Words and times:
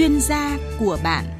chuyên 0.00 0.20
gia 0.20 0.58
của 0.78 0.98
bạn. 1.04 1.39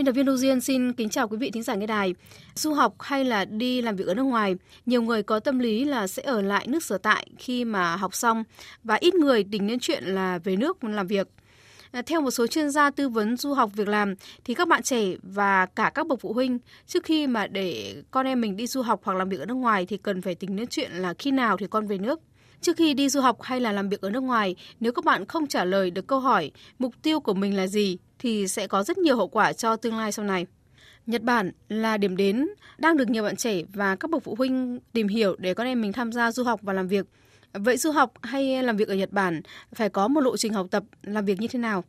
Biên 0.00 0.06
tập 0.06 0.12
viên 0.12 0.26
Đô 0.26 0.36
Duyên 0.36 0.60
xin 0.60 0.92
kính 0.92 1.08
chào 1.08 1.28
quý 1.28 1.36
vị 1.36 1.50
thính 1.50 1.62
giả 1.62 1.74
nghe 1.74 1.86
đài. 1.86 2.14
Du 2.54 2.72
học 2.72 2.94
hay 2.98 3.24
là 3.24 3.44
đi 3.44 3.82
làm 3.82 3.96
việc 3.96 4.06
ở 4.06 4.14
nước 4.14 4.22
ngoài, 4.22 4.54
nhiều 4.86 5.02
người 5.02 5.22
có 5.22 5.40
tâm 5.40 5.58
lý 5.58 5.84
là 5.84 6.06
sẽ 6.06 6.22
ở 6.22 6.42
lại 6.42 6.66
nước 6.68 6.84
sở 6.84 6.98
tại 6.98 7.26
khi 7.38 7.64
mà 7.64 7.96
học 7.96 8.14
xong 8.14 8.44
và 8.84 8.94
ít 8.94 9.14
người 9.14 9.44
tính 9.44 9.66
đến 9.66 9.78
chuyện 9.80 10.04
là 10.04 10.38
về 10.38 10.56
nước 10.56 10.84
làm 10.84 11.06
việc. 11.06 11.28
À, 11.90 12.02
theo 12.02 12.20
một 12.20 12.30
số 12.30 12.46
chuyên 12.46 12.70
gia 12.70 12.90
tư 12.90 13.08
vấn 13.08 13.36
du 13.36 13.52
học 13.52 13.70
việc 13.74 13.88
làm 13.88 14.14
thì 14.44 14.54
các 14.54 14.68
bạn 14.68 14.82
trẻ 14.82 15.04
và 15.22 15.66
cả 15.66 15.90
các 15.94 16.06
bậc 16.06 16.20
phụ 16.20 16.32
huynh 16.32 16.58
trước 16.86 17.04
khi 17.04 17.26
mà 17.26 17.46
để 17.46 17.94
con 18.10 18.26
em 18.26 18.40
mình 18.40 18.56
đi 18.56 18.66
du 18.66 18.82
học 18.82 19.00
hoặc 19.04 19.16
làm 19.16 19.28
việc 19.28 19.40
ở 19.40 19.46
nước 19.46 19.54
ngoài 19.54 19.86
thì 19.86 19.96
cần 19.96 20.22
phải 20.22 20.34
tính 20.34 20.56
đến 20.56 20.66
chuyện 20.66 20.92
là 20.92 21.14
khi 21.18 21.30
nào 21.30 21.56
thì 21.56 21.66
con 21.70 21.86
về 21.86 21.98
nước. 21.98 22.20
Trước 22.60 22.76
khi 22.76 22.94
đi 22.94 23.08
du 23.08 23.20
học 23.20 23.42
hay 23.42 23.60
là 23.60 23.72
làm 23.72 23.88
việc 23.88 24.00
ở 24.00 24.10
nước 24.10 24.22
ngoài, 24.22 24.56
nếu 24.80 24.92
các 24.92 25.04
bạn 25.04 25.26
không 25.26 25.46
trả 25.46 25.64
lời 25.64 25.90
được 25.90 26.06
câu 26.06 26.20
hỏi 26.20 26.50
mục 26.78 26.94
tiêu 27.02 27.20
của 27.20 27.34
mình 27.34 27.56
là 27.56 27.66
gì 27.66 27.98
thì 28.18 28.48
sẽ 28.48 28.66
có 28.66 28.82
rất 28.82 28.98
nhiều 28.98 29.16
hậu 29.16 29.28
quả 29.28 29.52
cho 29.52 29.76
tương 29.76 29.96
lai 29.96 30.12
sau 30.12 30.24
này. 30.24 30.46
Nhật 31.06 31.22
Bản 31.22 31.52
là 31.68 31.96
điểm 31.96 32.16
đến 32.16 32.48
đang 32.78 32.96
được 32.96 33.10
nhiều 33.10 33.22
bạn 33.22 33.36
trẻ 33.36 33.62
và 33.74 33.96
các 33.96 34.10
bậc 34.10 34.24
phụ 34.24 34.34
huynh 34.38 34.78
tìm 34.92 35.08
hiểu 35.08 35.36
để 35.38 35.54
con 35.54 35.66
em 35.66 35.80
mình 35.80 35.92
tham 35.92 36.12
gia 36.12 36.32
du 36.32 36.44
học 36.44 36.60
và 36.62 36.72
làm 36.72 36.88
việc. 36.88 37.06
Vậy 37.52 37.76
du 37.76 37.90
học 37.90 38.12
hay 38.22 38.62
làm 38.62 38.76
việc 38.76 38.88
ở 38.88 38.94
Nhật 38.94 39.12
Bản 39.12 39.40
phải 39.74 39.88
có 39.88 40.08
một 40.08 40.20
lộ 40.20 40.36
trình 40.36 40.52
học 40.52 40.66
tập 40.70 40.82
làm 41.02 41.24
việc 41.24 41.40
như 41.40 41.48
thế 41.48 41.58
nào? 41.58 41.84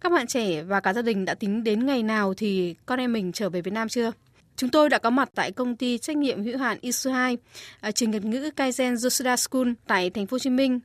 Các 0.00 0.12
bạn 0.12 0.26
trẻ 0.26 0.62
và 0.62 0.80
cả 0.80 0.92
gia 0.92 1.02
đình 1.02 1.24
đã 1.24 1.34
tính 1.34 1.64
đến 1.64 1.86
ngày 1.86 2.02
nào 2.02 2.34
thì 2.34 2.74
con 2.86 2.98
em 2.98 3.12
mình 3.12 3.32
trở 3.32 3.50
về 3.50 3.60
Việt 3.60 3.72
Nam 3.72 3.88
chưa? 3.88 4.12
Chúng 4.56 4.70
tôi 4.70 4.88
đã 4.88 4.98
có 4.98 5.10
mặt 5.10 5.28
tại 5.34 5.52
công 5.52 5.76
ty 5.76 5.98
trách 5.98 6.16
nhiệm 6.16 6.42
hữu 6.42 6.58
hạn 6.58 6.78
Isuhai, 6.80 7.36
à, 7.80 7.90
trường 7.90 8.10
Nhật 8.10 8.24
ngữ 8.24 8.50
Kaizen 8.56 8.90
Yoshida 9.02 9.36
School 9.36 9.68
tại 9.86 10.10
thành 10.10 10.26
phố 10.26 10.34
Hồ 10.34 10.38
Chí 10.38 10.50
Minh 10.50 10.80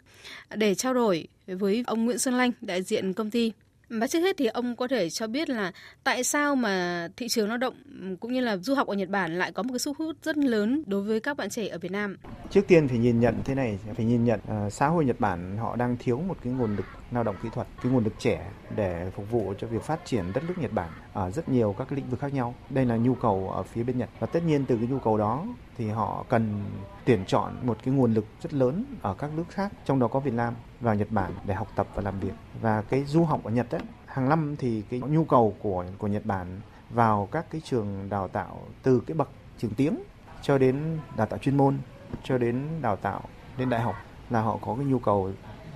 để 0.55 0.75
trao 0.75 0.93
đổi 0.93 1.27
với 1.47 1.83
ông 1.87 2.05
Nguyễn 2.05 2.17
Xuân 2.17 2.33
Lanh, 2.33 2.51
đại 2.61 2.83
diện 2.83 3.13
công 3.13 3.29
ty. 3.31 3.51
Và 3.89 4.07
trước 4.07 4.19
hết 4.19 4.37
thì 4.37 4.45
ông 4.45 4.75
có 4.75 4.87
thể 4.87 5.09
cho 5.09 5.27
biết 5.27 5.49
là 5.49 5.71
tại 6.03 6.23
sao 6.23 6.55
mà 6.55 7.07
thị 7.17 7.27
trường 7.27 7.49
lao 7.49 7.57
động 7.57 7.73
cũng 8.19 8.33
như 8.33 8.41
là 8.41 8.57
du 8.57 8.73
học 8.75 8.87
ở 8.87 8.95
Nhật 8.95 9.09
Bản 9.09 9.39
lại 9.39 9.51
có 9.51 9.63
một 9.63 9.69
cái 9.73 9.79
sức 9.79 9.97
hút 9.97 10.15
rất 10.23 10.37
lớn 10.37 10.83
đối 10.85 11.01
với 11.01 11.19
các 11.19 11.37
bạn 11.37 11.49
trẻ 11.49 11.67
ở 11.67 11.77
Việt 11.77 11.91
Nam? 11.91 12.17
Trước 12.49 12.67
tiên 12.67 12.87
phải 12.87 12.97
nhìn 12.97 13.19
nhận 13.19 13.35
thế 13.45 13.55
này, 13.55 13.79
phải 13.95 14.05
nhìn 14.05 14.25
nhận 14.25 14.39
uh, 14.39 14.73
xã 14.73 14.87
hội 14.87 15.05
Nhật 15.05 15.19
Bản 15.19 15.57
họ 15.57 15.75
đang 15.75 15.97
thiếu 15.99 16.19
một 16.27 16.37
cái 16.43 16.53
nguồn 16.53 16.75
lực 16.75 16.85
lao 17.11 17.23
động 17.23 17.35
kỹ 17.43 17.49
thuật, 17.53 17.67
cái 17.83 17.91
nguồn 17.91 18.03
lực 18.03 18.13
trẻ 18.19 18.51
để 18.75 19.11
phục 19.15 19.31
vụ 19.31 19.53
cho 19.57 19.67
việc 19.67 19.83
phát 19.83 20.05
triển 20.05 20.33
đất 20.33 20.43
nước 20.47 20.53
Nhật 20.57 20.73
Bản 20.73 20.89
ở 21.13 21.31
rất 21.31 21.49
nhiều 21.49 21.75
các 21.77 21.87
cái 21.89 21.95
lĩnh 21.97 22.09
vực 22.09 22.19
khác 22.19 22.33
nhau. 22.33 22.53
Đây 22.69 22.85
là 22.85 22.97
nhu 22.97 23.15
cầu 23.15 23.51
ở 23.55 23.63
phía 23.63 23.83
bên 23.83 23.97
Nhật 23.97 24.09
và 24.19 24.27
tất 24.27 24.43
nhiên 24.43 24.65
từ 24.65 24.77
cái 24.77 24.87
nhu 24.87 24.99
cầu 24.99 25.17
đó 25.17 25.45
thì 25.77 25.89
họ 25.89 26.25
cần 26.29 26.63
tuyển 27.05 27.25
chọn 27.25 27.53
một 27.63 27.77
cái 27.83 27.93
nguồn 27.93 28.13
lực 28.13 28.25
rất 28.41 28.53
lớn 28.53 28.85
ở 29.01 29.13
các 29.13 29.31
nước 29.35 29.43
khác, 29.49 29.71
trong 29.85 29.99
đó 29.99 30.07
có 30.07 30.19
Việt 30.19 30.33
Nam 30.33 30.53
và 30.79 30.93
Nhật 30.93 31.11
Bản 31.11 31.31
để 31.45 31.53
học 31.53 31.67
tập 31.75 31.87
và 31.95 32.01
làm 32.01 32.19
việc. 32.19 32.33
Và 32.61 32.81
cái 32.81 33.03
du 33.03 33.23
học 33.23 33.43
ở 33.43 33.51
Nhật 33.51 33.71
ấy, 33.71 33.81
hàng 34.05 34.29
năm 34.29 34.55
thì 34.59 34.81
cái 34.89 34.99
nhu 34.99 35.23
cầu 35.23 35.55
của 35.59 35.85
của 35.97 36.07
Nhật 36.07 36.25
Bản 36.25 36.61
vào 36.89 37.27
các 37.31 37.45
cái 37.51 37.61
trường 37.65 38.09
đào 38.09 38.27
tạo 38.27 38.59
từ 38.83 38.99
cái 39.07 39.15
bậc 39.15 39.29
trường 39.57 39.73
tiếng 39.73 40.03
cho 40.41 40.57
đến 40.57 40.97
đào 41.17 41.27
tạo 41.27 41.39
chuyên 41.39 41.57
môn 41.57 41.77
cho 42.23 42.37
đến 42.37 42.67
đào 42.81 42.95
tạo 42.95 43.21
lên 43.57 43.69
đại 43.69 43.81
học 43.81 43.95
là 44.29 44.41
họ 44.41 44.57
có 44.61 44.75
cái 44.75 44.85
nhu 44.85 44.99
cầu 44.99 45.31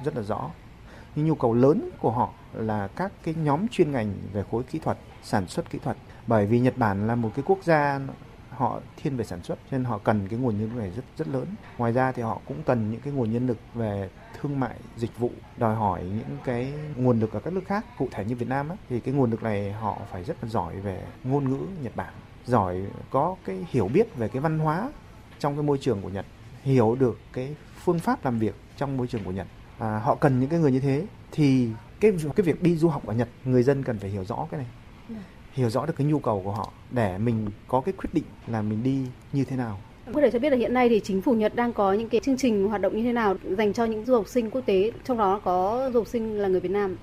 rất 0.05 0.15
là 0.15 0.21
rõ 0.21 0.49
nhưng 1.15 1.27
nhu 1.27 1.35
cầu 1.35 1.53
lớn 1.53 1.89
của 1.99 2.11
họ 2.11 2.29
là 2.53 2.87
các 2.87 3.11
cái 3.23 3.33
nhóm 3.33 3.67
chuyên 3.67 3.91
ngành 3.91 4.13
về 4.33 4.43
khối 4.51 4.63
kỹ 4.63 4.79
thuật 4.79 4.97
sản 5.23 5.47
xuất 5.47 5.69
kỹ 5.69 5.79
thuật. 5.83 5.97
Bởi 6.27 6.45
vì 6.45 6.59
Nhật 6.59 6.77
Bản 6.77 7.07
là 7.07 7.15
một 7.15 7.29
cái 7.35 7.43
quốc 7.47 7.59
gia 7.63 7.99
họ 8.49 8.79
thiên 8.97 9.17
về 9.17 9.25
sản 9.25 9.43
xuất 9.43 9.59
nên 9.71 9.83
họ 9.83 9.97
cần 9.97 10.27
cái 10.27 10.39
nguồn 10.39 10.57
nhân 10.57 10.69
lực 10.69 10.77
này 10.77 10.91
rất 10.95 11.03
rất 11.17 11.27
lớn. 11.27 11.45
Ngoài 11.77 11.91
ra 11.91 12.11
thì 12.11 12.21
họ 12.21 12.39
cũng 12.45 12.63
cần 12.65 12.91
những 12.91 13.01
cái 13.01 13.13
nguồn 13.13 13.33
nhân 13.33 13.47
lực 13.47 13.57
về 13.73 14.09
thương 14.39 14.59
mại 14.59 14.75
dịch 14.97 15.17
vụ 15.17 15.31
đòi 15.57 15.75
hỏi 15.75 16.03
những 16.03 16.37
cái 16.43 16.73
nguồn 16.95 17.19
lực 17.19 17.33
ở 17.33 17.39
các 17.39 17.53
nước 17.53 17.63
khác. 17.65 17.85
Cụ 17.97 18.07
thể 18.11 18.25
như 18.25 18.35
Việt 18.35 18.49
Nam 18.49 18.69
á, 18.69 18.75
thì 18.89 18.99
cái 18.99 19.13
nguồn 19.13 19.31
lực 19.31 19.43
này 19.43 19.71
họ 19.71 19.97
phải 20.11 20.23
rất 20.23 20.43
là 20.43 20.49
giỏi 20.49 20.75
về 20.79 21.03
ngôn 21.23 21.49
ngữ 21.49 21.59
Nhật 21.81 21.95
Bản 21.95 22.13
giỏi 22.45 22.81
có 23.09 23.35
cái 23.45 23.65
hiểu 23.69 23.87
biết 23.87 24.15
về 24.15 24.27
cái 24.27 24.41
văn 24.41 24.59
hóa 24.59 24.91
trong 25.39 25.55
cái 25.55 25.63
môi 25.63 25.77
trường 25.77 26.01
của 26.01 26.09
Nhật 26.09 26.25
hiểu 26.63 26.95
được 26.99 27.19
cái 27.33 27.55
phương 27.83 27.99
pháp 27.99 28.25
làm 28.25 28.39
việc 28.39 28.55
trong 28.77 28.97
môi 28.97 29.07
trường 29.07 29.23
của 29.23 29.31
Nhật 29.31 29.47
à, 29.83 29.99
họ 29.99 30.15
cần 30.15 30.39
những 30.39 30.49
cái 30.49 30.59
người 30.59 30.71
như 30.71 30.79
thế 30.79 31.05
thì 31.31 31.69
cái 31.99 32.11
cái 32.35 32.43
việc 32.43 32.63
đi 32.63 32.75
du 32.75 32.87
học 32.87 33.05
ở 33.05 33.13
Nhật 33.13 33.29
người 33.45 33.63
dân 33.63 33.83
cần 33.83 33.99
phải 33.99 34.09
hiểu 34.09 34.25
rõ 34.25 34.47
cái 34.51 34.57
này 34.57 34.67
dạ. 35.09 35.23
hiểu 35.53 35.69
rõ 35.69 35.85
được 35.85 35.93
cái 35.97 36.07
nhu 36.07 36.19
cầu 36.19 36.41
của 36.45 36.51
họ 36.51 36.71
để 36.91 37.17
mình 37.17 37.47
có 37.67 37.81
cái 37.81 37.93
quyết 37.97 38.09
định 38.13 38.23
là 38.47 38.61
mình 38.61 38.83
đi 38.83 39.05
như 39.33 39.45
thế 39.45 39.55
nào 39.55 39.79
có 40.13 40.21
thể 40.21 40.31
cho 40.31 40.39
biết 40.39 40.49
là 40.49 40.57
hiện 40.57 40.73
nay 40.73 40.89
thì 40.89 40.99
chính 41.03 41.21
phủ 41.21 41.33
Nhật 41.33 41.55
đang 41.55 41.73
có 41.73 41.93
những 41.93 42.09
cái 42.09 42.21
chương 42.23 42.37
trình 42.37 42.67
hoạt 42.67 42.81
động 42.81 42.97
như 42.97 43.03
thế 43.03 43.13
nào 43.13 43.35
dành 43.57 43.73
cho 43.73 43.85
những 43.85 44.05
du 44.05 44.13
học 44.13 44.27
sinh 44.27 44.49
quốc 44.49 44.61
tế, 44.65 44.91
trong 45.03 45.17
đó 45.17 45.41
có 45.43 45.89
du 45.93 45.99
học 45.99 46.07
sinh 46.07 46.39
là 46.39 46.47
người 46.47 46.59
Việt 46.59 46.71
Nam. 46.71 46.97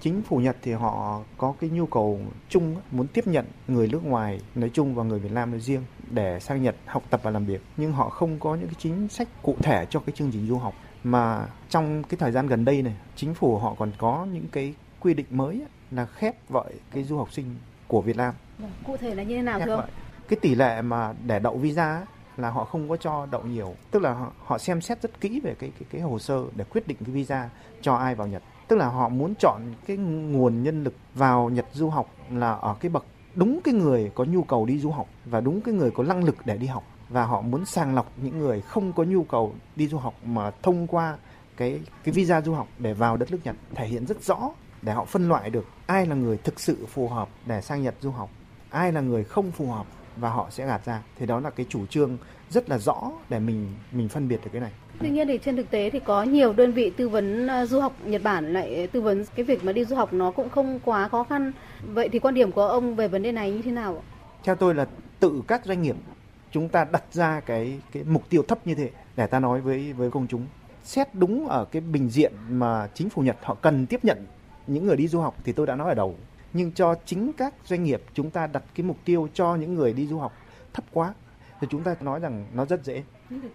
Chính 0.00 0.22
phủ 0.22 0.36
Nhật 0.36 0.56
thì 0.62 0.72
họ 0.72 1.20
có 1.36 1.54
cái 1.60 1.70
nhu 1.70 1.86
cầu 1.86 2.20
chung 2.48 2.76
muốn 2.90 3.06
tiếp 3.06 3.26
nhận 3.26 3.44
người 3.68 3.88
nước 3.88 4.04
ngoài 4.04 4.40
nói 4.54 4.70
chung 4.72 4.94
và 4.94 5.04
người 5.04 5.18
Việt 5.18 5.32
Nam 5.32 5.50
nói 5.50 5.60
riêng 5.60 5.82
để 6.10 6.40
sang 6.40 6.62
Nhật 6.62 6.76
học 6.86 7.02
tập 7.10 7.20
và 7.22 7.30
làm 7.30 7.46
việc, 7.46 7.60
nhưng 7.76 7.92
họ 7.92 8.08
không 8.08 8.38
có 8.38 8.54
những 8.54 8.66
cái 8.66 8.76
chính 8.78 9.08
sách 9.08 9.28
cụ 9.42 9.56
thể 9.62 9.86
cho 9.90 10.00
cái 10.00 10.12
chương 10.16 10.30
trình 10.32 10.46
du 10.46 10.58
học 10.58 10.74
mà 11.06 11.46
trong 11.70 12.02
cái 12.02 12.16
thời 12.18 12.32
gian 12.32 12.46
gần 12.46 12.64
đây 12.64 12.82
này 12.82 12.94
chính 13.16 13.34
phủ 13.34 13.58
họ 13.58 13.74
còn 13.78 13.92
có 13.98 14.26
những 14.32 14.46
cái 14.52 14.74
quy 15.00 15.14
định 15.14 15.26
mới 15.30 15.62
là 15.90 16.06
khép 16.06 16.48
vợi 16.48 16.74
cái 16.90 17.04
du 17.04 17.16
học 17.16 17.32
sinh 17.32 17.56
của 17.88 18.00
Việt 18.00 18.16
Nam. 18.16 18.34
Vâng, 18.58 18.70
cụ 18.86 18.96
thể 18.96 19.14
là 19.14 19.22
như 19.22 19.36
thế 19.36 19.42
nào 19.42 19.60
thưa 19.60 19.74
ông? 19.74 19.84
Cái 20.28 20.38
tỷ 20.42 20.54
lệ 20.54 20.82
mà 20.82 21.14
để 21.26 21.38
đậu 21.38 21.56
visa 21.56 22.06
là 22.36 22.50
họ 22.50 22.64
không 22.64 22.88
có 22.88 22.96
cho 22.96 23.26
đậu 23.30 23.42
nhiều, 23.42 23.74
tức 23.90 24.02
là 24.02 24.12
họ, 24.12 24.32
họ 24.44 24.58
xem 24.58 24.80
xét 24.80 25.02
rất 25.02 25.20
kỹ 25.20 25.40
về 25.40 25.54
cái 25.58 25.72
cái 25.78 25.88
cái 25.90 26.00
hồ 26.00 26.18
sơ 26.18 26.44
để 26.56 26.64
quyết 26.64 26.88
định 26.88 26.96
cái 27.06 27.14
visa 27.14 27.50
cho 27.80 27.94
ai 27.94 28.14
vào 28.14 28.26
Nhật. 28.26 28.42
Tức 28.68 28.76
là 28.76 28.86
họ 28.88 29.08
muốn 29.08 29.34
chọn 29.38 29.60
cái 29.86 29.96
nguồn 29.96 30.62
nhân 30.62 30.84
lực 30.84 30.94
vào 31.14 31.50
Nhật 31.50 31.66
du 31.72 31.88
học 31.88 32.10
là 32.30 32.52
ở 32.52 32.76
cái 32.80 32.90
bậc 32.90 33.04
đúng 33.34 33.60
cái 33.64 33.74
người 33.74 34.10
có 34.14 34.24
nhu 34.24 34.42
cầu 34.42 34.66
đi 34.66 34.78
du 34.78 34.90
học 34.90 35.06
và 35.24 35.40
đúng 35.40 35.60
cái 35.60 35.74
người 35.74 35.90
có 35.90 36.02
năng 36.02 36.24
lực 36.24 36.36
để 36.44 36.56
đi 36.56 36.66
học 36.66 36.84
và 37.08 37.24
họ 37.24 37.40
muốn 37.40 37.64
sàng 37.64 37.94
lọc 37.94 38.12
những 38.22 38.38
người 38.38 38.60
không 38.60 38.92
có 38.92 39.04
nhu 39.04 39.24
cầu 39.24 39.54
đi 39.76 39.88
du 39.88 39.98
học 39.98 40.14
mà 40.24 40.50
thông 40.62 40.86
qua 40.86 41.16
cái 41.56 41.80
cái 42.04 42.12
visa 42.12 42.40
du 42.40 42.54
học 42.54 42.68
để 42.78 42.94
vào 42.94 43.16
đất 43.16 43.30
nước 43.30 43.38
Nhật 43.44 43.56
thể 43.74 43.86
hiện 43.86 44.06
rất 44.06 44.22
rõ 44.22 44.50
để 44.82 44.92
họ 44.92 45.04
phân 45.04 45.28
loại 45.28 45.50
được 45.50 45.66
ai 45.86 46.06
là 46.06 46.14
người 46.14 46.36
thực 46.36 46.60
sự 46.60 46.86
phù 46.88 47.08
hợp 47.08 47.28
để 47.46 47.60
sang 47.60 47.82
Nhật 47.82 47.94
du 48.00 48.10
học, 48.10 48.30
ai 48.70 48.92
là 48.92 49.00
người 49.00 49.24
không 49.24 49.50
phù 49.50 49.66
hợp 49.66 49.86
và 50.16 50.30
họ 50.30 50.46
sẽ 50.50 50.66
gạt 50.66 50.84
ra. 50.84 51.02
Thì 51.18 51.26
đó 51.26 51.40
là 51.40 51.50
cái 51.50 51.66
chủ 51.68 51.86
trương 51.86 52.18
rất 52.50 52.68
là 52.68 52.78
rõ 52.78 53.12
để 53.28 53.38
mình 53.38 53.66
mình 53.92 54.08
phân 54.08 54.28
biệt 54.28 54.40
được 54.44 54.50
cái 54.52 54.60
này. 54.60 54.72
Tuy 55.00 55.10
nhiên 55.10 55.28
thì 55.28 55.38
trên 55.44 55.56
thực 55.56 55.70
tế 55.70 55.90
thì 55.90 56.00
có 56.00 56.22
nhiều 56.22 56.52
đơn 56.52 56.72
vị 56.72 56.90
tư 56.90 57.08
vấn 57.08 57.46
ờ, 57.46 57.66
du 57.66 57.80
học 57.80 57.92
Nhật 58.04 58.22
Bản 58.22 58.52
lại 58.52 58.88
tư 58.92 59.00
vấn 59.00 59.24
cái 59.36 59.44
việc 59.44 59.64
mà 59.64 59.72
đi 59.72 59.84
du 59.84 59.96
học 59.96 60.12
nó 60.12 60.30
cũng 60.30 60.48
không 60.48 60.80
quá 60.84 61.08
khó 61.08 61.24
khăn. 61.24 61.52
Vậy 61.82 62.08
thì 62.08 62.18
quan 62.18 62.34
điểm 62.34 62.52
của 62.52 62.68
ông 62.68 62.96
về 62.96 63.08
vấn 63.08 63.22
đề 63.22 63.32
này 63.32 63.50
như 63.50 63.62
thế 63.62 63.70
nào 63.70 64.02
Theo 64.44 64.54
tôi 64.54 64.74
là 64.74 64.86
tự 65.20 65.42
các 65.48 65.64
doanh 65.64 65.82
nghiệp 65.82 65.96
chúng 66.56 66.68
ta 66.68 66.84
đặt 66.84 67.04
ra 67.12 67.40
cái 67.40 67.80
cái 67.92 68.04
mục 68.04 68.22
tiêu 68.30 68.42
thấp 68.42 68.66
như 68.66 68.74
thế 68.74 68.90
để 69.16 69.26
ta 69.26 69.40
nói 69.40 69.60
với 69.60 69.92
với 69.92 70.10
công 70.10 70.26
chúng. 70.26 70.46
Xét 70.84 71.14
đúng 71.14 71.48
ở 71.48 71.64
cái 71.64 71.82
bình 71.82 72.08
diện 72.08 72.32
mà 72.48 72.88
chính 72.94 73.10
phủ 73.10 73.22
Nhật 73.22 73.36
họ 73.42 73.54
cần 73.54 73.86
tiếp 73.86 74.04
nhận 74.04 74.26
những 74.66 74.86
người 74.86 74.96
đi 74.96 75.08
du 75.08 75.20
học 75.20 75.36
thì 75.44 75.52
tôi 75.52 75.66
đã 75.66 75.76
nói 75.76 75.88
ở 75.88 75.94
đầu. 75.94 76.14
Nhưng 76.52 76.72
cho 76.72 76.94
chính 77.04 77.32
các 77.32 77.54
doanh 77.64 77.84
nghiệp 77.84 78.02
chúng 78.14 78.30
ta 78.30 78.46
đặt 78.46 78.62
cái 78.74 78.86
mục 78.86 78.96
tiêu 79.04 79.28
cho 79.34 79.54
những 79.54 79.74
người 79.74 79.92
đi 79.92 80.06
du 80.06 80.18
học 80.18 80.32
thấp 80.72 80.84
quá 80.92 81.14
thì 81.60 81.66
chúng 81.70 81.82
ta 81.82 81.96
nói 82.00 82.20
rằng 82.20 82.46
nó 82.54 82.64
rất 82.64 82.84
dễ. 82.84 83.02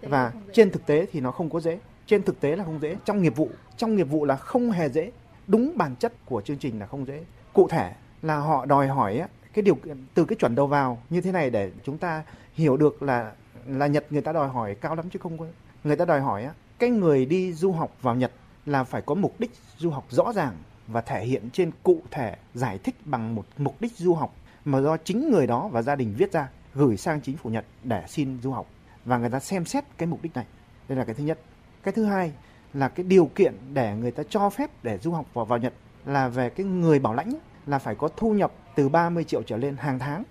Và 0.01 0.31
trên 0.53 0.71
thực 0.71 0.85
tế 0.85 1.05
thì 1.11 1.19
nó 1.19 1.31
không 1.31 1.49
có 1.49 1.59
dễ. 1.59 1.79
Trên 2.05 2.23
thực 2.23 2.39
tế 2.39 2.55
là 2.55 2.63
không 2.63 2.79
dễ. 2.81 2.95
Trong 3.05 3.21
nghiệp 3.21 3.35
vụ 3.35 3.49
trong 3.77 3.95
nghiệp 3.95 4.09
vụ 4.09 4.25
là 4.25 4.35
không 4.35 4.71
hề 4.71 4.89
dễ. 4.89 5.11
Đúng 5.47 5.77
bản 5.77 5.95
chất 5.95 6.13
của 6.25 6.41
chương 6.41 6.57
trình 6.57 6.79
là 6.79 6.85
không 6.85 7.07
dễ. 7.07 7.23
Cụ 7.53 7.67
thể 7.67 7.93
là 8.21 8.37
họ 8.37 8.65
đòi 8.65 8.87
hỏi 8.87 9.21
cái 9.53 9.61
điều 9.63 9.77
từ 10.13 10.25
cái 10.25 10.35
chuẩn 10.35 10.55
đầu 10.55 10.67
vào 10.67 11.01
như 11.09 11.21
thế 11.21 11.31
này 11.31 11.49
để 11.49 11.71
chúng 11.83 11.97
ta 11.97 12.23
hiểu 12.53 12.77
được 12.77 13.03
là 13.03 13.31
là 13.67 13.87
Nhật 13.87 14.05
người 14.09 14.21
ta 14.21 14.33
đòi 14.33 14.49
hỏi 14.49 14.75
cao 14.75 14.95
lắm 14.95 15.09
chứ 15.09 15.19
không 15.19 15.37
có 15.37 15.45
người 15.83 15.95
ta 15.95 16.05
đòi 16.05 16.21
hỏi 16.21 16.43
á, 16.43 16.53
cái 16.79 16.89
người 16.89 17.25
đi 17.25 17.53
du 17.53 17.71
học 17.71 17.91
vào 18.01 18.15
Nhật 18.15 18.31
là 18.65 18.83
phải 18.83 19.01
có 19.01 19.15
mục 19.15 19.39
đích 19.39 19.51
du 19.77 19.89
học 19.89 20.05
rõ 20.09 20.33
ràng 20.33 20.57
và 20.87 21.01
thể 21.01 21.25
hiện 21.25 21.49
trên 21.53 21.71
cụ 21.83 22.01
thể, 22.11 22.35
giải 22.53 22.77
thích 22.77 22.95
bằng 23.05 23.35
một 23.35 23.45
mục 23.57 23.81
đích 23.81 23.97
du 23.97 24.13
học 24.13 24.35
mà 24.65 24.81
do 24.81 24.97
chính 24.97 25.31
người 25.31 25.47
đó 25.47 25.67
và 25.67 25.81
gia 25.81 25.95
đình 25.95 26.13
viết 26.17 26.31
ra, 26.31 26.49
gửi 26.73 26.97
sang 26.97 27.21
chính 27.21 27.37
phủ 27.37 27.49
Nhật 27.49 27.65
để 27.83 28.03
xin 28.07 28.39
du 28.41 28.51
học 28.51 28.67
và 29.05 29.17
người 29.17 29.29
ta 29.29 29.39
xem 29.39 29.65
xét 29.65 29.83
cái 29.97 30.07
mục 30.07 30.21
đích 30.21 30.35
này. 30.35 30.45
Đây 30.89 30.97
là 30.97 31.05
cái 31.05 31.15
thứ 31.15 31.23
nhất. 31.23 31.39
Cái 31.83 31.91
thứ 31.91 32.05
hai 32.05 32.31
là 32.73 32.89
cái 32.89 33.03
điều 33.03 33.25
kiện 33.25 33.55
để 33.73 33.95
người 33.95 34.11
ta 34.11 34.23
cho 34.29 34.49
phép 34.49 34.71
để 34.83 34.97
du 34.97 35.11
học 35.11 35.25
vào 35.33 35.45
vào 35.45 35.59
Nhật 35.59 35.73
là 36.05 36.27
về 36.27 36.49
cái 36.49 36.65
người 36.65 36.99
bảo 36.99 37.13
lãnh 37.13 37.33
là 37.67 37.79
phải 37.79 37.95
có 37.95 38.07
thu 38.17 38.33
nhập 38.33 38.51
từ 38.75 38.89
30 38.89 39.23
triệu 39.23 39.43
trở 39.43 39.57
lên 39.57 39.77
hàng 39.77 39.99
tháng 39.99 40.23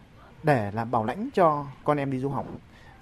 để 0.42 0.70
là 0.70 0.84
bảo 0.84 1.04
lãnh 1.04 1.28
cho 1.34 1.66
con 1.84 1.98
em 1.98 2.10
đi 2.10 2.18
du 2.18 2.28
học. 2.28 2.46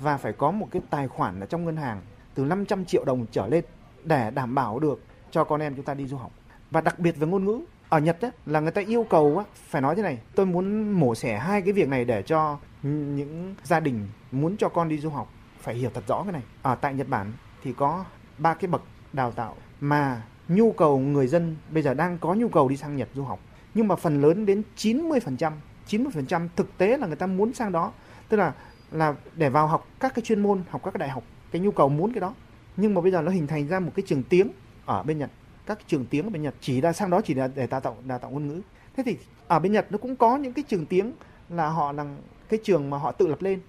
Và 0.00 0.17
phải 0.17 0.32
có 0.32 0.50
một 0.50 0.69
cái 0.70 0.82
tài 0.90 1.08
khoản 1.08 1.40
ở 1.40 1.46
trong 1.46 1.64
ngân 1.64 1.76
hàng 1.76 2.00
từ 2.35 2.44
500 2.44 2.85
triệu 2.85 3.05
đồng 3.05 3.26
trở 3.31 3.46
lên 3.46 3.64
để 4.05 4.31
đảm 4.31 4.55
bảo 4.55 4.79
được 4.79 5.02
cho 5.31 5.44
con 5.44 5.61
em 5.61 5.75
chúng 5.75 5.85
ta 5.85 5.94
đi 5.94 6.06
du 6.06 6.17
học. 6.17 6.31
và 6.70 6.81
đặc 6.81 6.99
biệt 6.99 7.17
về 7.17 7.26
ngôn 7.26 7.44
ngữ 7.44 7.61
ở 7.88 7.99
Nhật 7.99 8.25
ấy, 8.25 8.31
là 8.46 8.61
người 8.61 8.70
ta 8.70 8.82
yêu 8.87 9.06
cầu 9.11 9.38
á, 9.38 9.44
phải 9.55 9.82
nói 9.82 9.96
thế 9.96 10.02
này 10.02 10.19
tôi 10.35 10.46
muốn 10.46 10.90
mổ 10.93 11.14
xẻ 11.14 11.38
hai 11.38 11.62
cái 11.62 11.73
việc 11.73 11.88
này 11.88 12.05
để 12.05 12.23
cho 12.23 12.58
những 12.82 13.55
gia 13.64 13.81
đình 13.81 14.08
muốn 14.32 14.56
cho 14.56 14.69
con 14.69 14.88
đi 14.88 14.99
du 14.99 15.11
học. 15.11 15.29
Phải 15.61 15.75
hiểu 15.75 15.90
thật 15.94 16.05
rõ 16.08 16.23
cái 16.23 16.32
này. 16.32 16.43
Ở 16.62 16.75
tại 16.75 16.94
Nhật 16.94 17.08
Bản 17.08 17.32
thì 17.62 17.73
có 17.73 18.05
ba 18.38 18.55
cái 18.55 18.69
bậc 18.69 18.82
đào 19.12 19.32
tạo 19.32 19.56
mà 19.81 20.23
nhu 20.49 20.73
cầu 20.73 20.99
người 20.99 21.26
dân 21.26 21.56
bây 21.70 21.82
giờ 21.82 21.94
đang 21.94 22.19
có 22.19 22.35
nhu 22.35 22.49
cầu 22.49 22.69
đi 22.69 22.76
sang 22.76 22.96
Nhật 22.96 23.08
du 23.14 23.25
học 23.25 23.38
nhưng 23.75 23.88
mà 23.88 23.97
phần 23.97 24.23
lớn 24.23 24.47
đến 24.47 24.62
90% 24.76 25.53
90% 25.88 26.49
thực 26.56 26.79
tế 26.79 26.97
là 26.97 27.06
người 27.06 27.17
ta 27.17 27.26
muốn 27.26 27.53
sang 27.53 27.73
đó. 27.73 27.93
Tức 28.29 28.37
là 28.37 28.55
là 28.93 29.15
để 29.35 29.49
vào 29.49 29.67
học 29.67 29.88
các 30.00 30.15
cái 30.15 30.23
chuyên 30.23 30.43
môn, 30.43 30.62
học 30.70 30.81
các 30.85 30.91
cái 30.91 30.99
đại 30.99 31.09
học, 31.09 31.25
cái 31.50 31.61
nhu 31.61 31.70
cầu 31.70 31.88
muốn 31.88 32.12
cái 32.12 32.20
đó. 32.20 32.35
Nhưng 32.76 32.94
mà 32.94 33.00
bây 33.00 33.12
giờ 33.12 33.23
nó 33.23 33.31
hình 33.31 33.47
thành 33.47 33.69
ra 33.69 33.81
một 33.81 33.93
cái 33.94 34.05
trường 34.06 34.23
tiếng 34.23 34.50
ở 34.85 35.03
bên 35.03 35.19
Nhật. 35.19 35.31
Các 35.67 35.79
trường 35.87 36.06
tiếng 36.06 36.25
ở 36.25 36.31
bên 36.31 36.43
Nhật 36.43 36.55
chỉ 36.61 36.81
là 36.81 36.93
sang 36.93 37.11
đó 37.11 37.20
chỉ 37.25 37.35
là 37.35 37.49
để 37.55 37.67
đào 37.67 37.81
tạo 37.81 37.97
đào 38.05 38.19
tạo 38.19 38.31
ngôn 38.31 38.47
ngữ. 38.47 38.61
Thế 38.97 39.03
thì 39.03 39.19
ở 39.49 39.59
bên 39.59 39.73
Nhật 39.73 39.87
nó 39.93 39.99
cũng 39.99 40.17
có 40.17 40.37
những 40.37 40.53
cái 40.53 40.64
trường 40.69 40.87
tiếng 40.87 41.12
là 41.49 41.69
họ 41.69 41.93
là 41.93 42.05
cái 42.49 42.61
trường 42.64 42.91
mà 42.91 42.99
họ 42.99 43.12
tự 43.12 43.26
lập 43.26 43.43
lên 43.43 43.61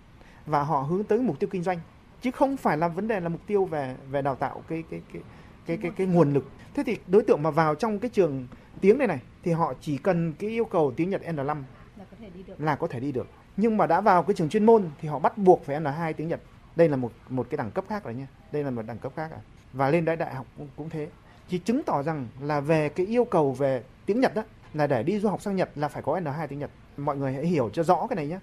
và 0.46 0.64
họ 0.64 0.82
hướng 0.82 1.04
tới 1.04 1.20
mục 1.20 1.40
tiêu 1.40 1.50
kinh 1.52 1.64
doanh. 1.64 1.80
Chứ 2.22 2.32
không 2.32 2.58
phải 2.58 2.78
là 2.78 2.88
vấn 2.88 3.08
đề 3.08 3.20
là 3.20 3.30
mục 3.30 3.42
tiêu 3.48 3.66
về 3.66 3.96
về 4.12 4.22
đào 4.22 4.36
tạo 4.36 4.64
cái 4.68 4.84
cái 4.92 5.02
cái 5.14 5.22
cái 5.66 5.78
cái 5.78 5.92
cái 5.98 6.08
nguồn 6.08 6.34
lực. 6.34 6.46
Thế 6.74 6.84
thì 6.84 6.98
đối 7.08 7.22
tượng 7.24 7.44
mà 7.44 7.52
vào 7.52 7.76
trong 7.76 8.00
cái 8.00 8.10
trường 8.10 8.48
tiếng 8.82 8.98
này 8.98 9.08
này 9.08 9.20
thì 9.44 9.52
họ 9.52 9.74
chỉ 9.82 9.98
cần 9.98 10.34
cái 10.40 10.50
yêu 10.50 10.66
cầu 10.66 10.94
tiếng 10.96 11.10
Nhật 11.10 11.22
N5 11.22 11.46
là 11.98 12.06
có 12.12 12.18
thể 12.20 12.30
đi 12.30 12.44
được. 12.44 12.62
Là 12.62 12.76
có 12.76 12.88
thể 12.88 13.00
đi 13.00 13.12
được. 13.12 13.28
Nhưng 13.58 13.78
mà 13.78 13.88
đã 13.88 14.02
vào 14.02 14.24
cái 14.24 14.34
trường 14.34 14.50
chuyên 14.50 14.66
môn 14.66 14.90
thì 15.02 15.08
họ 15.08 15.20
bắt 15.20 15.38
buộc 15.38 15.66
phải 15.66 15.80
N2 15.80 16.14
tiếng 16.14 16.28
Nhật. 16.28 16.42
Đây 16.76 16.90
là 16.90 16.96
một 16.96 17.12
một 17.30 17.48
cái 17.50 17.58
đẳng 17.58 17.72
cấp 17.72 17.86
khác 17.90 18.04
rồi 18.04 18.14
nha 18.14 18.28
đây 18.52 18.64
là 18.64 18.72
một 18.72 18.82
đẳng 18.88 18.98
cấp 18.98 19.12
khác 19.16 19.32
à. 19.32 19.40
và 19.74 19.90
lên 19.90 20.06
đại 20.06 20.16
đại 20.16 20.36
học 20.36 20.46
cũng, 20.58 20.68
cũng 20.76 20.90
thế. 20.90 21.08
Chỉ 21.48 21.58
chứng 21.58 21.84
tỏ 21.84 22.04
rằng 22.04 22.28
là 22.42 22.60
về 22.60 22.90
cái 22.90 23.06
yêu 23.06 23.26
cầu 23.26 23.52
về 23.52 23.84
tiếng 24.06 24.22
Nhật 24.22 24.36
đó 24.36 24.44
là 24.74 24.88
để 24.88 25.04
đi 25.04 25.20
du 25.20 25.30
học 25.30 25.42
sang 25.42 25.56
Nhật 25.56 25.70
là 25.76 25.88
phải 25.88 26.04
có 26.04 26.20
N2 26.20 26.48
tiếng 26.48 26.60
Nhật. 26.60 26.72
Mọi 26.98 27.18
người 27.18 27.34
hãy 27.34 27.46
hiểu 27.46 27.70
cho 27.74 27.84
rõ 27.84 28.08
cái 28.08 28.16
này 28.16 28.28
nhé 28.28 28.40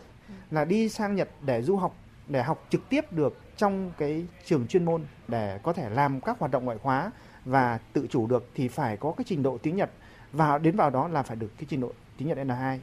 là 0.51 0.65
đi 0.65 0.89
sang 0.89 1.17
Nhật 1.17 1.29
để 1.43 1.63
du 1.63 1.77
học 1.77 1.95
để 2.29 2.43
học 2.43 2.67
trực 2.71 2.89
tiếp 2.89 3.13
được 3.13 3.37
trong 3.57 3.93
cái 3.99 4.27
trường 4.45 4.67
chuyên 4.67 4.85
môn 4.85 5.05
để 5.29 5.59
có 5.63 5.73
thể 5.73 5.91
làm 5.91 6.21
các 6.21 6.39
hoạt 6.39 6.53
động 6.53 6.65
ngoại 6.65 6.79
khóa 6.79 7.11
và 7.45 7.79
tự 7.93 8.07
chủ 8.11 8.27
được 8.27 8.49
thì 8.55 8.69
phải 8.69 8.97
có 8.97 9.13
cái 9.17 9.25
trình 9.29 9.43
độ 9.43 9.59
tiếng 9.59 9.77
Nhật 9.77 9.91
và 10.37 10.59
đến 10.59 10.77
vào 10.77 10.91
đó 10.91 11.09
là 11.09 11.23
phải 11.23 11.37
được 11.37 11.51
cái 11.59 11.67
trình 11.69 11.81
độ 11.81 11.93
tiếng 12.19 12.29
Nhật 12.29 12.39
N2. 12.39 12.79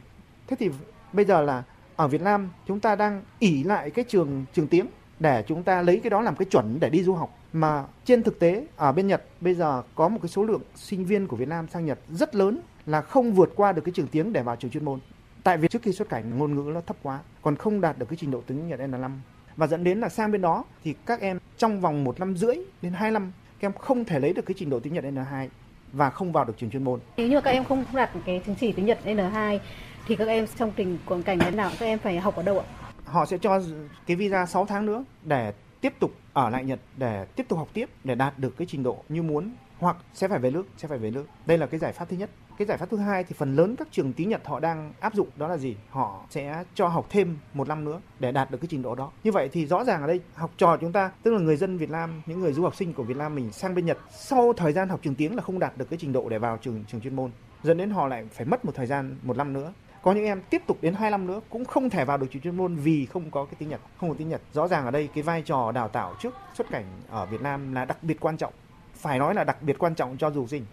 Thế 0.46 0.56
thì 0.60 0.70
bây 1.12 1.24
giờ 1.24 1.42
là 1.42 1.62
ở 1.96 2.08
Việt 2.08 2.22
Nam 2.22 2.50
chúng 2.66 2.80
ta 2.80 2.96
đang 2.96 3.22
ỉ 3.38 3.64
lại 3.64 3.90
cái 3.90 4.04
trường 4.08 4.44
trường 4.52 4.68
tiếng 4.68 4.86
để 5.18 5.44
chúng 5.46 5.62
ta 5.62 5.82
lấy 5.82 6.00
cái 6.02 6.10
đó 6.10 6.20
làm 6.20 6.36
cái 6.36 6.46
chuẩn 6.50 6.80
để 6.80 6.90
đi 6.90 7.02
du 7.02 7.14
học 7.14 7.38
mà 7.52 7.84
trên 8.04 8.22
thực 8.22 8.38
tế 8.38 8.66
ở 8.76 8.92
bên 8.92 9.06
Nhật 9.06 9.24
bây 9.40 9.54
giờ 9.54 9.82
có 9.94 10.08
một 10.08 10.18
cái 10.22 10.28
số 10.28 10.44
lượng 10.44 10.62
sinh 10.74 11.04
viên 11.04 11.26
của 11.26 11.36
Việt 11.36 11.48
Nam 11.48 11.68
sang 11.68 11.86
Nhật 11.86 11.98
rất 12.10 12.34
lớn 12.34 12.60
là 12.86 13.00
không 13.00 13.32
vượt 13.32 13.52
qua 13.56 13.72
được 13.72 13.82
cái 13.84 13.92
trường 13.92 14.08
tiếng 14.08 14.32
để 14.32 14.42
vào 14.42 14.56
trường 14.56 14.70
chuyên 14.70 14.84
môn. 14.84 15.00
Tại 15.42 15.56
vì 15.56 15.68
trước 15.68 15.82
khi 15.82 15.92
xuất 15.92 16.08
cảnh 16.08 16.38
ngôn 16.38 16.54
ngữ 16.54 16.70
nó 16.74 16.80
thấp 16.80 16.96
quá, 17.02 17.18
còn 17.42 17.56
không 17.56 17.80
đạt 17.80 17.98
được 17.98 18.06
cái 18.08 18.16
trình 18.20 18.30
độ 18.30 18.42
tiếng 18.46 18.68
Nhật 18.68 18.80
N5 18.80 19.10
và 19.56 19.66
dẫn 19.66 19.84
đến 19.84 20.00
là 20.00 20.08
sang 20.08 20.32
bên 20.32 20.40
đó 20.40 20.64
thì 20.84 20.94
các 21.06 21.20
em 21.20 21.38
trong 21.56 21.80
vòng 21.80 22.04
một 22.04 22.20
năm 22.20 22.36
rưỡi 22.36 22.56
đến 22.82 22.92
hai 22.92 23.10
năm 23.10 23.32
các 23.60 23.68
em 23.68 23.72
không 23.72 24.04
thể 24.04 24.20
lấy 24.20 24.32
được 24.32 24.46
cái 24.46 24.54
trình 24.58 24.70
độ 24.70 24.80
tiếng 24.80 24.94
Nhật 24.94 25.04
N2 25.04 25.48
và 25.94 26.10
không 26.10 26.32
vào 26.32 26.44
được 26.44 26.54
trường 26.58 26.70
chuyên 26.70 26.84
môn. 26.84 27.00
Nếu 27.16 27.28
như 27.28 27.40
các 27.40 27.50
em 27.50 27.64
không 27.64 27.84
đạt 27.92 28.10
cái 28.26 28.42
chứng 28.46 28.54
chỉ 28.54 28.72
tiếng 28.72 28.86
Nhật 28.86 28.98
N2 29.04 29.58
thì 30.06 30.16
các 30.16 30.28
em 30.28 30.46
trong 30.58 30.72
tình 30.72 30.98
hoàn 31.06 31.22
cảnh 31.22 31.38
thế 31.38 31.50
nào 31.50 31.70
các 31.78 31.86
em 31.86 31.98
phải 31.98 32.20
học 32.20 32.36
ở 32.36 32.42
đâu 32.42 32.58
ạ? 32.58 32.64
Họ 33.04 33.26
sẽ 33.26 33.38
cho 33.38 33.60
cái 34.06 34.16
visa 34.16 34.46
6 34.46 34.66
tháng 34.66 34.86
nữa 34.86 35.04
để 35.24 35.52
tiếp 35.80 35.92
tục 35.98 36.10
ở 36.32 36.50
lại 36.50 36.64
Nhật 36.64 36.80
để 36.96 37.26
tiếp 37.36 37.46
tục 37.48 37.58
học 37.58 37.68
tiếp 37.72 37.88
để 38.04 38.14
đạt 38.14 38.38
được 38.38 38.56
cái 38.56 38.66
trình 38.70 38.82
độ 38.82 39.04
như 39.08 39.22
muốn 39.22 39.52
hoặc 39.78 39.96
sẽ 40.14 40.28
phải 40.28 40.38
về 40.38 40.50
nước, 40.50 40.66
sẽ 40.76 40.88
phải 40.88 40.98
về 40.98 41.10
nước. 41.10 41.26
Đây 41.46 41.58
là 41.58 41.66
cái 41.66 41.80
giải 41.80 41.92
pháp 41.92 42.08
thứ 42.08 42.16
nhất. 42.16 42.30
Cái 42.58 42.66
giải 42.66 42.78
pháp 42.78 42.90
thứ 42.90 42.96
hai 42.96 43.24
thì 43.24 43.34
phần 43.38 43.56
lớn 43.56 43.76
các 43.76 43.88
trường 43.90 44.12
tiếng 44.12 44.28
Nhật 44.28 44.46
họ 44.46 44.60
đang 44.60 44.92
áp 45.00 45.14
dụng 45.14 45.28
đó 45.36 45.48
là 45.48 45.56
gì? 45.56 45.76
Họ 45.90 46.20
sẽ 46.30 46.64
cho 46.74 46.88
học 46.88 47.06
thêm 47.10 47.38
một 47.54 47.68
năm 47.68 47.84
nữa 47.84 48.00
để 48.20 48.32
đạt 48.32 48.50
được 48.50 48.58
cái 48.60 48.68
trình 48.70 48.82
độ 48.82 48.94
đó. 48.94 49.10
Như 49.24 49.32
vậy 49.32 49.48
thì 49.52 49.66
rõ 49.66 49.84
ràng 49.84 50.00
ở 50.00 50.06
đây 50.06 50.20
học 50.34 50.50
trò 50.56 50.76
chúng 50.80 50.92
ta, 50.92 51.10
tức 51.22 51.30
là 51.34 51.40
người 51.40 51.56
dân 51.56 51.78
Việt 51.78 51.90
Nam, 51.90 52.22
những 52.26 52.40
người 52.40 52.52
du 52.52 52.62
học 52.62 52.74
sinh 52.74 52.92
của 52.92 53.02
Việt 53.02 53.16
Nam 53.16 53.34
mình 53.34 53.52
sang 53.52 53.74
bên 53.74 53.86
Nhật 53.86 53.98
sau 54.10 54.52
thời 54.52 54.72
gian 54.72 54.88
học 54.88 55.00
trường 55.02 55.14
tiếng 55.14 55.36
là 55.36 55.42
không 55.42 55.58
đạt 55.58 55.78
được 55.78 55.90
cái 55.90 55.98
trình 56.00 56.12
độ 56.12 56.28
để 56.28 56.38
vào 56.38 56.56
trường 56.56 56.84
trường 56.84 57.00
chuyên 57.00 57.16
môn. 57.16 57.30
Dẫn 57.62 57.76
đến 57.76 57.90
họ 57.90 58.08
lại 58.08 58.24
phải 58.32 58.46
mất 58.46 58.64
một 58.64 58.72
thời 58.74 58.86
gian 58.86 59.16
một 59.22 59.36
năm 59.36 59.52
nữa. 59.52 59.72
Có 60.02 60.12
những 60.12 60.24
em 60.24 60.42
tiếp 60.50 60.62
tục 60.66 60.78
đến 60.80 60.94
hai 60.94 61.10
năm 61.10 61.26
nữa 61.26 61.40
cũng 61.50 61.64
không 61.64 61.90
thể 61.90 62.04
vào 62.04 62.18
được 62.18 62.26
trường 62.30 62.42
chuyên 62.42 62.56
môn 62.56 62.74
vì 62.74 63.06
không 63.06 63.30
có 63.30 63.44
cái 63.44 63.54
tiếng 63.58 63.68
Nhật 63.68 63.80
không 64.00 64.08
có 64.08 64.14
tiếng 64.18 64.28
Nhật. 64.28 64.40
Rõ 64.52 64.68
ràng 64.68 64.84
ở 64.84 64.90
đây 64.90 65.08
cái 65.14 65.22
vai 65.22 65.42
trò 65.42 65.72
đào 65.72 65.88
tạo 65.88 66.14
trước 66.20 66.34
xuất 66.54 66.70
cảnh 66.70 66.84
ở 67.08 67.26
Việt 67.26 67.42
Nam 67.42 67.74
là 67.74 67.84
đặc 67.84 68.02
biệt 68.02 68.20
quan 68.20 68.36
trọng. 68.36 68.52
Phải 68.94 69.18
nói 69.18 69.34
là 69.34 69.44
đặc 69.44 69.62
biệt 69.62 69.78
quan 69.78 69.94
trọng 69.94 70.16
cho 70.16 70.30
du 70.30 70.40
học 70.40 70.50
sinh. 70.50 70.64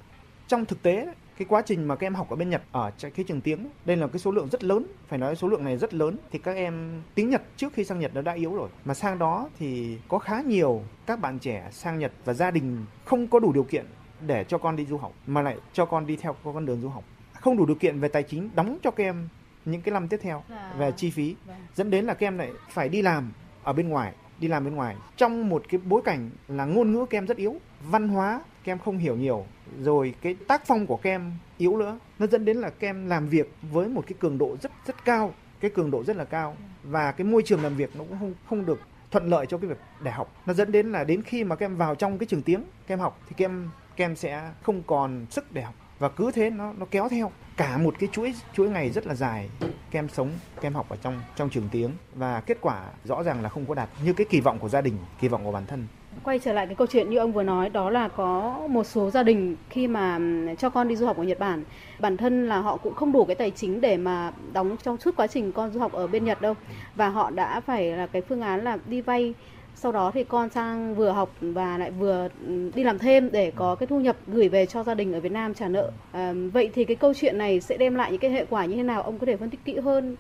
Trong 0.48 0.66
thực 0.66 0.82
tế 0.82 1.14
cái 1.42 1.46
quá 1.50 1.62
trình 1.62 1.86
mà 1.86 1.96
các 1.96 2.08
em 2.08 2.16
học 2.16 2.30
ở 2.30 2.36
bên 2.36 2.50
Nhật 2.50 2.62
ở 2.72 2.92
cái 3.02 3.26
trường 3.28 3.42
tiếng 3.42 3.70
đây 3.86 3.98
là 3.98 4.08
cái 4.08 4.20
số 4.20 4.32
lượng 4.32 4.48
rất 4.52 4.64
lớn 4.64 4.86
phải 5.08 5.20
nói 5.20 5.36
số 5.36 5.48
lượng 5.48 5.64
này 5.64 5.78
rất 5.78 5.94
lớn 5.94 6.18
thì 6.32 6.40
các 6.40 6.56
em 6.56 7.02
tiếng 7.16 7.30
Nhật 7.30 7.42
trước 7.58 7.74
khi 7.74 7.84
sang 7.84 8.00
Nhật 8.00 8.16
nó 8.16 8.22
đã 8.22 8.34
yếu 8.34 8.56
rồi. 8.56 8.70
Mà 8.86 8.94
sang 8.94 9.20
đó 9.20 9.50
thì 9.60 9.98
có 10.08 10.20
khá 10.20 10.42
nhiều 10.42 10.82
các 11.06 11.20
bạn 11.20 11.40
trẻ 11.40 11.70
sang 11.72 12.00
Nhật 12.00 12.12
và 12.26 12.34
gia 12.34 12.52
đình 12.52 12.86
không 13.06 13.28
có 13.28 13.40
đủ 13.40 13.54
điều 13.54 13.64
kiện 13.64 13.86
để 14.28 14.44
cho 14.44 14.58
con 14.58 14.76
đi 14.76 14.86
du 14.86 14.98
học 14.98 15.14
mà 15.28 15.42
lại 15.42 15.58
cho 15.74 15.86
con 15.86 16.08
đi 16.08 16.16
theo 16.16 16.36
con 16.44 16.66
đường 16.66 16.82
du 16.82 16.90
học. 16.90 17.04
Không 17.34 17.58
đủ 17.58 17.66
điều 17.66 17.76
kiện 17.76 18.00
về 18.00 18.08
tài 18.08 18.24
chính 18.24 18.50
đóng 18.56 18.78
cho 18.84 18.92
các 18.92 19.04
em 19.04 19.28
những 19.66 19.82
cái 19.82 19.94
năm 19.94 20.08
tiếp 20.08 20.20
theo 20.22 20.44
à, 20.50 20.74
về 20.78 20.92
chi 20.92 21.10
phí 21.12 21.36
vâng. 21.46 21.58
dẫn 21.76 21.90
đến 21.90 22.06
là 22.06 22.14
các 22.14 22.28
em 22.28 22.38
lại 22.38 22.52
phải 22.70 22.90
đi 22.90 23.02
làm 23.02 23.32
ở 23.64 23.74
bên 23.74 23.90
ngoài 23.90 24.14
đi 24.40 24.48
làm 24.48 24.64
bên 24.64 24.76
ngoài. 24.76 24.96
Trong 25.18 25.50
một 25.50 25.64
cái 25.70 25.82
bối 25.86 26.02
cảnh 26.06 26.30
là 26.48 26.66
ngôn 26.66 26.92
ngữ 26.92 27.06
các 27.10 27.18
em 27.18 27.26
rất 27.26 27.38
yếu 27.38 27.56
văn 27.82 28.10
hóa 28.10 28.42
kem 28.64 28.80
không 28.80 28.98
hiểu 28.98 29.16
nhiều, 29.16 29.46
rồi 29.82 30.14
cái 30.22 30.36
tác 30.48 30.66
phong 30.66 30.88
của 30.88 30.98
kem 30.98 31.32
yếu 31.58 31.78
nữa. 31.78 32.00
Nó 32.20 32.28
dẫn 32.28 32.46
đến 32.46 32.58
là 32.58 32.70
kem 32.70 33.08
làm 33.08 33.28
việc 33.28 33.54
với 33.62 33.90
một 33.90 34.04
cái 34.08 34.16
cường 34.20 34.38
độ 34.38 34.58
rất 34.62 34.72
rất 34.86 35.06
cao, 35.06 35.34
cái 35.60 35.72
cường 35.72 35.92
độ 35.92 36.04
rất 36.04 36.16
là 36.16 36.26
cao. 36.26 36.56
Và 36.84 37.12
cái 37.12 37.28
môi 37.28 37.42
trường 37.46 37.64
làm 37.64 37.76
việc 37.76 37.96
nó 37.96 38.04
cũng 38.04 38.20
không 38.20 38.34
không 38.50 38.66
được 38.66 38.80
thuận 39.12 39.30
lợi 39.30 39.46
cho 39.46 39.58
cái 39.58 39.70
việc 39.70 39.78
để 40.04 40.12
học. 40.12 40.36
Nó 40.46 40.54
dẫn 40.54 40.72
đến 40.72 40.92
là 40.92 41.04
đến 41.04 41.22
khi 41.22 41.44
mà 41.44 41.56
các 41.56 41.66
em 41.66 41.76
vào 41.76 41.96
trong 41.96 42.18
cái 42.18 42.28
trường 42.28 42.42
tiếng 42.42 42.64
các 42.88 42.94
em 42.94 43.00
học, 43.00 43.20
thì 43.30 43.36
các 43.38 43.46
em 43.46 43.70
các 43.96 44.06
em 44.06 44.16
sẽ 44.16 44.52
không 44.64 44.84
còn 44.88 45.26
sức 45.30 45.52
để 45.52 45.62
học. 45.62 45.76
Và 46.00 46.10
cứ 46.10 46.32
thế 46.32 46.50
nó 46.50 46.74
nó 46.74 46.86
kéo 46.92 47.10
theo. 47.10 47.32
Cả 47.58 47.78
một 47.78 47.96
cái 48.00 48.10
chuỗi 48.12 48.34
chuỗi 48.54 48.70
ngày 48.70 48.90
rất 48.90 49.08
là 49.08 49.16
dài, 49.16 49.50
kem 49.92 50.10
sống, 50.10 50.30
kem 50.62 50.74
học 50.74 50.90
ở 50.90 50.98
trong 51.02 51.22
trong 51.36 51.50
trường 51.50 51.70
tiếng. 51.72 51.92
Và 52.16 52.42
kết 52.42 52.58
quả 52.62 52.86
rõ 53.04 53.24
ràng 53.24 53.42
là 53.42 53.50
không 53.50 53.66
có 53.66 53.76
đạt, 53.76 53.90
như 54.06 54.14
cái 54.14 54.28
kỳ 54.30 54.40
vọng 54.40 54.60
của 54.60 54.70
gia 54.70 54.82
đình, 54.82 54.98
kỳ 55.20 55.28
vọng 55.28 55.44
của 55.44 55.52
bản 55.52 55.66
thân 55.66 55.88
quay 56.24 56.40
trở 56.40 56.54
lại 56.54 56.66
cái 56.66 56.76
câu 56.76 56.88
chuyện 56.88 57.10
như 57.10 57.18
ông 57.18 57.32
vừa 57.32 57.44
nói 57.44 57.70
đó 57.70 57.90
là 57.90 58.08
có 58.08 58.60
một 58.70 58.84
số 58.84 59.10
gia 59.10 59.24
đình 59.24 59.56
khi 59.70 59.88
mà 59.88 60.16
ừ, 60.16 60.56
cho 60.58 60.70
con 60.70 60.88
đi 60.88 60.96
du 60.96 61.06
học 61.06 61.18
ở 61.18 61.24
Nhật 61.24 61.40
Bản 61.40 61.64
bản 62.00 62.18
thân 62.18 62.50
là 62.50 62.60
họ 62.60 62.78
cũng 62.78 62.94
không 62.94 63.12
đủ 63.12 63.26
cái 63.26 63.36
tài 63.36 63.52
chính 63.52 63.82
để 63.82 63.98
mà 63.98 64.32
đóng 64.54 64.78
trong 64.84 64.98
suốt 64.98 65.16
quá 65.16 65.28
trình 65.28 65.52
con 65.52 65.72
du 65.72 65.80
học 65.80 65.92
ở 65.92 66.08
bên 66.08 66.26
Nhật 66.26 66.42
đâu. 66.42 66.54
Và 66.96 67.10
họ 67.10 67.30
đã 67.30 67.60
phải 67.60 67.92
là 67.92 68.08
cái 68.08 68.22
phương 68.22 68.42
án 68.42 68.64
là 68.64 68.78
đi 68.86 69.02
vay 69.02 69.34
sau 69.76 69.92
đó 69.92 70.12
thì 70.14 70.24
con 70.24 70.50
sang 70.50 70.96
vừa 70.96 71.12
học 71.12 71.32
và 71.42 71.78
lại 71.78 71.92
vừa 71.92 72.28
ừ, 72.48 72.72
đi 72.76 72.84
làm 72.84 73.00
thêm 73.00 73.32
để 73.32 73.52
có 73.56 73.76
cái 73.76 73.88
thu 73.88 74.00
nhập 74.00 74.16
gửi 74.28 74.50
về 74.50 74.66
cho 74.66 74.84
gia 74.84 74.94
đình 74.94 75.14
ở 75.14 75.20
Việt 75.20 75.32
Nam 75.32 75.54
trả 75.54 75.68
nợ. 75.68 75.92
À, 76.12 76.34
vậy 76.54 76.70
thì 76.74 76.86
cái 76.86 76.96
câu 76.96 77.14
chuyện 77.14 77.38
này 77.38 77.60
sẽ 77.60 77.78
đem 77.78 77.96
lại 77.96 78.12
những 78.12 78.20
cái 78.20 78.32
hệ 78.32 78.46
quả 78.50 78.66
như 78.66 78.76
thế 78.76 78.84
nào? 78.84 79.02
Ông 79.02 79.20
có 79.20 79.26
thể 79.26 79.38
phân 79.38 79.50
tích 79.50 79.66
kỹ 79.66 79.80
hơn 79.80 80.16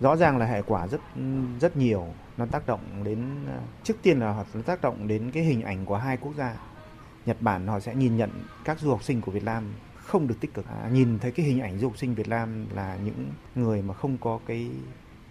rõ 0.00 0.16
ràng 0.16 0.38
là 0.38 0.46
hệ 0.46 0.62
quả 0.62 0.86
rất 0.86 1.00
rất 1.60 1.76
nhiều 1.76 2.06
nó 2.36 2.46
tác 2.46 2.66
động 2.66 3.04
đến 3.04 3.46
trước 3.82 3.94
tiên 4.02 4.20
là 4.20 4.44
nó 4.54 4.62
tác 4.62 4.80
động 4.80 5.08
đến 5.08 5.30
cái 5.30 5.42
hình 5.42 5.62
ảnh 5.62 5.84
của 5.84 5.96
hai 5.96 6.16
quốc 6.16 6.32
gia 6.36 6.56
Nhật 7.26 7.36
Bản 7.40 7.66
họ 7.66 7.80
sẽ 7.80 7.94
nhìn 7.94 8.16
nhận 8.16 8.30
các 8.64 8.80
du 8.80 8.90
học 8.90 9.02
sinh 9.02 9.20
của 9.20 9.32
Việt 9.32 9.44
Nam 9.44 9.72
không 9.96 10.26
được 10.26 10.40
tích 10.40 10.54
cực 10.54 10.66
à, 10.66 10.88
nhìn 10.92 11.18
thấy 11.18 11.32
cái 11.32 11.46
hình 11.46 11.60
ảnh 11.60 11.78
du 11.78 11.88
học 11.88 11.98
sinh 11.98 12.14
Việt 12.14 12.28
Nam 12.28 12.66
là 12.74 12.98
những 13.04 13.30
người 13.54 13.82
mà 13.82 13.94
không 13.94 14.16
có 14.18 14.40
cái 14.46 14.70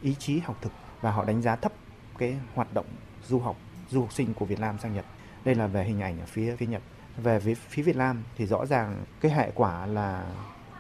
ý 0.02 0.16
chí 0.20 0.40
học 0.40 0.58
thực 0.62 0.72
và 1.02 1.12
họ 1.12 1.26
đánh 1.26 1.42
giá 1.42 1.56
thấp 1.56 1.74
cái 2.18 2.38
hoạt 2.56 2.74
động 2.74 2.86
du 3.28 3.40
học 3.40 3.56
du 3.90 4.02
học 4.02 4.14
sinh 4.14 4.34
của 4.34 4.46
Việt 4.46 4.60
Nam 4.60 4.78
sang 4.82 4.94
Nhật. 4.94 5.06
Đây 5.46 5.56
là 5.56 5.68
về 5.68 5.84
hình 5.84 6.02
ảnh 6.02 6.20
ở 6.20 6.26
phía 6.26 6.56
phía 6.56 6.66
Nhật. 6.66 6.82
Về 7.18 7.40
phía 7.56 7.84
Việt 7.84 7.96
Nam 7.96 8.24
thì 8.38 8.46
rõ 8.46 8.66
ràng 8.66 9.04
cái 9.22 9.32
hệ 9.32 9.52
quả 9.56 9.86
là 9.86 10.26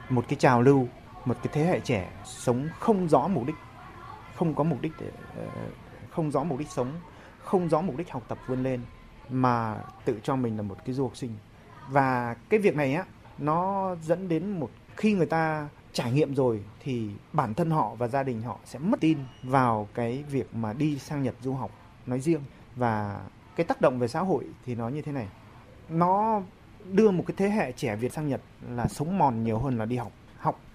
một 0.10 0.26
cái 0.28 0.36
trào 0.40 0.62
lưu, 0.62 0.88
một 1.26 1.38
cái 1.44 1.54
thế 1.54 1.66
hệ 1.66 1.80
trẻ 1.80 2.12
sống 2.26 2.70
không 2.80 3.10
rõ 3.10 3.28
mục 3.28 3.46
đích, 3.46 3.56
không 4.36 4.56
có 4.56 4.64
mục 4.64 4.82
đích 4.82 4.92
để 5.00 5.12
ờ, 5.38 5.46
không 6.12 6.32
rõ 6.32 6.44
mục 6.44 6.60
đích 6.60 6.70
sống, 6.70 6.92
không 7.44 7.70
rõ 7.70 7.82
mục 7.82 7.98
đích 7.98 8.12
học 8.12 8.24
tập 8.28 8.38
vươn 8.48 8.64
lên 8.64 8.82
mà 9.30 9.78
tự 10.06 10.20
cho 10.24 10.36
mình 10.36 10.58
là 10.58 10.64
một 10.64 10.78
cái 10.86 10.96
du 10.96 11.04
học 11.04 11.18
sinh. 11.18 11.32
Và 11.90 12.36
cái 12.50 12.60
việc 12.60 12.76
này 12.76 12.94
á 12.94 13.06
nó 13.38 13.96
dẫn 14.02 14.30
đến 14.30 14.60
một 14.60 14.70
khi 14.96 15.14
người 15.14 15.26
ta 15.26 15.68
trải 15.94 16.12
nghiệm 16.12 16.36
rồi 16.36 16.64
thì 16.80 17.10
bản 17.34 17.54
thân 17.54 17.72
họ 17.72 17.96
và 17.96 18.08
gia 18.08 18.24
đình 18.24 18.42
họ 18.42 18.58
sẽ 18.66 18.80
mất 18.80 19.00
tin 19.00 19.18
vào 19.44 19.88
cái 19.94 20.24
việc 20.30 20.56
mà 20.56 20.74
đi 20.74 21.00
sang 21.00 21.24
Nhật 21.24 21.36
du 21.42 21.54
học 21.54 21.72
nói 22.06 22.20
riêng. 22.20 22.42
Và 22.76 23.22
cái 23.56 23.66
tác 23.66 23.82
động 23.82 24.00
về 24.00 24.08
xã 24.08 24.20
hội 24.20 24.46
thì 24.66 24.76
nó 24.76 24.90
như 24.90 25.02
thế 25.02 25.12
này. 25.12 25.28
Nó 25.90 26.42
đưa 26.92 27.12
một 27.12 27.24
cái 27.28 27.36
thế 27.38 27.50
hệ 27.50 27.72
trẻ 27.72 27.96
Việt 27.96 28.14
sang 28.14 28.28
Nhật 28.28 28.42
là 28.70 28.88
sống 28.88 29.18
mòn 29.18 29.44
nhiều 29.44 29.60
hơn 29.60 29.78
là 29.78 29.86
đi 29.86 29.98
học 29.98 30.12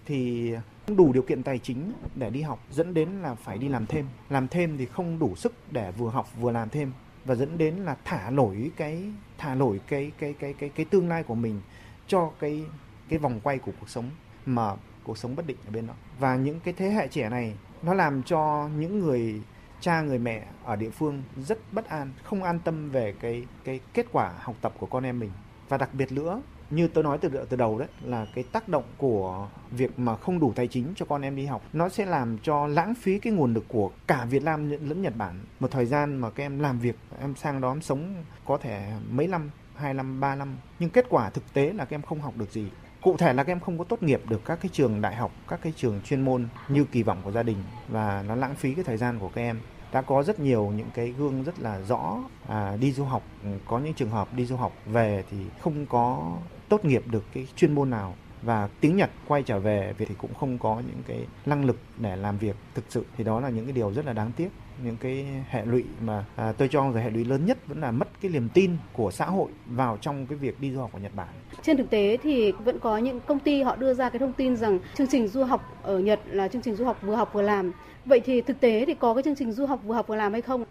thì 0.09 0.55
không 0.87 0.97
đủ 0.97 1.12
điều 1.12 1.23
kiện 1.23 1.43
tài 1.43 1.59
chính 1.59 1.93
để 2.15 2.31
đi 2.31 2.43
học, 2.43 2.65
dẫn 2.71 2.95
đến 2.95 3.09
là 3.23 3.35
phải 3.35 3.59
đi 3.59 3.69
làm 3.69 3.87
thêm. 3.87 4.07
Làm 4.31 4.49
thêm 4.49 4.79
thì 4.79 4.87
không 4.87 5.19
đủ 5.19 5.37
sức 5.37 5.73
để 5.73 5.93
vừa 5.93 6.11
học 6.11 6.29
vừa 6.41 6.53
làm 6.53 6.69
thêm, 6.69 6.93
và 7.25 7.35
dẫn 7.35 7.59
đến 7.59 7.75
là 7.75 7.97
thả 8.05 8.31
nổi 8.31 8.71
cái, 8.77 9.03
thả 9.38 9.55
nổi 9.55 9.81
cái 9.87 10.12
cái 10.19 10.35
cái 10.38 10.55
cái 10.59 10.69
cái 10.69 10.87
tương 10.87 11.09
lai 11.09 11.23
của 11.23 11.35
mình 11.35 11.61
cho 12.07 12.31
cái 12.41 12.65
cái 13.09 13.19
vòng 13.19 13.41
quay 13.41 13.59
của 13.59 13.73
cuộc 13.81 13.88
sống 13.88 14.11
mà 14.47 14.75
cuộc 15.05 15.19
sống 15.19 15.37
bất 15.37 15.47
định 15.47 15.57
ở 15.67 15.71
bên 15.71 15.87
đó. 15.87 15.95
Và 16.19 16.37
những 16.37 16.61
cái 16.61 16.75
thế 16.77 16.91
hệ 16.91 17.09
trẻ 17.09 17.29
này, 17.29 17.55
nó 17.83 17.95
làm 17.95 18.23
cho 18.23 18.69
những 18.79 18.99
người 18.99 19.43
cha, 19.81 20.00
người 20.00 20.19
mẹ 20.19 20.47
ở 20.65 20.77
địa 20.77 20.91
phương 20.91 21.23
rất 21.37 21.59
bất 21.73 21.88
an, 21.88 22.12
không 22.23 22.43
an 22.43 22.59
tâm 22.65 22.91
về 22.91 23.15
cái 23.21 23.47
cái 23.65 23.81
kết 23.95 24.07
quả 24.12 24.33
học 24.38 24.57
tập 24.61 24.73
của 24.79 24.87
con 24.87 25.05
em 25.05 25.19
mình. 25.19 25.31
Và 25.69 25.79
đặc 25.79 25.95
biệt 25.95 26.12
nữa 26.12 26.43
như 26.71 26.89
tôi 26.89 27.05
nói 27.05 27.19
từ 27.19 27.29
từ 27.49 27.57
đầu 27.57 27.79
đấy 27.79 27.89
là 28.03 28.27
cái 28.35 28.45
tác 28.53 28.69
động 28.69 28.85
của 28.97 29.49
việc 29.71 29.99
mà 29.99 30.17
không 30.17 30.41
đủ 30.41 30.53
tài 30.57 30.69
chính 30.69 30.93
cho 30.97 31.07
con 31.07 31.23
em 31.23 31.37
đi 31.37 31.47
học 31.47 31.63
nó 31.73 31.89
sẽ 31.89 32.07
làm 32.07 32.39
cho 32.43 32.67
lãng 32.67 32.95
phí 32.95 33.19
cái 33.19 33.33
nguồn 33.33 33.55
lực 33.55 33.65
của 33.69 33.91
cả 34.07 34.25
Việt 34.25 34.43
Nam 34.43 34.71
lẫn 34.71 35.03
Nhật 35.03 35.17
Bản. 35.17 35.41
Một 35.61 35.71
thời 35.71 35.87
gian 35.87 36.17
mà 36.17 36.31
các 36.31 36.45
em 36.45 36.59
làm 36.59 36.79
việc 36.79 36.97
em 37.21 37.35
sang 37.37 37.61
đó 37.61 37.73
em 37.73 37.83
sống 37.83 38.15
có 38.45 38.59
thể 38.59 38.93
mấy 39.11 39.27
năm 39.27 39.51
hai 39.75 39.95
năm 39.95 40.21
ba 40.21 40.35
năm 40.35 40.57
nhưng 40.79 40.91
kết 40.91 41.07
quả 41.09 41.31
thực 41.31 41.53
tế 41.53 41.73
là 41.73 41.85
các 41.85 41.95
em 41.95 42.03
không 42.03 42.21
học 42.21 42.35
được 42.37 42.53
gì. 42.53 42.67
Cụ 43.03 43.17
thể 43.17 43.33
là 43.33 43.45
các 43.45 43.53
em 43.53 43.61
không 43.61 43.79
có 43.79 43.85
tốt 43.85 44.03
nghiệp 44.03 44.23
được 44.29 44.45
các 44.45 44.59
cái 44.63 44.71
trường 44.73 45.01
đại 45.01 45.17
học 45.17 45.33
các 45.49 45.61
cái 45.63 45.73
trường 45.77 46.01
chuyên 46.05 46.21
môn 46.21 46.49
như 46.69 46.85
kỳ 46.85 47.03
vọng 47.03 47.19
của 47.25 47.33
gia 47.33 47.43
đình 47.43 47.63
và 47.89 48.25
nó 48.29 48.35
lãng 48.35 48.55
phí 48.55 48.75
cái 48.75 48.85
thời 48.85 48.97
gian 48.97 49.19
của 49.19 49.31
các 49.35 49.43
em. 49.43 49.61
Đã 49.93 50.03
có 50.03 50.23
rất 50.23 50.41
nhiều 50.41 50.73
những 50.77 50.89
cái 50.95 51.15
gương 51.19 51.45
rất 51.45 51.61
là 51.61 51.81
rõ 51.81 52.17
à, 52.49 52.77
đi 52.81 52.93
du 52.93 53.05
học 53.05 53.23
có 53.67 53.79
những 53.79 53.95
trường 53.95 54.11
hợp 54.11 54.35
đi 54.35 54.47
du 54.47 54.57
học 54.57 54.73
về 54.87 55.25
thì 55.31 55.37
không 55.61 55.87
có 55.87 56.33
tốt 56.69 56.85
nghiệp 56.85 57.03
được 57.11 57.25
cái 57.35 57.47
chuyên 57.57 57.75
môn 57.75 57.91
nào 57.91 58.15
và 58.43 58.69
tiếng 58.81 58.97
Nhật 58.97 59.11
quay 59.29 59.43
trở 59.43 59.59
về 59.59 59.95
thì 59.99 60.07
cũng 60.19 60.35
không 60.35 60.59
có 60.59 60.83
những 60.87 61.03
cái 61.07 61.27
năng 61.47 61.65
lực 61.65 61.79
để 61.99 62.17
làm 62.17 62.39
việc 62.39 62.57
thực 62.75 62.85
sự 62.89 63.05
thì 63.17 63.25
đó 63.25 63.41
là 63.41 63.49
những 63.49 63.65
cái 63.65 63.73
điều 63.73 63.93
rất 63.93 64.07
là 64.07 64.13
đáng 64.13 64.31
tiếc 64.37 64.49
những 64.85 64.97
cái 65.01 65.27
hệ 65.49 65.65
lụy 65.65 65.85
mà 66.01 66.25
à, 66.37 66.53
tôi 66.53 66.69
cho 66.69 66.81
rằng 66.81 67.05
hệ 67.05 67.11
lụy 67.11 67.25
lớn 67.25 67.47
nhất 67.47 67.59
vẫn 67.67 67.81
là 67.81 67.91
mất 67.91 68.09
cái 68.21 68.31
niềm 68.31 68.49
tin 68.55 68.77
của 68.93 69.11
xã 69.11 69.27
hội 69.27 69.51
vào 69.67 69.99
trong 70.01 70.27
cái 70.27 70.39
việc 70.39 70.61
đi 70.61 70.73
du 70.73 70.81
học 70.81 70.91
ở 70.93 70.99
Nhật 70.99 71.15
Bản. 71.15 71.29
Trên 71.63 71.77
thực 71.77 71.91
tế 71.91 72.17
thì 72.23 72.53
vẫn 72.53 72.79
có 72.79 72.99
những 72.99 73.21
công 73.21 73.39
ty 73.39 73.63
họ 73.63 73.77
đưa 73.77 73.95
ra 73.95 74.11
cái 74.11 74.19
thông 74.19 74.33
tin 74.33 74.57
rằng 74.57 74.79
chương 74.95 75.07
trình 75.07 75.29
du 75.29 75.45
học 75.45 75.79
ở 75.83 75.99
Nhật 75.99 76.21
là 76.27 76.49
chương 76.49 76.63
trình 76.63 76.77
du 76.77 76.85
học 76.85 76.99
vừa 77.03 77.15
học 77.15 77.31
vừa 77.33 77.43
làm. 77.43 77.73
Vậy 78.05 78.21
thì 78.21 78.41
thực 78.41 78.61
tế 78.61 78.85
thì 78.87 78.95
có 78.95 79.15
cái 79.15 79.23
chương 79.23 79.37
trình 79.37 79.53
du 79.53 79.67
học 79.67 79.81
vừa 79.85 79.95
học 79.95 80.07
vừa 80.07 80.17
làm 80.17 80.33
hay 80.33 80.43
không? 80.43 80.65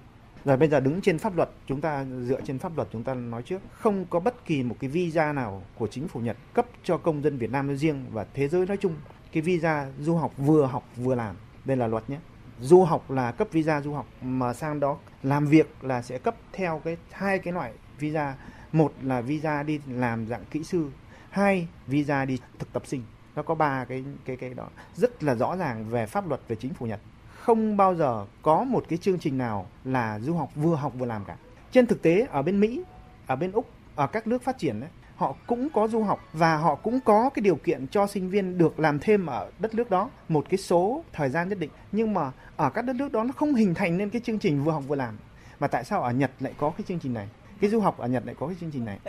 Rồi 0.48 0.58
bây 0.58 0.70
giờ 0.70 0.80
đứng 0.80 1.02
trên 1.02 1.20
pháp 1.20 1.36
luật, 1.36 1.50
chúng 1.66 1.82
ta 1.82 2.06
dựa 2.22 2.42
trên 2.42 2.60
pháp 2.60 2.76
luật 2.76 2.88
chúng 2.92 3.04
ta 3.04 3.14
nói 3.14 3.44
trước, 3.44 3.62
không 3.72 4.06
có 4.10 4.20
bất 4.20 4.46
kỳ 4.46 4.64
một 4.64 4.76
cái 4.80 4.90
visa 4.90 5.34
nào 5.34 5.64
của 5.76 5.88
chính 5.88 6.08
phủ 6.08 6.20
Nhật 6.20 6.38
cấp 6.54 6.66
cho 6.84 6.98
công 6.98 7.24
dân 7.24 7.38
Việt 7.38 7.52
Nam 7.52 7.68
nói 7.68 7.78
riêng 7.78 8.06
và 8.12 8.26
thế 8.34 8.48
giới 8.48 8.66
nói 8.66 8.78
chung 8.78 8.96
cái 9.32 9.42
visa 9.42 9.88
du 10.00 10.16
học 10.16 10.34
vừa 10.38 10.66
học 10.66 10.84
vừa 10.96 11.16
làm. 11.16 11.36
Đây 11.66 11.78
là 11.78 11.88
luật 11.88 12.10
nhé. 12.10 12.18
Du 12.62 12.84
học 12.84 13.12
là 13.12 13.32
cấp 13.32 13.48
visa 13.52 13.82
du 13.82 13.94
học 13.94 14.08
mà 14.22 14.54
sang 14.54 14.80
đó 14.80 14.98
làm 15.24 15.48
việc 15.48 15.76
là 15.82 16.02
sẽ 16.02 16.18
cấp 16.18 16.36
theo 16.54 16.82
cái 16.86 16.98
hai 17.12 17.40
cái 17.40 17.54
loại 17.54 17.72
visa. 18.00 18.36
Một 18.72 18.94
là 19.02 19.22
visa 19.22 19.64
đi 19.64 19.80
làm 19.88 20.28
dạng 20.28 20.46
kỹ 20.52 20.64
sư, 20.64 20.90
hai 21.30 21.68
visa 21.88 22.26
đi 22.26 22.40
thực 22.60 22.74
tập 22.74 22.84
sinh. 22.86 23.04
Nó 23.36 23.44
có 23.44 23.56
ba 23.56 23.86
cái 23.86 24.04
cái 24.26 24.36
cái 24.36 24.54
đó 24.54 24.68
rất 24.96 25.24
là 25.24 25.36
rõ 25.36 25.56
ràng 25.58 25.90
về 25.90 26.06
pháp 26.06 26.30
luật 26.30 26.42
về 26.48 26.56
chính 26.56 26.74
phủ 26.74 26.86
Nhật 26.86 27.00
không 27.48 27.78
bao 27.78 27.96
giờ 27.96 28.26
có 28.42 28.64
một 28.64 28.86
cái 28.90 28.98
chương 28.98 29.20
trình 29.20 29.38
nào 29.38 29.66
là 29.84 30.20
du 30.20 30.34
học 30.34 30.50
vừa 30.56 30.76
học 30.76 30.94
vừa 30.98 31.06
làm 31.06 31.26
cả. 31.26 31.36
Trên 31.72 31.86
thực 31.86 32.02
tế 32.02 32.28
ở 32.30 32.42
bên 32.42 32.60
Mỹ, 32.60 32.84
ở 33.28 33.36
bên 33.36 33.52
Úc, 33.52 33.70
ở 33.96 34.08
các 34.08 34.28
nước 34.28 34.44
phát 34.44 34.58
triển 34.58 34.80
đấy, 34.80 34.90
họ 35.16 35.36
cũng 35.48 35.70
có 35.70 35.88
du 35.88 36.04
học 36.04 36.20
và 36.34 36.58
họ 36.58 36.76
cũng 36.76 37.00
có 37.06 37.30
cái 37.30 37.42
điều 37.42 37.56
kiện 37.56 37.88
cho 37.88 38.08
sinh 38.08 38.30
viên 38.30 38.58
được 38.58 38.80
làm 38.80 39.00
thêm 39.00 39.26
ở 39.26 39.52
đất 39.60 39.76
nước 39.76 39.90
đó 39.90 40.10
một 40.30 40.46
cái 40.50 40.58
số 40.58 41.04
thời 41.14 41.30
gian 41.30 41.50
nhất 41.50 41.60
định. 41.60 41.70
Nhưng 41.92 42.14
mà 42.14 42.32
ở 42.56 42.70
các 42.70 42.82
đất 42.82 42.96
nước 42.96 43.12
đó 43.12 43.24
nó 43.24 43.32
không 43.32 43.56
hình 43.56 43.74
thành 43.74 43.98
nên 43.98 44.10
cái 44.10 44.22
chương 44.26 44.40
trình 44.40 44.64
vừa 44.64 44.72
học 44.72 44.84
vừa 44.88 44.96
làm. 44.96 45.18
Mà 45.60 45.68
tại 45.68 45.84
sao 45.84 46.02
ở 46.02 46.12
Nhật 46.12 46.32
lại 46.40 46.54
có 46.58 46.70
cái 46.70 46.84
chương 46.88 47.00
trình 47.00 47.14
này? 47.14 47.28
Cái 47.62 47.70
du 47.70 47.80
học 47.80 47.98
ở 47.98 48.08
Nhật 48.08 48.26
lại 48.26 48.36
có 48.40 48.48
cái 48.48 48.56
chương 48.60 48.72
trình 48.72 48.86
này? 48.86 49.00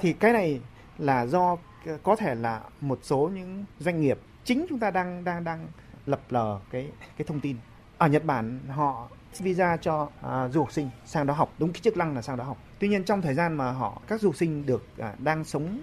Thì 0.00 0.12
cái 0.12 0.32
này 0.32 0.60
là 0.98 1.26
do 1.26 1.56
có 2.02 2.16
thể 2.16 2.34
là 2.34 2.60
một 2.80 2.98
số 3.02 3.30
những 3.34 3.64
doanh 3.78 4.00
nghiệp 4.00 4.18
chính 4.44 4.66
chúng 4.68 4.78
ta 4.78 4.90
đang 4.90 5.24
đang 5.24 5.44
đang 5.44 5.66
lập 6.06 6.20
lờ 6.30 6.60
cái 6.70 6.90
cái 7.16 7.26
thông 7.26 7.40
tin 7.40 7.56
ở 7.98 8.08
Nhật 8.08 8.24
Bản 8.24 8.60
họ 8.68 9.08
visa 9.38 9.76
cho 9.76 10.08
à, 10.22 10.48
du 10.48 10.60
học 10.60 10.72
sinh 10.72 10.90
sang 11.06 11.26
đó 11.26 11.34
học. 11.34 11.52
Đúng 11.58 11.72
cái 11.72 11.80
chức 11.80 11.96
năng 11.96 12.14
là 12.14 12.22
sang 12.22 12.36
đó 12.36 12.44
học. 12.44 12.58
Tuy 12.78 12.88
nhiên 12.88 13.04
trong 13.04 13.22
thời 13.22 13.34
gian 13.34 13.54
mà 13.54 13.70
họ 13.70 14.02
các 14.08 14.20
du 14.20 14.28
học 14.28 14.36
sinh 14.36 14.66
được 14.66 14.84
à, 14.98 15.14
đang 15.18 15.44
sống 15.44 15.80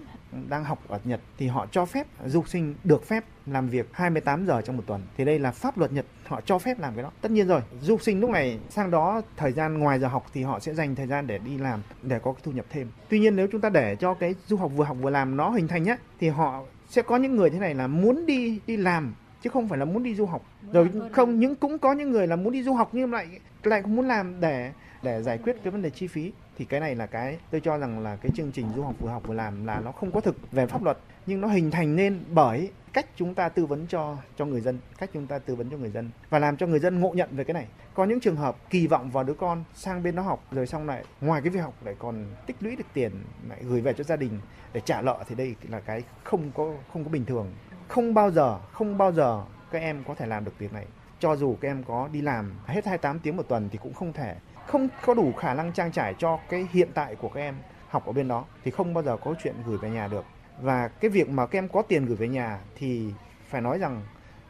đang 0.48 0.64
học 0.64 0.78
ở 0.88 0.98
Nhật 1.04 1.20
thì 1.38 1.46
họ 1.46 1.66
cho 1.70 1.84
phép 1.84 2.06
du 2.26 2.40
học 2.40 2.48
sinh 2.48 2.74
được 2.84 3.06
phép 3.06 3.24
làm 3.46 3.68
việc 3.68 3.88
28 3.92 4.46
giờ 4.46 4.62
trong 4.62 4.76
một 4.76 4.82
tuần. 4.86 5.02
Thì 5.16 5.24
đây 5.24 5.38
là 5.38 5.50
pháp 5.50 5.78
luật 5.78 5.92
Nhật 5.92 6.06
họ 6.26 6.40
cho 6.40 6.58
phép 6.58 6.78
làm 6.78 6.94
cái 6.94 7.02
đó. 7.02 7.10
Tất 7.20 7.30
nhiên 7.30 7.48
rồi 7.48 7.60
du 7.80 7.94
học 7.94 8.02
sinh 8.02 8.20
lúc 8.20 8.30
này 8.30 8.58
sang 8.70 8.90
đó 8.90 9.22
thời 9.36 9.52
gian 9.52 9.78
ngoài 9.78 9.98
giờ 9.98 10.08
học 10.08 10.26
thì 10.32 10.42
họ 10.42 10.60
sẽ 10.60 10.74
dành 10.74 10.94
thời 10.94 11.06
gian 11.06 11.26
để 11.26 11.38
đi 11.38 11.58
làm 11.58 11.82
để 12.02 12.18
có 12.18 12.32
cái 12.32 12.40
thu 12.44 12.52
nhập 12.52 12.66
thêm. 12.70 12.90
Tuy 13.08 13.18
nhiên 13.18 13.36
nếu 13.36 13.46
chúng 13.52 13.60
ta 13.60 13.68
để 13.68 13.96
cho 13.96 14.14
cái 14.14 14.34
du 14.46 14.56
học 14.56 14.70
vừa 14.74 14.84
học 14.84 14.96
vừa 15.00 15.10
làm 15.10 15.36
nó 15.36 15.50
hình 15.50 15.68
thành 15.68 15.82
nhá 15.82 15.96
thì 16.20 16.28
họ 16.28 16.62
sẽ 16.88 17.02
có 17.02 17.16
những 17.16 17.36
người 17.36 17.50
thế 17.50 17.58
này 17.58 17.74
là 17.74 17.86
muốn 17.86 18.26
đi 18.26 18.60
đi 18.66 18.76
làm 18.76 19.14
chứ 19.42 19.50
không 19.50 19.68
phải 19.68 19.78
là 19.78 19.84
muốn 19.84 20.02
đi 20.02 20.14
du 20.14 20.26
học. 20.26 20.42
Rồi 20.72 20.90
không? 21.12 21.40
những 21.40 21.56
cũng 21.56 21.78
có 21.78 21.92
những 21.92 22.10
người 22.10 22.26
là 22.26 22.36
muốn 22.36 22.52
đi 22.52 22.62
du 22.62 22.74
học 22.74 22.88
nhưng 22.92 23.12
lại 23.12 23.26
lại 23.62 23.82
không 23.82 23.96
muốn 23.96 24.08
làm 24.08 24.40
để 24.40 24.72
để 25.02 25.22
giải 25.22 25.38
quyết 25.38 25.56
cái 25.64 25.70
vấn 25.70 25.82
đề 25.82 25.90
chi 25.90 26.06
phí. 26.06 26.32
Thì 26.58 26.64
cái 26.64 26.80
này 26.80 26.94
là 26.94 27.06
cái 27.06 27.38
tôi 27.50 27.60
cho 27.60 27.78
rằng 27.78 28.00
là 28.00 28.16
cái 28.16 28.32
chương 28.34 28.52
trình 28.52 28.66
du 28.76 28.82
học 28.82 28.94
vừa 29.00 29.08
học 29.08 29.22
vừa 29.26 29.34
làm 29.34 29.66
là 29.66 29.80
nó 29.84 29.92
không 29.92 30.10
có 30.10 30.20
thực 30.20 30.52
về 30.52 30.66
pháp 30.66 30.82
luật 30.82 30.98
nhưng 31.26 31.40
nó 31.40 31.48
hình 31.48 31.70
thành 31.70 31.96
nên 31.96 32.20
bởi 32.34 32.70
cách 32.92 33.06
chúng 33.16 33.34
ta 33.34 33.48
tư 33.48 33.66
vấn 33.66 33.86
cho 33.86 34.16
cho 34.36 34.44
người 34.44 34.60
dân 34.60 34.78
cách 34.98 35.10
chúng 35.12 35.26
ta 35.26 35.38
tư 35.38 35.54
vấn 35.54 35.70
cho 35.70 35.76
người 35.76 35.90
dân 35.90 36.10
và 36.30 36.38
làm 36.38 36.56
cho 36.56 36.66
người 36.66 36.78
dân 36.78 37.00
ngộ 37.00 37.12
nhận 37.14 37.28
về 37.32 37.44
cái 37.44 37.54
này. 37.54 37.66
Có 37.94 38.04
những 38.04 38.20
trường 38.20 38.36
hợp 38.36 38.56
kỳ 38.70 38.86
vọng 38.86 39.10
vào 39.10 39.24
đứa 39.24 39.34
con 39.34 39.64
sang 39.74 40.02
bên 40.02 40.16
đó 40.16 40.22
học 40.22 40.44
rồi 40.50 40.66
xong 40.66 40.86
lại 40.86 41.04
ngoài 41.20 41.42
cái 41.42 41.50
việc 41.50 41.60
học 41.60 41.74
lại 41.84 41.94
còn 41.98 42.26
tích 42.46 42.56
lũy 42.60 42.76
được 42.76 42.84
tiền 42.92 43.12
lại 43.48 43.58
gửi 43.62 43.80
về 43.80 43.92
cho 43.92 44.04
gia 44.04 44.16
đình 44.16 44.40
để 44.72 44.80
trả 44.84 45.02
nợ 45.02 45.24
thì 45.28 45.34
đây 45.34 45.54
là 45.68 45.80
cái 45.80 46.02
không 46.24 46.50
có 46.54 46.74
không 46.92 47.04
có 47.04 47.10
bình 47.10 47.24
thường 47.24 47.52
không 47.92 48.14
bao 48.14 48.30
giờ, 48.30 48.58
không 48.72 48.98
bao 48.98 49.12
giờ 49.12 49.42
các 49.70 49.78
em 49.78 50.04
có 50.08 50.14
thể 50.14 50.26
làm 50.26 50.44
được 50.44 50.58
việc 50.58 50.72
này. 50.72 50.86
Cho 51.18 51.36
dù 51.36 51.56
các 51.60 51.68
em 51.68 51.82
có 51.88 52.08
đi 52.12 52.20
làm 52.20 52.54
hết 52.66 52.86
28 52.86 53.18
tiếng 53.18 53.36
một 53.36 53.42
tuần 53.48 53.68
thì 53.72 53.78
cũng 53.82 53.94
không 53.94 54.12
thể. 54.12 54.36
Không 54.66 54.88
có 55.04 55.14
đủ 55.14 55.32
khả 55.38 55.54
năng 55.54 55.72
trang 55.72 55.92
trải 55.92 56.14
cho 56.18 56.38
cái 56.48 56.68
hiện 56.72 56.88
tại 56.94 57.16
của 57.16 57.28
các 57.28 57.40
em 57.40 57.54
học 57.88 58.06
ở 58.06 58.12
bên 58.12 58.28
đó 58.28 58.44
thì 58.64 58.70
không 58.70 58.94
bao 58.94 59.04
giờ 59.04 59.16
có 59.16 59.34
chuyện 59.42 59.54
gửi 59.66 59.78
về 59.78 59.90
nhà 59.90 60.08
được. 60.08 60.24
Và 60.60 60.88
cái 60.88 61.10
việc 61.10 61.28
mà 61.28 61.46
các 61.46 61.58
em 61.58 61.68
có 61.68 61.82
tiền 61.82 62.06
gửi 62.06 62.16
về 62.16 62.28
nhà 62.28 62.58
thì 62.76 63.12
phải 63.48 63.60
nói 63.60 63.78
rằng 63.78 64.02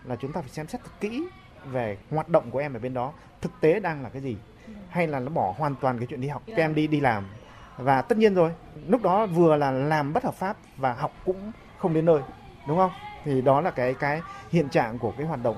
là 0.05 0.17
chúng 0.17 0.33
ta 0.33 0.41
phải 0.41 0.51
xem 0.51 0.67
xét 0.67 0.81
thật 0.85 0.91
kỹ 1.01 1.29
về 1.65 1.97
hoạt 2.11 2.29
động 2.29 2.51
của 2.51 2.59
em 2.59 2.75
ở 2.75 2.81
bên 2.81 2.95
đó. 2.95 3.13
Thực 3.41 3.53
tế 3.61 3.81
đang 3.81 4.03
là 4.03 4.09
cái 4.09 4.23
gì? 4.23 4.37
Hay 4.89 5.07
là 5.07 5.21
nó 5.21 5.31
bỏ 5.31 5.55
hoàn 5.59 5.75
toàn 5.81 5.99
cái 5.99 6.07
chuyện 6.07 6.21
đi 6.21 6.29
học, 6.29 6.43
các 6.47 6.57
em 6.57 6.75
đi 6.75 6.87
đi 6.87 7.01
làm? 7.01 7.25
Và 7.77 8.03
tất 8.03 8.19
nhiên 8.19 8.35
rồi, 8.35 8.51
lúc 8.89 9.03
đó 9.03 9.27
vừa 9.27 9.57
là 9.57 9.71
làm 9.71 10.13
bất 10.13 10.25
hợp 10.25 10.35
pháp 10.35 10.57
và 10.77 10.93
học 10.93 11.13
cũng 11.25 11.53
không 11.79 11.95
đến 11.95 12.05
nơi, 12.05 12.21
đúng 12.69 12.79
không? 12.79 12.91
Thì 13.25 13.41
đó 13.41 13.61
là 13.61 13.71
cái 13.71 13.95
cái 13.95 14.21
hiện 14.51 14.69
trạng 14.69 14.99
của 14.99 15.13
cái 15.19 15.27
hoạt 15.27 15.43
động 15.43 15.57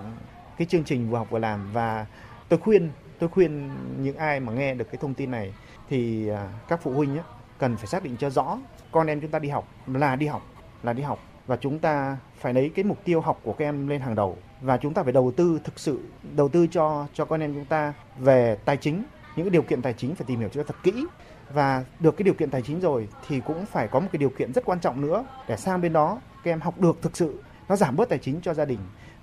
cái 0.56 0.66
chương 0.66 0.84
trình 0.84 1.10
vừa 1.10 1.18
học 1.18 1.30
vừa 1.30 1.38
làm. 1.38 1.72
Và 1.72 2.06
tôi 2.48 2.58
khuyên 2.58 2.90
tôi 3.18 3.28
khuyên 3.28 3.70
những 3.98 4.16
ai 4.16 4.40
mà 4.40 4.52
nghe 4.52 4.74
được 4.74 4.84
cái 4.84 4.98
thông 5.00 5.14
tin 5.14 5.30
này 5.30 5.54
thì 5.88 6.28
à, 6.28 6.48
các 6.68 6.80
phụ 6.82 6.92
huynh 6.92 7.16
ấy, 7.16 7.24
cần 7.58 7.76
phải 7.76 7.86
xác 7.86 8.04
định 8.04 8.16
cho 8.16 8.30
rõ 8.30 8.58
con 8.92 9.06
em 9.06 9.20
chúng 9.20 9.30
ta 9.30 9.38
đi 9.38 9.48
học 9.48 9.68
là 9.86 10.16
đi 10.16 10.26
học 10.26 10.42
là 10.82 10.92
đi 10.92 11.02
học. 11.02 11.18
Và 11.46 11.56
chúng 11.56 11.78
ta 11.78 12.16
phải 12.38 12.54
lấy 12.54 12.70
cái 12.74 12.84
mục 12.84 12.98
tiêu 13.04 13.20
học 13.20 13.40
của 13.42 13.52
các 13.52 13.64
em 13.64 13.88
lên 13.88 14.00
hàng 14.00 14.14
đầu. 14.14 14.36
Và 14.60 14.76
chúng 14.76 14.94
ta 14.94 15.02
phải 15.02 15.12
đầu 15.12 15.32
tư 15.36 15.60
thực 15.64 15.78
sự 15.78 16.00
đầu 16.36 16.48
tư 16.48 16.66
cho 16.66 17.06
cho 17.12 17.24
con 17.24 17.40
em 17.40 17.54
chúng 17.54 17.64
ta 17.64 17.92
về 18.18 18.56
tài 18.64 18.76
chính. 18.76 19.04
Những 19.36 19.46
cái 19.46 19.50
điều 19.50 19.62
kiện 19.62 19.82
tài 19.82 19.92
chính 19.92 20.14
phải 20.14 20.24
tìm 20.26 20.40
hiểu 20.40 20.48
cho 20.48 20.64
thật 20.64 20.76
kỹ. 20.82 21.06
Và 21.52 21.84
được 22.00 22.16
cái 22.16 22.24
điều 22.24 22.34
kiện 22.34 22.50
tài 22.50 22.62
chính 22.62 22.80
rồi 22.80 23.08
thì 23.28 23.40
cũng 23.40 23.66
phải 23.66 23.88
có 23.88 24.00
một 24.00 24.08
cái 24.12 24.18
điều 24.18 24.30
kiện 24.30 24.52
rất 24.52 24.64
quan 24.64 24.80
trọng 24.80 25.00
nữa 25.00 25.24
để 25.48 25.56
sang 25.56 25.80
bên 25.80 25.92
đó 25.92 26.20
các 26.44 26.50
em 26.50 26.60
học 26.60 26.80
được 26.80 27.02
thực 27.02 27.16
sự 27.16 27.42
nó 27.68 27.76
giảm 27.76 27.96
bớt 27.96 28.08
tài 28.08 28.18
chính 28.18 28.40
cho 28.40 28.54
gia 28.54 28.64
đình 28.64 28.78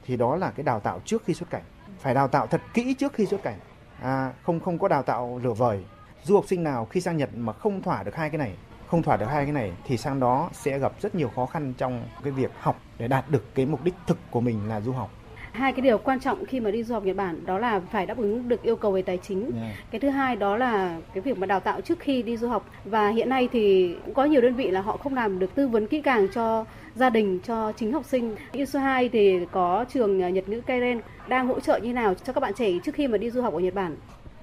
thì 0.06 0.18
đó 0.18 0.36
là 0.36 0.52
cái 0.52 0.64
đào 0.64 0.80
tạo 0.80 1.02
trước 1.06 1.24
khi 1.26 1.34
xuất 1.34 1.50
cảnh 1.50 1.64
phải 2.00 2.14
đào 2.14 2.28
tạo 2.28 2.48
thật 2.48 2.62
kỹ 2.74 2.94
trước 2.94 3.14
khi 3.14 3.26
xuất 3.26 3.44
cảnh 3.44 3.60
à, 4.02 4.34
không 4.44 4.60
không 4.60 4.80
có 4.80 4.88
đào 4.88 5.04
tạo 5.04 5.40
lửa 5.44 5.54
vời 5.54 5.84
du 6.24 6.36
học 6.36 6.46
sinh 6.48 6.64
nào 6.64 6.86
khi 6.86 7.02
sang 7.02 7.18
Nhật 7.18 7.30
mà 7.36 7.54
không 7.54 7.82
thỏa 7.82 8.04
được 8.04 8.16
hai 8.16 8.30
cái 8.30 8.38
này 8.38 8.54
không 8.88 9.04
thỏa 9.04 9.18
được 9.18 9.26
hai 9.26 9.44
cái 9.44 9.54
này 9.54 9.74
thì 9.86 9.98
sang 9.98 10.20
đó 10.20 10.50
sẽ 10.54 10.80
gặp 10.80 10.92
rất 11.02 11.16
nhiều 11.16 11.32
khó 11.36 11.46
khăn 11.46 11.74
trong 11.78 12.04
cái 12.24 12.32
việc 12.32 12.52
học 12.60 12.82
để 12.98 13.08
đạt 13.08 13.30
được 13.30 13.56
cái 13.56 13.66
mục 13.66 13.84
đích 13.84 13.96
thực 14.08 14.18
của 14.32 14.42
mình 14.42 14.70
là 14.70 14.82
du 14.82 14.92
học 14.92 15.10
hai 15.52 15.74
cái 15.74 15.82
điều 15.82 15.98
quan 15.98 16.20
trọng 16.20 16.46
khi 16.46 16.60
mà 16.60 16.72
đi 16.72 16.84
du 16.84 16.94
học 16.94 17.04
Nhật 17.04 17.16
Bản 17.16 17.46
đó 17.46 17.58
là 17.58 17.80
phải 17.80 18.06
đáp 18.06 18.18
ứng 18.18 18.50
được 18.50 18.62
yêu 18.62 18.76
cầu 18.76 18.92
về 18.92 19.02
tài 19.02 19.18
chính. 19.18 19.42
Yeah. 19.42 19.54
Dạ. 19.56 19.84
Cái 19.92 20.02
thứ 20.02 20.10
hai 20.10 20.36
đó 20.36 20.58
là 20.58 21.00
cái 21.14 21.22
việc 21.22 21.38
mà 21.38 21.48
đào 21.48 21.60
tạo 21.60 21.82
trước 21.82 22.00
khi 22.00 22.24
đi 22.24 22.38
du 22.38 22.48
học 22.48 22.66
và 22.86 23.10
hiện 23.10 23.30
nay 23.30 23.50
thì 23.52 23.96
cũng 24.06 24.14
có 24.14 24.26
nhiều 24.26 24.42
đơn 24.42 24.56
vị 24.56 24.72
là 24.72 24.82
họ 24.82 24.98
không 24.98 25.14
làm 25.14 25.40
được 25.40 25.56
tư 25.56 25.68
vấn 25.68 25.88
kỹ 25.88 26.02
càng 26.02 26.28
cho 26.34 26.66
gia 26.96 27.10
đình 27.10 27.40
cho 27.44 27.72
chính 27.72 27.94
học 27.94 28.06
sinh. 28.06 28.36
ISU 28.52 28.80
2 28.80 29.10
thì 29.10 29.40
có 29.52 29.86
trường 29.94 30.22
à, 30.22 30.30
Nhật 30.30 30.50
ngữ 30.50 30.62
Kairen 30.62 31.02
đang 31.28 31.48
hỗ 31.48 31.60
trợ 31.60 31.78
như 31.78 31.94
nào 31.94 32.14
cho 32.14 32.34
các 32.34 32.40
bạn 32.40 32.54
trẻ 32.54 32.72
trước 32.84 32.96
khi 32.96 33.08
mà 33.08 33.18
đi 33.18 33.32
du 33.32 33.42
học 33.42 33.54
ở 33.54 33.60
Nhật 33.60 33.74
Bản? 33.74 33.96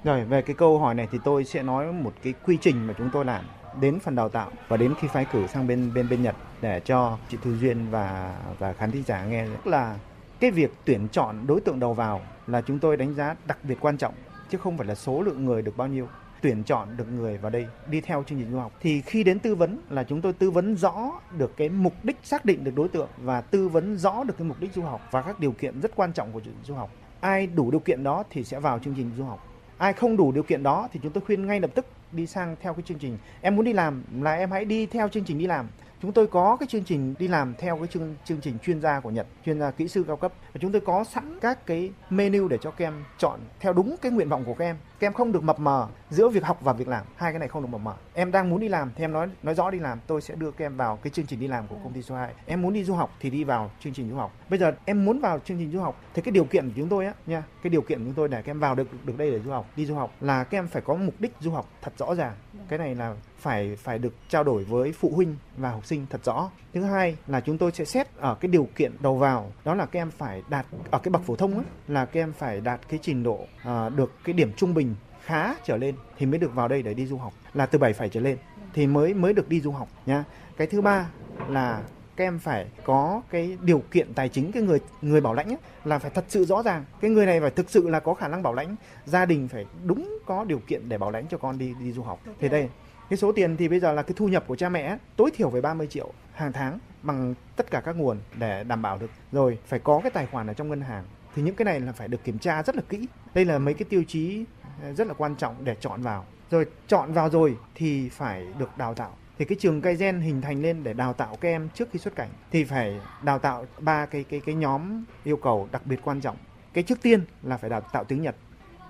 Rồi, 0.05 0.25
về 0.25 0.43
cái 0.43 0.57
câu 0.59 0.79
hỏi 0.79 0.95
này 0.95 1.09
thì 1.13 1.19
tôi 1.25 1.45
sẽ 1.45 1.63
nói 1.63 1.93
một 1.93 2.13
cái 2.23 2.35
quy 2.47 2.59
trình 2.61 2.87
mà 2.87 2.95
chúng 2.99 3.11
tôi 3.13 3.25
làm 3.25 3.45
đến 3.81 3.99
phần 4.01 4.15
đào 4.15 4.29
tạo 4.29 4.51
và 4.69 4.77
đến 4.77 4.95
khi 5.01 5.09
phái 5.09 5.25
cử 5.33 5.47
sang 5.47 5.67
bên 5.67 5.91
bên 5.95 6.09
bên 6.09 6.23
Nhật 6.23 6.37
để 6.61 6.81
cho 6.85 7.19
chị 7.31 7.39
Thư 7.43 7.57
Duyên 7.57 7.87
và 7.91 8.35
và 8.59 8.73
khán 8.73 8.91
thính 8.91 9.03
giả 9.07 9.25
nghe 9.25 9.45
rất 9.45 9.67
là 9.67 9.97
cái 10.41 10.51
việc 10.51 10.73
tuyển 10.85 11.09
chọn 11.13 11.47
đối 11.47 11.61
tượng 11.61 11.81
đầu 11.81 11.95
vào 11.95 12.21
là 12.47 12.61
chúng 12.61 12.79
tôi 12.79 12.97
đánh 12.97 13.15
giá 13.15 13.35
đặc 13.47 13.59
biệt 13.63 13.77
quan 13.81 13.97
trọng, 13.97 14.15
chứ 14.51 14.59
không 14.59 14.79
phải 14.79 14.87
là 14.87 14.95
số 14.95 15.23
lượng 15.23 15.45
người 15.45 15.63
được 15.63 15.77
bao 15.77 15.89
nhiêu 15.89 16.09
tuyển 16.43 16.63
chọn 16.65 16.89
được 16.97 17.05
người 17.13 17.39
vào 17.39 17.51
đây 17.51 17.67
đi 17.91 18.01
theo 18.01 18.25
chương 18.27 18.39
trình 18.39 18.51
du 18.51 18.59
học. 18.59 18.73
Thì 18.81 19.01
khi 19.01 19.25
đến 19.25 19.39
tư 19.39 19.55
vấn 19.55 19.79
là 19.91 20.05
chúng 20.05 20.21
tôi 20.21 20.33
tư 20.33 20.51
vấn 20.51 20.77
rõ 20.77 21.21
được 21.39 21.57
cái 21.57 21.69
mục 21.69 21.95
đích, 22.03 22.17
xác 22.23 22.45
định 22.45 22.65
được 22.65 22.73
đối 22.75 22.89
tượng 22.89 23.09
và 23.19 23.41
tư 23.41 23.69
vấn 23.69 23.97
rõ 23.97 24.25
được 24.25 24.35
cái 24.39 24.49
mục 24.49 24.61
đích 24.61 24.73
du 24.73 24.83
học 24.83 25.01
và 25.11 25.23
các 25.23 25.41
điều 25.41 25.53
kiện 25.53 25.81
rất 25.81 25.97
quan 25.97 26.13
trọng 26.13 26.33
của 26.33 26.41
du 26.65 26.75
học. 26.75 26.91
Ai 27.21 27.47
đủ 27.47 27.71
điều 27.71 27.81
kiện 27.81 28.03
đó 28.03 28.25
thì 28.31 28.45
sẽ 28.45 28.61
vào 28.61 28.79
chương 28.79 28.95
trình 28.95 29.11
du 29.17 29.25
học. 29.25 29.47
Ai 29.79 29.93
không 29.93 30.17
đủ 30.17 30.33
điều 30.33 30.43
kiện 30.43 30.63
đó 30.63 30.89
thì 30.93 31.01
chúng 31.03 31.13
tôi 31.13 31.25
khuyên 31.27 31.47
ngay 31.47 31.61
lập 31.61 31.71
tức 31.75 31.87
đi 32.13 32.27
sang 32.27 32.57
theo 32.61 32.75
cái 32.75 32.83
chương 32.83 32.99
trình. 32.99 33.19
Em 33.41 33.57
muốn 33.57 33.65
đi 33.65 33.73
làm 33.73 34.03
là 34.21 34.35
em 34.35 34.51
hãy 34.51 34.65
đi 34.65 34.87
theo 34.87 35.09
chương 35.09 35.25
trình 35.25 35.39
đi 35.39 35.47
làm 35.47 35.69
chúng 36.03 36.13
tôi 36.13 36.27
có 36.27 36.57
cái 36.57 36.67
chương 36.67 36.85
trình 36.85 37.15
đi 37.19 37.29
làm 37.29 37.55
theo 37.59 37.77
cái 37.77 37.87
chương 37.87 38.15
chương 38.25 38.41
trình 38.41 38.59
chuyên 38.59 38.81
gia 38.81 39.01
của 39.01 39.11
Nhật, 39.11 39.27
chuyên 39.45 39.61
gia 39.61 39.71
kỹ 39.71 39.89
sư 39.89 40.05
cao 40.07 40.17
cấp. 40.17 40.33
Và 40.53 40.59
chúng 40.61 40.73
tôi 40.73 40.81
có 40.81 41.05
sẵn 41.05 41.39
các 41.41 41.67
cái 41.67 41.93
menu 42.11 42.49
để 42.49 42.59
cho 42.61 42.71
các 42.71 42.85
em 42.85 43.05
chọn 43.19 43.41
theo 43.61 43.73
đúng 43.73 43.97
cái 44.03 44.13
nguyện 44.13 44.29
vọng 44.29 44.45
của 44.45 44.55
các 44.55 44.65
em. 44.65 44.77
Các 44.99 45.07
em 45.07 45.13
không 45.13 45.33
được 45.33 45.43
mập 45.43 45.61
mờ 45.61 45.89
giữa 46.11 46.29
việc 46.29 46.45
học 46.45 46.59
và 46.61 46.73
việc 46.73 46.89
làm, 46.89 47.07
hai 47.17 47.33
cái 47.33 47.39
này 47.39 47.49
không 47.49 47.63
được 47.63 47.69
mập 47.69 47.81
mờ. 47.81 47.95
Em 48.15 48.33
đang 48.33 48.51
muốn 48.51 48.61
đi 48.61 48.69
làm 48.69 48.91
thì 48.97 49.05
em 49.05 49.13
nói 49.13 49.29
nói 49.43 49.55
rõ 49.55 49.71
đi 49.71 49.79
làm, 49.79 49.99
tôi 50.07 50.21
sẽ 50.21 50.35
đưa 50.35 50.51
các 50.51 50.65
em 50.65 50.77
vào 50.77 50.97
cái 50.97 51.11
chương 51.11 51.27
trình 51.27 51.41
đi 51.41 51.49
làm 51.49 51.67
của 51.67 51.77
công 51.85 51.93
ty 51.93 52.03
số 52.03 52.15
2. 52.15 52.33
Em 52.47 52.63
muốn 52.63 52.73
đi 52.73 52.85
du 52.85 52.95
học 52.95 53.11
thì 53.21 53.31
đi 53.31 53.45
vào 53.45 53.71
chương 53.81 53.93
trình 53.93 54.11
du 54.11 54.17
học. 54.17 54.33
Bây 54.51 54.59
giờ 54.59 54.73
em 54.85 55.05
muốn 55.05 55.21
vào 55.21 55.39
chương 55.39 55.59
trình 55.59 55.73
du 55.73 55.81
học 55.81 56.01
thì 56.15 56.23
cái 56.23 56.33
điều 56.33 56.45
kiện 56.45 56.69
của 56.69 56.75
chúng 56.77 56.89
tôi 56.89 57.07
á 57.07 57.13
nha, 57.27 57.43
cái 57.63 57.71
điều 57.71 57.83
kiện 57.83 57.99
của 57.99 58.05
chúng 58.05 58.15
tôi 58.15 58.29
để 58.29 58.43
các 58.43 58.51
em 58.51 58.61
vào 58.61 58.75
được 58.75 59.07
được 59.07 59.19
đây 59.19 59.31
để 59.31 59.41
du 59.41 59.51
học, 59.51 59.67
đi 59.77 59.87
du 59.87 59.95
học 59.95 60.13
là 60.21 60.45
các 60.45 60.59
em 60.59 60.69
phải 60.69 60.83
có 60.83 60.95
mục 60.95 61.15
đích 61.19 61.33
du 61.41 61.51
học 61.51 61.69
thật 61.83 61.93
rõ 61.99 62.15
ràng. 62.15 62.33
Cái 62.69 62.79
này 62.79 62.95
là 62.95 63.15
phải 63.39 63.77
phải 63.77 63.99
được 63.99 64.15
trao 64.29 64.45
đổi 64.45 64.65
với 64.65 64.93
phụ 64.93 65.13
huynh 65.15 65.37
và 65.57 65.71
học 65.71 65.87
sinh 65.89 66.07
thật 66.11 66.25
rõ. 66.25 66.51
Thứ 66.75 66.83
hai 66.83 67.17
là 67.27 67.41
chúng 67.41 67.59
tôi 67.59 67.73
sẽ 67.73 67.85
xét 67.85 68.07
ở 68.17 68.35
cái 68.35 68.49
điều 68.49 68.69
kiện 68.77 68.93
đầu 69.01 69.17
vào 69.17 69.53
đó 69.65 69.75
là 69.75 69.87
các 69.87 70.01
em 70.01 70.11
phải 70.11 70.43
đạt 70.49 70.67
ở 70.91 70.99
cái 70.99 71.11
bậc 71.11 71.23
phổ 71.23 71.37
thông 71.37 71.55
ấy, 71.55 71.65
là 71.89 72.05
các 72.05 72.21
em 72.21 72.33
phải 72.33 72.61
đạt 72.61 72.81
cái 72.89 72.99
trình 73.03 73.23
độ 73.23 73.47
à, 73.65 73.89
được 73.89 74.13
cái 74.25 74.33
điểm 74.33 74.53
trung 74.57 74.75
bình 74.75 74.95
khá 75.25 75.55
trở 75.65 75.77
lên 75.77 75.95
thì 76.19 76.27
mới 76.27 76.39
được 76.39 76.55
vào 76.55 76.69
đây 76.69 76.83
để 76.83 76.95
đi 76.95 77.07
du 77.07 77.17
học 77.17 77.33
là 77.55 77.67
từ 77.67 77.79
7 77.79 77.93
phải 77.93 78.09
trở 78.09 78.21
lên 78.21 78.39
thì 78.75 78.87
mới 78.87 79.15
mới 79.15 79.33
được 79.33 79.49
đi 79.49 79.61
du 79.61 79.73
học 79.73 79.89
nha. 80.07 80.25
Cái 80.57 80.67
thứ 80.67 80.81
ba 80.81 81.11
là 81.49 81.83
các 82.17 82.25
em 82.25 82.39
phải 82.39 82.67
có 82.85 83.23
cái 83.31 83.59
điều 83.63 83.83
kiện 83.91 84.15
tài 84.15 84.29
chính 84.29 84.53
cái 84.53 84.63
người 84.63 84.81
người 85.03 85.21
bảo 85.21 85.35
lãnh 85.35 85.49
ấy, 85.49 85.59
là 85.85 85.99
phải 85.99 86.11
thật 86.15 86.25
sự 86.29 86.45
rõ 86.45 86.63
ràng 86.63 86.85
cái 87.01 87.11
người 87.11 87.27
này 87.27 87.41
phải 87.41 87.51
thực 87.51 87.71
sự 87.71 87.89
là 87.89 88.01
có 88.01 88.15
khả 88.15 88.29
năng 88.29 88.43
bảo 88.43 88.55
lãnh 88.55 88.77
gia 89.07 89.25
đình 89.25 89.49
phải 89.49 89.67
đúng 89.85 90.19
có 90.27 90.45
điều 90.45 90.59
kiện 90.59 90.89
để 90.89 90.99
bảo 90.99 91.11
lãnh 91.11 91.27
cho 91.31 91.39
con 91.39 91.59
đi 91.59 91.75
đi 91.81 91.93
du 91.93 92.03
học 92.03 92.21
thì 92.41 92.49
đây 92.49 92.69
cái 93.11 93.17
số 93.17 93.33
tiền 93.33 93.57
thì 93.57 93.69
bây 93.69 93.81
giờ 93.81 93.93
là 93.93 94.03
cái 94.03 94.13
thu 94.17 94.29
nhập 94.29 94.45
của 94.47 94.57
cha 94.57 94.69
mẹ, 94.69 94.99
tối 95.17 95.31
thiểu 95.35 95.51
phải 95.51 95.61
30 95.61 95.87
triệu 95.87 96.13
hàng 96.35 96.53
tháng 96.53 96.79
bằng 97.03 97.35
tất 97.57 97.71
cả 97.71 97.81
các 97.81 97.97
nguồn 97.97 98.19
để 98.39 98.65
đảm 98.65 98.83
bảo 98.83 98.99
được. 98.99 99.11
Rồi, 99.33 99.59
phải 99.67 99.79
có 99.79 100.01
cái 100.03 100.11
tài 100.11 100.27
khoản 100.27 100.47
ở 100.47 100.55
trong 100.55 100.69
ngân 100.69 100.81
hàng. 100.81 101.05
Thì 101.35 101.43
những 101.43 101.55
cái 101.55 101.65
này 101.65 101.81
là 101.81 101.93
phải 101.93 102.09
được 102.09 102.25
kiểm 102.25 102.39
tra 102.39 102.63
rất 102.63 102.77
là 102.77 102.83
kỹ. 102.89 103.07
Đây 103.35 103.45
là 103.45 103.59
mấy 103.59 103.75
cái 103.75 103.85
tiêu 103.89 104.05
chí 104.09 104.45
ờ, 104.83 104.93
rất 104.93 105.07
là 105.07 105.15
quan 105.15 105.37
trọng 105.37 105.65
để 105.65 105.77
chọn 105.81 106.03
vào. 106.03 106.27
Rồi, 106.51 106.67
chọn 106.87 107.13
vào 107.13 107.31
rồi 107.31 107.57
thì 107.75 108.09
phải 108.09 108.47
được 108.59 108.71
đào 108.77 108.95
tạo. 108.95 109.17
Thì 109.39 109.45
cái 109.45 109.59
trường 109.61 109.81
cây 109.81 109.95
gen 109.95 110.21
hình 110.21 110.41
thành 110.41 110.63
lên 110.63 110.83
để 110.83 110.93
đào 110.93 111.13
tạo 111.13 111.37
các 111.41 111.49
em 111.49 111.69
trước 111.75 111.89
khi 111.93 111.99
xuất 111.99 112.17
cảnh 112.17 112.29
thì 112.51 112.65
phải 112.65 113.01
đào 113.23 113.39
tạo 113.39 113.67
ba 113.81 114.07
cái 114.07 114.25
cái 114.25 114.41
cái 114.41 114.55
nhóm 114.55 115.05
yêu 115.25 115.37
cầu 115.37 115.69
đặc 115.73 115.83
biệt 115.87 116.01
quan 116.03 116.21
trọng. 116.21 116.37
Cái 116.73 116.85
trước 116.85 117.03
tiên 117.03 117.25
là 117.43 117.57
phải 117.57 117.71
đào 117.71 117.81
tạo 117.81 118.05
tiếng 118.05 118.23
Nhật. 118.23 118.37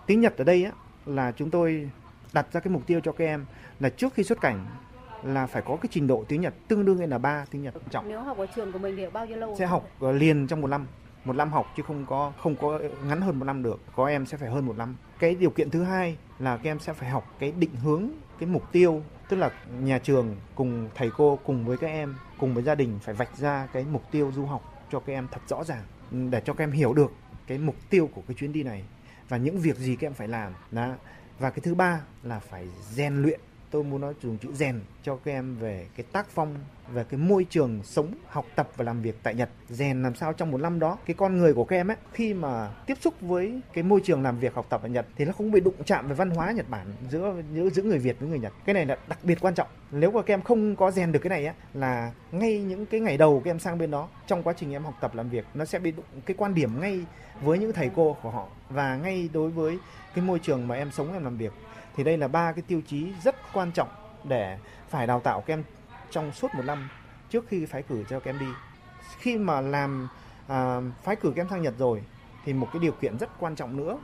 Tiếng 0.07 0.21
Nhật 0.21 0.37
ở 0.37 0.45
đây 0.45 0.65
á 0.65 0.73
là 1.07 1.33
chúng 1.33 1.51
tôi 1.51 1.91
đặt 2.33 2.53
ra 2.53 2.61
cái 2.61 2.73
mục 2.73 2.87
tiêu 2.87 3.01
cho 3.01 3.13
các 3.13 3.25
em 3.25 3.45
là 3.81 3.89
trước 3.89 4.15
khi 4.15 4.23
xuất 4.23 4.41
cảnh 4.41 4.67
là 5.23 5.47
phải 5.47 5.63
có 5.63 5.77
cái 5.77 5.89
trình 5.93 6.07
độ 6.07 6.25
tiếng 6.29 6.41
Nhật 6.41 6.55
tương 6.69 6.85
đương 6.85 7.11
là 7.11 7.19
ba 7.19 7.45
tiếng 7.51 7.63
Nhật 7.63 7.75
trọng. 7.91 8.09
Nếu 8.09 8.21
học 8.21 8.39
ở 8.39 8.47
trường 8.57 8.73
của 8.73 8.79
mình 8.79 8.97
thì 8.97 9.07
bao 9.13 9.27
nhiêu 9.27 9.37
lâu? 9.37 9.57
Sẽ 9.59 9.67
học 9.67 9.89
ờ, 10.01 10.13
liền 10.13 10.47
trong 10.47 10.61
một 10.61 10.67
năm, 10.67 10.87
một 11.25 11.37
năm 11.37 11.53
học 11.53 11.67
chứ 11.77 11.83
không 11.83 12.07
có 12.07 12.33
không 12.43 12.57
có 12.57 12.81
ngắn 13.09 13.21
hơn 13.21 13.39
một 13.39 13.45
năm 13.45 13.63
được. 13.63 13.81
Có 13.97 14.07
em 14.07 14.27
sẽ 14.27 14.37
phải 14.37 14.51
hơn 14.51 14.67
một 14.67 14.77
năm. 14.77 14.97
Cái 15.19 15.35
điều 15.35 15.51
kiện 15.51 15.71
thứ 15.71 15.83
hai 15.83 16.17
là 16.39 16.57
các 16.57 16.71
em 16.71 16.79
sẽ 16.79 16.93
phải 16.93 17.11
học 17.11 17.35
cái 17.39 17.53
định 17.53 17.75
hướng, 17.75 18.09
cái 18.39 18.49
mục 18.49 18.73
tiêu, 18.73 19.03
tức 19.29 19.37
là 19.37 19.51
nhà 19.81 19.99
trường 19.99 20.37
cùng 20.55 20.89
thầy 20.95 21.11
cô 21.17 21.39
cùng 21.45 21.65
với 21.65 21.77
các 21.77 21.87
em, 21.87 22.15
cùng 22.39 22.55
với 22.55 22.63
gia 22.63 22.75
đình 22.75 22.99
phải 23.03 23.15
vạch 23.15 23.37
ra 23.37 23.69
cái 23.73 23.85
mục 23.93 24.03
tiêu 24.11 24.33
du 24.35 24.47
học 24.47 24.87
cho 24.93 25.01
các 25.01 25.13
em 25.13 25.29
thật 25.31 25.41
rõ 25.49 25.65
ràng 25.65 25.83
để 26.31 26.41
cho 26.45 26.55
các 26.55 26.65
em 26.65 26.73
hiểu 26.73 26.93
được 26.93 27.13
cái 27.47 27.59
mục 27.59 27.77
tiêu 27.91 28.11
của 28.15 28.23
cái 28.29 28.35
chuyến 28.35 28.53
đi 28.53 28.63
này 28.63 28.85
và 29.29 29.37
những 29.37 29.59
việc 29.59 29.77
gì 29.77 29.97
các 29.97 30.07
em 30.07 30.15
phải 30.15 30.29
làm. 30.29 30.53
Đó 30.71 30.89
và 31.39 31.51
cái 31.51 31.61
thứ 31.61 31.75
ba 31.75 32.01
là 32.23 32.39
phải 32.39 32.69
rèn 32.91 33.23
luyện 33.23 33.41
tôi 33.71 33.85
muốn 33.85 34.01
nói 34.01 34.15
dùng 34.23 34.39
chữ 34.39 34.49
rèn 34.53 34.81
cho 35.03 35.17
các 35.17 35.33
em 35.33 35.57
về 35.57 35.87
cái 35.97 36.07
tác 36.13 36.27
phong 36.31 36.55
về 36.93 37.05
cái 37.11 37.21
môi 37.21 37.47
trường 37.51 37.81
sống, 37.85 38.15
học 38.29 38.47
tập 38.55 38.69
và 38.77 38.85
làm 38.85 39.03
việc 39.03 39.19
tại 39.23 39.35
Nhật. 39.35 39.51
Rèn 39.69 40.03
làm 40.03 40.15
sao 40.15 40.33
trong 40.33 40.51
một 40.51 40.59
năm 40.59 40.79
đó, 40.79 40.99
cái 41.07 41.15
con 41.15 41.37
người 41.37 41.55
của 41.55 41.65
các 41.65 41.77
em 41.77 41.91
ấy, 41.91 41.97
khi 42.13 42.35
mà 42.35 42.71
tiếp 42.87 42.99
xúc 43.01 43.15
với 43.21 43.61
cái 43.73 43.85
môi 43.85 44.01
trường 44.05 44.23
làm 44.23 44.39
việc, 44.39 44.55
học 44.55 44.67
tập 44.69 44.83
ở 44.83 44.89
Nhật 44.89 45.07
thì 45.17 45.25
nó 45.25 45.33
không 45.33 45.51
bị 45.51 45.61
đụng 45.61 45.75
chạm 45.85 46.09
về 46.09 46.15
văn 46.15 46.31
hóa 46.31 46.53
Nhật 46.53 46.69
Bản 46.69 46.87
giữa 47.11 47.35
giữa 47.55 47.71
giữa 47.71 47.83
người 47.83 47.99
Việt 47.99 48.21
với 48.21 48.29
người 48.29 48.39
Nhật. 48.39 48.53
Cái 48.65 48.75
này 48.75 48.87
là 48.87 48.97
đặc 49.09 49.19
biệt 49.23 49.39
quan 49.41 49.55
trọng. 49.55 49.69
Nếu 49.91 50.11
mà 50.11 50.23
các 50.23 50.35
em 50.35 50.43
không 50.43 50.77
có 50.77 50.91
rèn 50.91 51.13
được 51.13 51.21
cái 51.23 51.31
này 51.31 51.47
á, 51.47 51.55
là 51.75 52.13
ngay 52.33 52.61
những 52.61 52.87
cái 52.87 53.01
ngày 53.01 53.17
đầu 53.17 53.43
các 53.45 53.51
em 53.51 53.59
sang 53.59 53.79
bên 53.79 53.91
đó, 53.91 54.09
trong 54.27 54.43
quá 54.43 54.53
trình 54.57 54.73
em 54.73 54.85
học 54.85 54.95
tập 55.01 55.15
làm 55.15 55.31
việc, 55.31 55.45
nó 55.55 55.65
sẽ 55.65 55.79
bị 55.79 55.91
đụng 55.91 56.07
cái 56.27 56.37
quan 56.39 56.55
điểm 56.55 56.81
ngay 56.81 57.05
với 57.43 57.59
những 57.59 57.73
thầy 57.73 57.91
cô 57.97 58.17
của 58.23 58.31
họ. 58.31 58.49
Và 58.71 58.97
ngay 58.97 59.29
đối 59.33 59.51
với 59.51 59.79
cái 60.15 60.25
môi 60.25 60.39
trường 60.39 60.69
mà 60.69 60.75
em 60.75 60.91
sống, 60.91 61.13
em 61.13 61.25
làm 61.25 61.37
việc 61.37 61.53
thì 61.99 62.05
đây 62.05 62.19
là 62.19 62.29
ba 62.29 62.53
cái 62.53 62.63
tiêu 62.67 62.81
chí 62.87 63.13
rất 63.23 63.37
quan 63.53 63.73
trọng 63.73 63.89
để 64.25 64.59
phải 64.89 65.07
đào 65.07 65.21
tạo 65.21 65.41
các 65.41 65.55
em 65.55 65.63
trong 66.11 66.33
suốt 66.33 66.55
một 66.55 66.63
năm 66.65 66.89
trước 67.31 67.45
khi 67.49 67.67
phái 67.67 67.83
cử 67.83 68.05
cho 68.09 68.21
các 68.21 68.31
em 68.31 68.39
đi. 68.39 68.47
Khi 69.19 69.39
mà 69.39 69.61
làm 69.61 70.09
à, 70.47 70.81
phái 71.03 71.17
cử 71.17 71.33
các 71.37 71.43
em 71.43 71.49
sang 71.51 71.63
Nhật 71.63 71.75
rồi 71.79 72.03
thì 72.45 72.53
một 72.53 72.69
cái 72.73 72.81
điều 72.81 72.93
kiện 72.93 73.19
rất 73.19 73.29
quan 73.41 73.57
trọng 73.57 73.77
nữa 73.77 73.99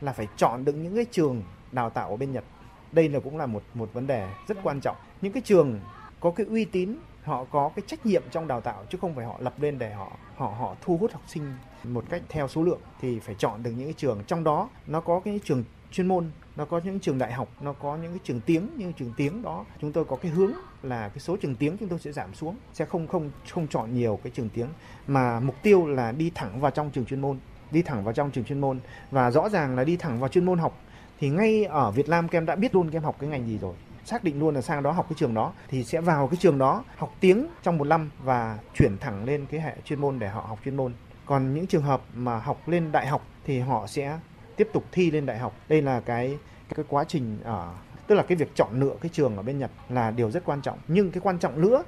là 0.00 0.12
phải 0.12 0.28
chọn 0.36 0.64
được 0.64 0.72
những 0.72 0.96
cái 0.96 1.04
trường 1.10 1.42
đào 1.72 1.90
tạo 1.90 2.10
ở 2.10 2.16
bên 2.16 2.32
Nhật. 2.32 2.44
Đây 2.92 3.08
là 3.08 3.20
cũng 3.20 3.38
là 3.38 3.46
một 3.46 3.62
một 3.74 3.90
vấn 3.92 4.06
đề 4.06 4.28
rất 4.48 4.58
quan 4.62 4.80
trọng. 4.80 4.96
Những 5.22 5.32
cái 5.32 5.42
trường 5.42 5.80
có 6.20 6.30
cái 6.30 6.46
uy 6.46 6.64
tín 6.64 6.96
họ 7.22 7.44
có 7.44 7.70
cái 7.76 7.82
trách 7.86 8.06
nhiệm 8.06 8.22
trong 8.30 8.48
đào 8.48 8.60
tạo 8.60 8.84
chứ 8.90 8.98
không 9.00 9.14
phải 9.14 9.24
họ 9.24 9.36
lập 9.38 9.54
lên 9.60 9.78
để 9.78 9.94
họ 9.94 10.12
họ 10.36 10.46
họ 10.46 10.76
thu 10.82 10.96
hút 10.96 11.12
học 11.12 11.22
sinh 11.26 11.54
một 11.84 12.04
cách 12.10 12.22
theo 12.28 12.48
số 12.48 12.62
lượng 12.62 12.80
thì 13.00 13.20
phải 13.20 13.34
chọn 13.38 13.62
được 13.62 13.70
những 13.70 13.86
cái 13.86 13.94
trường. 13.96 14.24
Trong 14.26 14.44
đó 14.44 14.68
nó 14.86 15.00
có 15.00 15.20
cái 15.20 15.40
trường 15.44 15.64
chuyên 15.92 16.08
môn, 16.08 16.30
nó 16.56 16.64
có 16.64 16.80
những 16.84 17.00
trường 17.00 17.18
đại 17.18 17.32
học, 17.32 17.48
nó 17.60 17.72
có 17.72 17.96
những 17.96 18.12
cái 18.12 18.20
trường 18.24 18.40
tiếng 18.40 18.68
như 18.76 18.92
trường 18.92 19.12
tiếng 19.16 19.42
đó. 19.42 19.64
Chúng 19.80 19.92
tôi 19.92 20.04
có 20.04 20.16
cái 20.16 20.30
hướng 20.32 20.52
là 20.82 21.08
cái 21.08 21.18
số 21.18 21.36
trường 21.36 21.54
tiếng 21.54 21.76
chúng 21.76 21.88
tôi 21.88 21.98
sẽ 21.98 22.12
giảm 22.12 22.34
xuống, 22.34 22.56
sẽ 22.72 22.84
không 22.84 23.06
không 23.06 23.30
không 23.50 23.68
chọn 23.68 23.94
nhiều 23.94 24.18
cái 24.24 24.32
trường 24.34 24.48
tiếng. 24.48 24.68
Mà 25.06 25.40
mục 25.40 25.56
tiêu 25.62 25.86
là 25.86 26.12
đi 26.12 26.32
thẳng 26.34 26.60
vào 26.60 26.70
trong 26.70 26.90
trường 26.90 27.04
chuyên 27.04 27.20
môn, 27.20 27.38
đi 27.70 27.82
thẳng 27.82 28.04
vào 28.04 28.14
trong 28.14 28.30
trường 28.30 28.44
chuyên 28.44 28.60
môn. 28.60 28.80
Và 29.10 29.30
rõ 29.30 29.48
ràng 29.48 29.76
là 29.76 29.84
đi 29.84 29.96
thẳng 29.96 30.20
vào 30.20 30.28
chuyên 30.28 30.44
môn 30.44 30.58
học, 30.58 30.78
thì 31.20 31.28
ngay 31.28 31.64
ở 31.64 31.90
Việt 31.90 32.08
Nam 32.08 32.28
các 32.28 32.38
em 32.38 32.46
đã 32.46 32.56
biết 32.56 32.74
luôn 32.74 32.90
các 32.90 32.96
em 32.96 33.04
học 33.04 33.16
cái 33.18 33.30
ngành 33.30 33.46
gì 33.46 33.58
rồi. 33.58 33.74
Xác 34.04 34.24
định 34.24 34.40
luôn 34.40 34.54
là 34.54 34.60
sang 34.60 34.82
đó 34.82 34.90
học 34.90 35.06
cái 35.08 35.16
trường 35.18 35.34
đó, 35.34 35.52
thì 35.68 35.84
sẽ 35.84 36.00
vào 36.00 36.28
cái 36.28 36.36
trường 36.36 36.58
đó 36.58 36.84
học 36.96 37.14
tiếng 37.20 37.46
trong 37.62 37.78
một 37.78 37.84
năm 37.84 38.10
và 38.24 38.58
chuyển 38.74 38.98
thẳng 38.98 39.24
lên 39.24 39.46
cái 39.46 39.60
hệ 39.60 39.76
chuyên 39.84 40.00
môn 40.00 40.18
để 40.18 40.28
họ 40.28 40.40
học 40.40 40.58
chuyên 40.64 40.76
môn. 40.76 40.92
Còn 41.26 41.54
những 41.54 41.66
trường 41.66 41.82
hợp 41.82 42.02
mà 42.14 42.38
học 42.38 42.68
lên 42.68 42.92
đại 42.92 43.06
học 43.06 43.26
thì 43.44 43.58
họ 43.58 43.86
sẽ 43.86 44.18
tiếp 44.56 44.68
tục 44.72 44.84
thi 44.92 45.10
lên 45.10 45.26
đại 45.26 45.38
học. 45.38 45.56
Đây 45.68 45.82
là 45.82 46.00
cái 46.00 46.38
cái 46.74 46.84
quá 46.88 47.04
trình 47.08 47.38
ở 47.44 47.74
tức 48.06 48.14
là 48.14 48.22
cái 48.22 48.36
việc 48.36 48.54
chọn 48.54 48.80
lựa 48.80 48.94
cái 49.00 49.10
trường 49.12 49.36
ở 49.36 49.42
bên 49.42 49.58
Nhật 49.58 49.70
là 49.88 50.10
điều 50.10 50.30
rất 50.30 50.44
quan 50.44 50.62
trọng. 50.62 50.78
Nhưng 50.88 51.10
cái 51.10 51.20
quan 51.20 51.38
trọng 51.38 51.60
nữa 51.60 51.82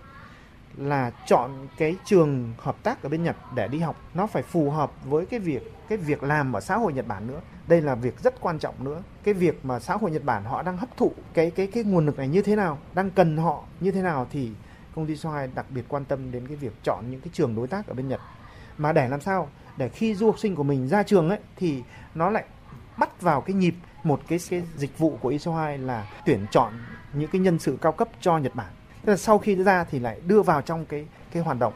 là 0.77 1.11
chọn 1.27 1.51
cái 1.79 1.97
trường 2.05 2.53
hợp 2.59 2.77
tác 2.83 3.03
ở 3.03 3.09
bên 3.09 3.23
Nhật 3.23 3.37
để 3.55 3.69
đi 3.69 3.79
học, 3.79 3.97
nó 4.15 4.27
phải 4.27 4.43
phù 4.43 4.71
hợp 4.71 4.93
với 5.05 5.27
cái 5.27 5.41
việc 5.41 5.73
cái 5.89 5.99
việc 5.99 6.23
làm 6.23 6.53
ở 6.57 6.61
xã 6.61 6.77
hội 6.77 6.93
Nhật 6.93 7.07
Bản 7.07 7.27
nữa. 7.27 7.41
Đây 7.67 7.81
là 7.81 7.95
việc 7.95 8.21
rất 8.21 8.41
quan 8.41 8.59
trọng 8.59 8.85
nữa. 8.85 9.03
Cái 9.25 9.35
việc 9.35 9.65
mà 9.65 9.81
xã 9.81 9.97
hội 9.97 10.11
Nhật 10.11 10.25
Bản 10.25 10.45
họ 10.45 10.63
đang 10.63 10.77
hấp 10.77 10.97
thụ 10.97 11.13
cái 11.35 11.51
cái 11.51 11.67
cái 11.67 11.85
nguồn 11.85 12.07
lực 12.07 12.19
này 12.19 12.29
như 12.29 12.43
thế 12.43 12.57
nào, 12.57 12.79
đang 12.95 13.11
cần 13.11 13.37
họ 13.37 13.65
như 13.81 13.91
thế 13.91 14.03
nào 14.03 14.27
thì 14.31 14.51
công 14.95 15.07
ty 15.07 15.17
Soai 15.17 15.49
đặc 15.55 15.67
biệt 15.71 15.85
quan 15.89 16.05
tâm 16.05 16.33
đến 16.33 16.49
cái 16.49 16.57
việc 16.57 16.73
chọn 16.83 17.05
những 17.11 17.21
cái 17.21 17.31
trường 17.33 17.55
đối 17.55 17.67
tác 17.67 17.87
ở 17.87 17.95
bên 17.95 18.09
Nhật. 18.09 18.21
Mà 18.79 18.93
để 18.93 19.09
làm 19.09 19.21
sao? 19.21 19.49
Để 19.77 19.89
khi 19.89 20.15
du 20.15 20.27
học 20.27 20.39
sinh 20.39 20.55
của 20.55 20.63
mình 20.63 20.89
ra 20.89 21.03
trường 21.03 21.29
ấy, 21.29 21.39
thì 21.57 21.83
nó 22.15 22.31
lại 22.31 22.45
bắt 22.99 23.23
vào 23.23 23.41
cái 23.41 23.55
nhịp 23.55 23.75
một 24.05 24.21
cái, 24.29 24.39
cái 24.51 24.63
dịch 24.77 24.99
vụ 24.99 25.19
của 25.21 25.29
ISO 25.29 25.55
2 25.55 25.79
là 25.79 26.07
tuyển 26.27 26.47
chọn 26.51 26.73
những 27.13 27.31
cái 27.31 27.41
nhân 27.41 27.59
sự 27.59 27.79
cao 27.81 27.93
cấp 27.93 28.09
cho 28.21 28.39
Nhật 28.39 28.55
Bản. 28.55 28.73
Tức 29.05 29.11
là 29.11 29.17
sau 29.17 29.39
khi 29.39 29.55
ra 29.55 29.85
thì 29.85 29.99
lại 29.99 30.21
đưa 30.27 30.43
vào 30.43 30.63
trong 30.63 30.87
cái 30.87 31.07
cái 31.33 31.43
hoạt 31.43 31.59
động 31.59 31.75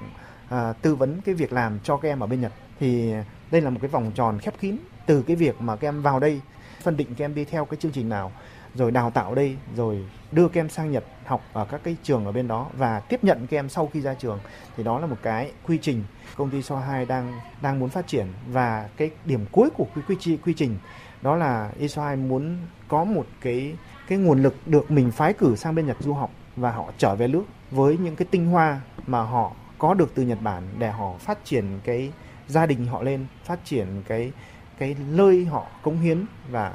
à, 0.48 0.72
tư 0.72 0.94
vấn 0.94 1.20
cái 1.24 1.35
việc 1.35 1.52
làm 1.52 1.78
cho 1.83 1.96
các 1.96 2.09
em 2.09 2.20
ở 2.20 2.26
bên 2.26 2.40
Nhật. 2.40 2.52
Thì 2.81 3.12
đây 3.50 3.61
là 3.61 3.70
một 3.70 3.78
cái 3.83 3.88
vòng 3.88 4.12
tròn 4.14 4.38
khép 4.38 4.54
kín 4.61 4.76
từ 5.07 5.22
cái 5.22 5.37
việc 5.37 5.61
mà 5.61 5.76
các 5.76 5.88
em 5.88 6.02
vào 6.02 6.20
đây 6.20 6.40
phân 6.83 6.96
định 6.96 7.14
các 7.14 7.24
em 7.24 7.35
đi 7.35 7.44
theo 7.44 7.64
cái 7.64 7.76
chương 7.81 7.92
trình 7.92 8.09
nào 8.09 8.33
rồi 8.74 8.90
đào 8.90 9.11
tạo 9.11 9.35
đây 9.35 9.57
rồi 9.76 10.04
đưa 10.33 10.48
các 10.48 10.61
em 10.61 10.68
sang 10.68 10.90
Nhật 10.90 11.04
học 11.24 11.42
ở 11.52 11.64
các 11.64 11.81
cái 11.85 11.96
trường 12.02 12.24
ở 12.24 12.33
bên 12.33 12.48
đó 12.48 12.66
và 12.72 13.00
tiếp 13.00 13.24
nhận 13.24 13.46
các 13.46 13.59
em 13.59 13.68
sau 13.68 13.90
khi 13.92 14.00
ra 14.00 14.14
trường 14.14 14.38
thì 14.76 14.85
đó 14.85 14.98
là 14.98 15.07
một 15.07 15.16
cái 15.22 15.52
quy 15.66 15.78
trình 15.83 16.04
công 16.37 16.50
ty 16.50 16.62
So 16.62 16.78
2 16.78 17.07
đang 17.07 17.40
đang 17.62 17.78
muốn 17.78 17.88
phát 17.88 18.07
triển 18.07 18.26
và 18.48 18.88
cái 18.96 19.11
điểm 19.24 19.46
cuối 19.52 19.70
của 19.70 19.87
quy 19.94 20.16
quy, 20.24 20.37
quy 20.37 20.54
trình 20.54 20.78
đó 21.22 21.37
là 21.37 21.70
Israel 21.78 22.18
muốn 22.18 22.57
có 22.88 23.04
một 23.04 23.26
cái 23.40 23.74
cái 24.09 24.18
nguồn 24.18 24.42
lực 24.42 24.54
được 24.66 24.90
mình 24.90 25.11
phái 25.11 25.33
cử 25.33 25.57
sang 25.57 25.74
bên 25.74 25.87
Nhật 25.87 25.96
du 26.00 26.14
học 26.14 26.31
và 26.57 26.70
họ 26.70 26.92
trở 26.98 27.14
về 27.14 27.28
nước 27.28 27.44
với 27.70 27.98
những 27.98 28.16
cái 28.16 28.28
tinh 28.31 28.46
hoa 28.46 28.81
mà 29.07 29.22
họ 29.22 29.52
có 29.78 29.94
được 29.94 30.14
từ 30.14 30.22
Nhật 30.22 30.38
Bản 30.42 30.62
để 30.78 30.90
họ 30.90 31.12
phát 31.18 31.38
triển 31.44 31.64
cái 31.85 32.12
gia 32.48 32.66
đình 32.66 32.87
họ 32.87 33.02
lên, 33.02 33.26
phát 33.44 33.59
triển 33.64 33.87
cái 34.09 34.33
cái 34.78 34.96
nơi 35.11 35.44
họ 35.44 35.66
cống 35.83 36.00
hiến 36.00 36.24
và 36.50 36.72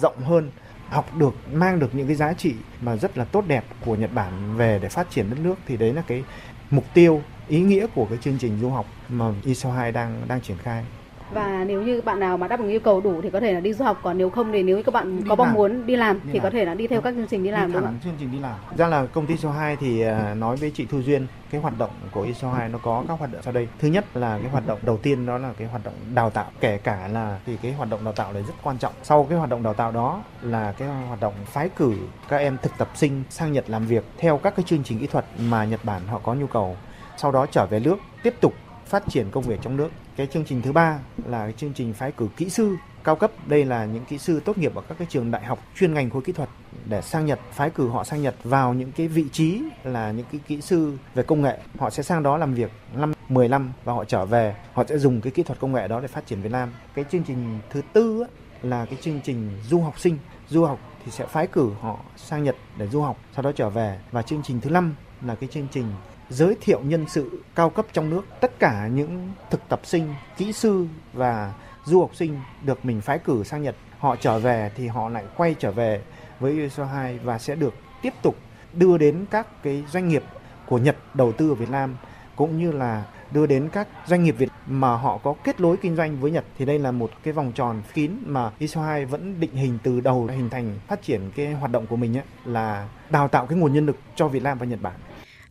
rộng 0.00 0.18
hơn 0.18 0.50
học 0.88 1.16
được 1.16 1.34
mang 1.52 1.78
được 1.78 1.94
những 1.94 2.06
cái 2.06 2.16
giá 2.16 2.32
trị 2.32 2.54
mà 2.80 2.96
rất 2.96 3.18
là 3.18 3.24
tốt 3.24 3.44
đẹp 3.48 3.64
của 3.84 3.96
Nhật 3.96 4.10
Bản 4.14 4.56
về 4.56 4.78
để 4.82 4.88
phát 4.88 5.10
triển 5.10 5.30
đất 5.30 5.38
nước. 5.42 5.54
Thì 5.66 5.76
đấy 5.76 5.92
là 5.92 6.02
cái 6.06 6.24
mục 6.70 6.84
tiêu 6.94 7.22
ý 7.48 7.60
nghĩa 7.60 7.86
của 7.94 8.06
cái 8.10 8.18
chương 8.22 8.38
trình 8.38 8.58
du 8.60 8.70
học 8.70 8.86
mà 9.08 9.32
ISO 9.44 9.72
2 9.72 9.92
đang 9.92 10.22
đang 10.28 10.40
triển 10.40 10.56
khai 10.56 10.84
và 11.30 11.64
nếu 11.64 11.82
như 11.82 12.00
bạn 12.04 12.20
nào 12.20 12.36
mà 12.36 12.48
đáp 12.48 12.60
ứng 12.60 12.68
yêu 12.68 12.80
cầu 12.80 13.00
đủ 13.00 13.20
thì 13.22 13.30
có 13.30 13.40
thể 13.40 13.52
là 13.52 13.60
đi 13.60 13.72
du 13.72 13.84
học 13.84 14.00
còn 14.02 14.18
nếu 14.18 14.30
không 14.30 14.52
thì 14.52 14.62
nếu 14.62 14.76
như 14.76 14.82
các 14.82 14.94
bạn 14.94 15.18
đi 15.18 15.24
có 15.28 15.34
mong 15.34 15.54
muốn 15.54 15.86
đi 15.86 15.96
làm 15.96 16.16
đi 16.16 16.22
thì 16.32 16.38
làm. 16.38 16.42
có 16.42 16.50
thể 16.50 16.64
là 16.64 16.74
đi 16.74 16.86
theo 16.86 17.00
các 17.00 17.14
chương 17.14 17.26
trình 17.26 17.44
đi 17.44 17.50
làm 17.50 17.72
đúng 17.72 17.82
không? 17.82 17.98
chương 18.04 18.12
trình 18.18 18.32
đi 18.32 18.38
làm. 18.38 18.54
Ra 18.76 18.86
là 18.86 19.06
công 19.06 19.26
ty 19.26 19.36
số 19.36 19.50
2 19.50 19.76
thì 19.76 20.00
à, 20.00 20.34
nói 20.34 20.56
với 20.56 20.70
chị 20.70 20.86
Thu 20.86 21.02
Duyên 21.02 21.26
cái 21.50 21.60
hoạt 21.60 21.78
động 21.78 21.90
của 22.10 22.22
ISO 22.22 22.52
2 22.52 22.68
nó 22.68 22.78
có 22.82 23.04
các 23.08 23.18
hoạt 23.18 23.32
động 23.32 23.42
sau 23.42 23.52
đây. 23.52 23.68
Thứ 23.78 23.88
nhất 23.88 24.04
là 24.14 24.38
cái 24.42 24.50
hoạt 24.50 24.66
động 24.66 24.78
đầu 24.82 24.96
tiên 24.96 25.26
đó 25.26 25.38
là 25.38 25.52
cái 25.58 25.68
hoạt 25.68 25.84
động 25.84 25.94
đào 26.14 26.30
tạo, 26.30 26.50
kể 26.60 26.78
cả 26.78 27.08
là 27.08 27.38
thì 27.46 27.56
cái 27.62 27.72
hoạt 27.72 27.90
động 27.90 28.04
đào 28.04 28.12
tạo 28.12 28.32
này 28.32 28.42
rất 28.42 28.54
quan 28.62 28.78
trọng. 28.78 28.92
Sau 29.02 29.26
cái 29.28 29.38
hoạt 29.38 29.50
động 29.50 29.62
đào 29.62 29.74
tạo 29.74 29.92
đó 29.92 30.22
là 30.42 30.72
cái 30.72 30.88
hoạt 30.88 31.20
động 31.20 31.34
phái 31.46 31.68
cử 31.68 31.92
các 32.28 32.36
em 32.36 32.56
thực 32.62 32.72
tập 32.78 32.88
sinh 32.94 33.22
sang 33.30 33.52
Nhật 33.52 33.70
làm 33.70 33.86
việc 33.86 34.04
theo 34.18 34.38
các 34.38 34.56
cái 34.56 34.64
chương 34.68 34.84
trình 34.84 34.98
kỹ 34.98 35.06
thuật 35.06 35.24
mà 35.38 35.64
Nhật 35.64 35.84
Bản 35.84 36.06
họ 36.06 36.18
có 36.18 36.34
nhu 36.34 36.46
cầu. 36.46 36.76
Sau 37.16 37.32
đó 37.32 37.46
trở 37.46 37.66
về 37.66 37.80
nước 37.80 37.96
tiếp 38.22 38.34
tục 38.40 38.54
phát 38.86 39.02
triển 39.08 39.30
công 39.30 39.42
việc 39.42 39.58
trong 39.62 39.76
nước. 39.76 39.88
Cái 40.16 40.26
chương 40.26 40.44
trình 40.44 40.62
thứ 40.62 40.72
ba 40.72 40.98
là 41.26 41.42
cái 41.44 41.52
chương 41.52 41.72
trình 41.72 41.92
phái 41.92 42.12
cử 42.12 42.28
kỹ 42.36 42.50
sư 42.50 42.76
cao 43.04 43.16
cấp. 43.16 43.30
Đây 43.46 43.64
là 43.64 43.84
những 43.84 44.04
kỹ 44.04 44.18
sư 44.18 44.40
tốt 44.40 44.58
nghiệp 44.58 44.74
ở 44.74 44.82
các 44.88 44.98
cái 44.98 45.06
trường 45.10 45.30
đại 45.30 45.44
học 45.44 45.58
chuyên 45.78 45.94
ngành 45.94 46.10
khối 46.10 46.22
kỹ 46.22 46.32
thuật 46.32 46.48
để 46.86 47.02
sang 47.02 47.26
Nhật 47.26 47.40
phái 47.52 47.70
cử 47.70 47.88
họ 47.88 48.04
sang 48.04 48.22
Nhật 48.22 48.34
vào 48.44 48.74
những 48.74 48.92
cái 48.92 49.08
vị 49.08 49.24
trí 49.32 49.62
là 49.84 50.10
những 50.10 50.26
cái 50.32 50.40
kỹ 50.46 50.60
sư 50.60 50.96
về 51.14 51.22
công 51.22 51.42
nghệ. 51.42 51.58
Họ 51.78 51.90
sẽ 51.90 52.02
sang 52.02 52.22
đó 52.22 52.36
làm 52.36 52.54
việc 52.54 52.70
năm 52.94 53.12
10 53.28 53.48
năm 53.48 53.72
và 53.84 53.92
họ 53.92 54.04
trở 54.04 54.26
về, 54.26 54.56
họ 54.72 54.84
sẽ 54.88 54.98
dùng 54.98 55.20
cái 55.20 55.30
kỹ 55.30 55.42
thuật 55.42 55.60
công 55.60 55.72
nghệ 55.72 55.88
đó 55.88 56.00
để 56.00 56.08
phát 56.08 56.26
triển 56.26 56.42
Việt 56.42 56.52
Nam. 56.52 56.72
Cái 56.94 57.04
chương 57.10 57.22
trình 57.22 57.58
thứ 57.70 57.82
tư 57.92 58.24
là 58.62 58.84
cái 58.84 58.98
chương 59.00 59.20
trình 59.24 59.50
du 59.68 59.80
học 59.80 60.00
sinh. 60.00 60.18
Du 60.48 60.64
học 60.64 60.78
thì 61.04 61.10
sẽ 61.10 61.26
phái 61.26 61.46
cử 61.46 61.70
họ 61.80 62.00
sang 62.16 62.44
Nhật 62.44 62.56
để 62.76 62.88
du 62.88 63.02
học, 63.02 63.16
sau 63.34 63.42
đó 63.42 63.52
trở 63.52 63.70
về. 63.70 63.98
Và 64.12 64.22
chương 64.22 64.42
trình 64.42 64.60
thứ 64.60 64.70
năm 64.70 64.94
là 65.22 65.34
cái 65.34 65.48
chương 65.52 65.66
trình 65.70 65.92
giới 66.30 66.56
thiệu 66.60 66.80
nhân 66.84 67.04
sự 67.08 67.42
cao 67.54 67.70
cấp 67.70 67.86
trong 67.92 68.10
nước. 68.10 68.22
Tất 68.40 68.58
cả 68.58 68.88
những 68.92 69.32
thực 69.50 69.68
tập 69.68 69.80
sinh 69.84 70.14
kỹ 70.36 70.52
sư 70.52 70.86
và 71.12 71.52
du 71.84 72.00
học 72.00 72.10
sinh 72.14 72.40
được 72.62 72.84
mình 72.84 73.00
phái 73.00 73.18
cử 73.18 73.44
sang 73.44 73.62
Nhật. 73.62 73.76
Họ 73.98 74.16
trở 74.16 74.38
về 74.38 74.70
thì 74.76 74.86
họ 74.86 75.08
lại 75.08 75.24
quay 75.36 75.54
trở 75.58 75.70
về 75.70 76.00
với 76.40 76.52
ISO 76.52 76.84
2 76.84 77.18
và 77.18 77.38
sẽ 77.38 77.54
được 77.54 77.74
tiếp 78.02 78.12
tục 78.22 78.36
đưa 78.72 78.98
đến 78.98 79.24
các 79.30 79.62
cái 79.62 79.84
doanh 79.92 80.08
nghiệp 80.08 80.24
của 80.66 80.78
Nhật 80.78 80.96
đầu 81.14 81.32
tư 81.32 81.48
ở 81.48 81.54
Việt 81.54 81.70
Nam 81.70 81.96
cũng 82.36 82.58
như 82.58 82.72
là 82.72 83.04
đưa 83.30 83.46
đến 83.46 83.68
các 83.72 83.88
doanh 84.06 84.24
nghiệp 84.24 84.34
Việt 84.38 84.48
mà 84.66 84.96
họ 84.96 85.18
có 85.18 85.34
kết 85.44 85.60
nối 85.60 85.76
kinh 85.76 85.96
doanh 85.96 86.20
với 86.20 86.30
Nhật. 86.30 86.44
Thì 86.58 86.64
đây 86.64 86.78
là 86.78 86.90
một 86.90 87.10
cái 87.22 87.32
vòng 87.32 87.52
tròn 87.54 87.82
kín 87.94 88.12
mà 88.26 88.50
ISO 88.58 88.82
2 88.82 89.04
vẫn 89.04 89.40
định 89.40 89.52
hình 89.52 89.78
từ 89.82 90.00
đầu 90.00 90.28
hình 90.30 90.50
thành 90.50 90.78
phát 90.86 91.02
triển 91.02 91.30
cái 91.36 91.52
hoạt 91.52 91.70
động 91.72 91.86
của 91.86 91.96
mình 91.96 92.16
ấy, 92.16 92.24
là 92.44 92.88
đào 93.10 93.28
tạo 93.28 93.46
cái 93.46 93.58
nguồn 93.58 93.72
nhân 93.72 93.86
lực 93.86 93.96
cho 94.14 94.28
Việt 94.28 94.42
Nam 94.42 94.58
và 94.58 94.66
Nhật 94.66 94.82
Bản. 94.82 94.94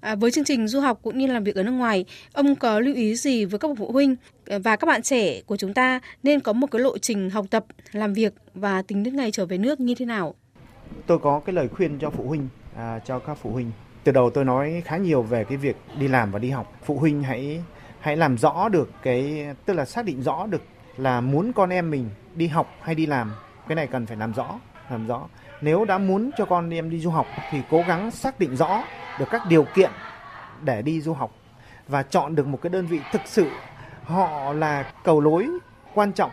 À, 0.06 0.16
với 0.16 0.32
chương 0.32 0.44
trình 0.44 0.68
du 0.68 0.80
học 0.80 1.00
cũng 1.02 1.18
như 1.18 1.28
làm 1.28 1.44
việc 1.44 1.56
ở 1.56 1.64
nước 1.64 1.72
ngoài, 1.72 2.06
ông 2.34 2.56
có 2.56 2.80
lưu 2.80 2.96
ý 2.96 3.16
gì 3.16 3.46
với 3.46 3.60
các 3.60 3.68
bậc 3.68 3.78
phụ 3.78 3.92
huynh 3.92 4.16
và 4.64 4.76
các 4.76 4.88
bạn 4.88 5.02
trẻ 5.02 5.42
của 5.42 5.58
chúng 5.58 5.74
ta 5.74 6.00
nên 6.24 6.40
có 6.40 6.54
một 6.54 6.68
cái 6.72 6.82
lộ 6.82 6.98
trình 6.98 7.30
học 7.30 7.46
tập, 7.50 7.66
làm 7.92 8.14
việc 8.14 8.34
và 8.54 8.82
tính 8.82 9.04
đến 9.04 9.16
ngày 9.16 9.32
trở 9.32 9.46
về 9.46 9.58
nước 9.58 9.80
như 9.80 9.96
thế 9.96 10.06
nào? 10.06 10.36
Tôi 11.08 11.20
có 11.20 11.42
cái 11.46 11.56
lời 11.56 11.68
khuyên 11.68 12.00
cho 12.00 12.10
phụ 12.10 12.28
huynh, 12.28 12.48
à, 12.76 13.00
cho 13.06 13.20
các 13.20 13.38
phụ 13.42 13.52
huynh. 13.52 13.72
Từ 14.04 14.12
đầu 14.12 14.30
tôi 14.30 14.46
nói 14.46 14.82
khá 14.86 14.98
nhiều 14.98 15.22
về 15.22 15.44
cái 15.44 15.58
việc 15.58 15.76
đi 16.00 16.08
làm 16.08 16.32
và 16.32 16.40
đi 16.40 16.50
học. 16.50 16.80
Phụ 16.84 16.98
huynh 16.98 17.24
hãy 17.24 17.62
hãy 18.00 18.18
làm 18.18 18.38
rõ 18.38 18.70
được 18.70 18.92
cái 19.04 19.48
tức 19.66 19.74
là 19.74 19.86
xác 19.86 20.06
định 20.06 20.22
rõ 20.22 20.46
được 20.48 20.62
là 20.98 21.22
muốn 21.22 21.54
con 21.54 21.70
em 21.70 21.92
mình 21.92 22.10
đi 22.36 22.48
học 22.48 22.76
hay 22.82 22.96
đi 22.96 23.06
làm. 23.06 23.32
Cái 23.68 23.76
này 23.76 23.88
cần 23.88 24.06
phải 24.06 24.18
làm 24.18 24.34
rõ, 24.34 24.60
làm 24.90 25.08
rõ. 25.08 25.28
Nếu 25.62 25.86
đã 25.86 25.98
muốn 25.98 26.32
cho 26.38 26.46
con 26.46 26.74
em 26.74 26.90
đi 26.90 27.00
du 27.00 27.10
học 27.10 27.28
thì 27.52 27.58
cố 27.70 27.84
gắng 27.88 28.12
xác 28.12 28.40
định 28.40 28.56
rõ 28.56 28.84
được 29.20 29.26
các 29.32 29.42
điều 29.50 29.64
kiện 29.64 29.92
để 30.62 30.82
đi 30.82 31.02
du 31.02 31.14
học 31.14 31.32
và 31.88 32.04
chọn 32.04 32.36
được 32.36 32.48
một 32.48 32.60
cái 32.62 32.70
đơn 32.70 32.86
vị 32.86 33.00
thực 33.12 33.22
sự 33.26 33.50
họ 34.04 34.54
là 34.54 34.92
cầu 35.04 35.22
lối 35.22 35.50
quan 35.94 36.12
trọng 36.12 36.32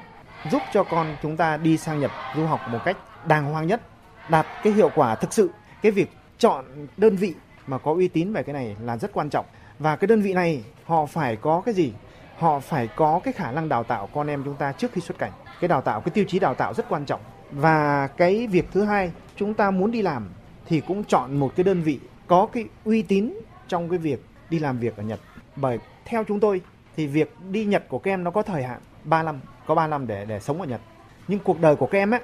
giúp 0.51 0.62
cho 0.73 0.85
con 0.85 1.16
chúng 1.23 1.37
ta 1.37 1.57
đi 1.57 1.77
sang 1.77 2.01
Nhật 2.01 2.11
du 2.37 2.47
học 2.47 2.61
một 2.68 2.79
cách 2.85 2.97
đàng 3.27 3.53
hoàng 3.53 3.66
nhất, 3.66 3.81
đạt 4.29 4.47
cái 4.62 4.73
hiệu 4.73 4.90
quả 4.95 5.14
thực 5.14 5.33
sự. 5.33 5.51
Cái 5.83 5.92
việc 5.92 6.11
chọn 6.38 6.64
đơn 6.97 7.16
vị 7.16 7.35
mà 7.66 7.79
có 7.79 7.92
uy 7.92 8.09
tín 8.09 8.33
về 8.33 8.42
cái 8.42 8.53
này 8.53 8.77
là 8.81 8.97
rất 8.97 9.12
quan 9.12 9.31
trọng. 9.31 9.47
Và 9.79 9.97
cái 9.97 10.09
đơn 10.09 10.23
vị 10.23 10.35
này 10.35 10.64
họ 10.87 11.07
phải 11.07 11.37
có 11.37 11.62
cái 11.64 11.75
gì? 11.75 11.92
Họ 12.38 12.61
phải 12.61 12.88
có 12.97 13.21
cái 13.25 13.33
khả 13.33 13.53
năng 13.53 13.68
đào 13.68 13.85
tạo 13.85 14.09
con 14.14 14.27
em 14.27 14.45
chúng 14.45 14.55
ta 14.55 14.73
trước 14.73 14.92
khi 14.92 15.01
xuất 15.01 15.18
cảnh. 15.18 15.33
Cái 15.61 15.68
đào 15.68 15.81
tạo, 15.81 16.01
cái 16.01 16.11
tiêu 16.11 16.25
chí 16.29 16.38
đào 16.38 16.55
tạo 16.55 16.75
rất 16.75 16.88
quan 16.88 17.05
trọng. 17.05 17.21
Và 17.51 18.07
cái 18.07 18.47
việc 18.47 18.68
thứ 18.73 18.85
hai, 18.85 19.12
chúng 19.37 19.55
ta 19.55 19.71
muốn 19.71 19.90
đi 19.90 20.03
làm 20.03 20.29
thì 20.66 20.81
cũng 20.81 21.05
chọn 21.05 21.37
một 21.37 21.53
cái 21.57 21.64
đơn 21.64 21.83
vị 21.83 22.01
có 22.27 22.47
cái 22.53 22.65
uy 22.85 23.03
tín 23.03 23.33
trong 23.69 23.89
cái 23.89 23.99
việc 23.99 24.25
đi 24.51 24.59
làm 24.59 24.79
việc 24.79 24.97
ở 24.97 25.03
Nhật. 25.03 25.21
Bởi 25.57 25.79
theo 26.05 26.25
chúng 26.25 26.41
tôi 26.41 26.61
thì 26.97 27.07
việc 27.07 27.35
đi 27.51 27.65
Nhật 27.65 27.85
của 27.89 27.99
các 27.99 28.11
em 28.11 28.25
nó 28.25 28.31
có 28.31 28.43
thời 28.43 28.63
hạn 28.63 28.81
3 29.05 29.23
năm, 29.23 29.41
có 29.67 29.75
3 29.75 29.87
năm 29.87 30.07
để 30.07 30.25
để 30.25 30.41
sống 30.41 30.61
ở 30.61 30.67
Nhật. 30.67 30.81
Nhưng 31.29 31.39
cuộc 31.39 31.61
đời 31.61 31.77
của 31.77 31.87
các 31.87 31.99
em 31.99 32.15
ấy 32.15 32.21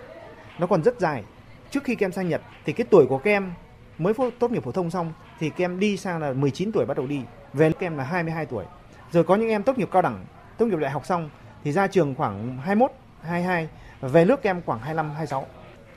nó 0.59 0.67
còn 0.67 0.83
rất 0.83 1.01
dài. 1.01 1.25
Trước 1.71 1.85
khi 1.85 1.95
các 1.95 2.07
em 2.07 2.13
sang 2.13 2.29
Nhật 2.29 2.43
thì 2.65 2.73
cái 2.73 2.87
tuổi 2.91 3.07
của 3.07 3.19
các 3.19 3.31
em 3.31 3.53
mới 3.99 4.15
tốt 4.39 4.51
nghiệp 4.51 4.65
phổ 4.65 4.73
thông 4.73 4.91
xong 4.91 5.13
thì 5.39 5.51
các 5.51 5.65
em 5.65 5.81
đi 5.81 5.97
sang 5.97 6.21
là 6.21 6.33
19 6.33 6.73
tuổi 6.73 6.87
bắt 6.87 6.97
đầu 6.97 7.07
đi. 7.07 7.21
Về 7.53 7.73
các 7.73 7.87
em 7.87 7.97
là 7.97 8.05
22 8.05 8.47
tuổi. 8.47 8.65
Rồi 9.11 9.25
có 9.25 9.37
những 9.37 9.49
em 9.49 9.63
tốt 9.63 9.79
nghiệp 9.79 9.89
cao 9.93 10.03
đẳng, 10.03 10.25
tốt 10.59 10.67
nghiệp 10.67 10.79
đại 10.79 10.91
học 10.91 11.07
xong 11.07 11.31
thì 11.65 11.73
ra 11.73 11.87
trường 11.87 12.15
khoảng 12.15 12.59
21, 12.59 12.93
22 13.23 13.69
về 14.01 14.25
nước 14.25 14.43
các 14.43 14.51
em 14.51 14.63
khoảng 14.67 14.79
25, 14.81 15.11
26. 15.11 15.47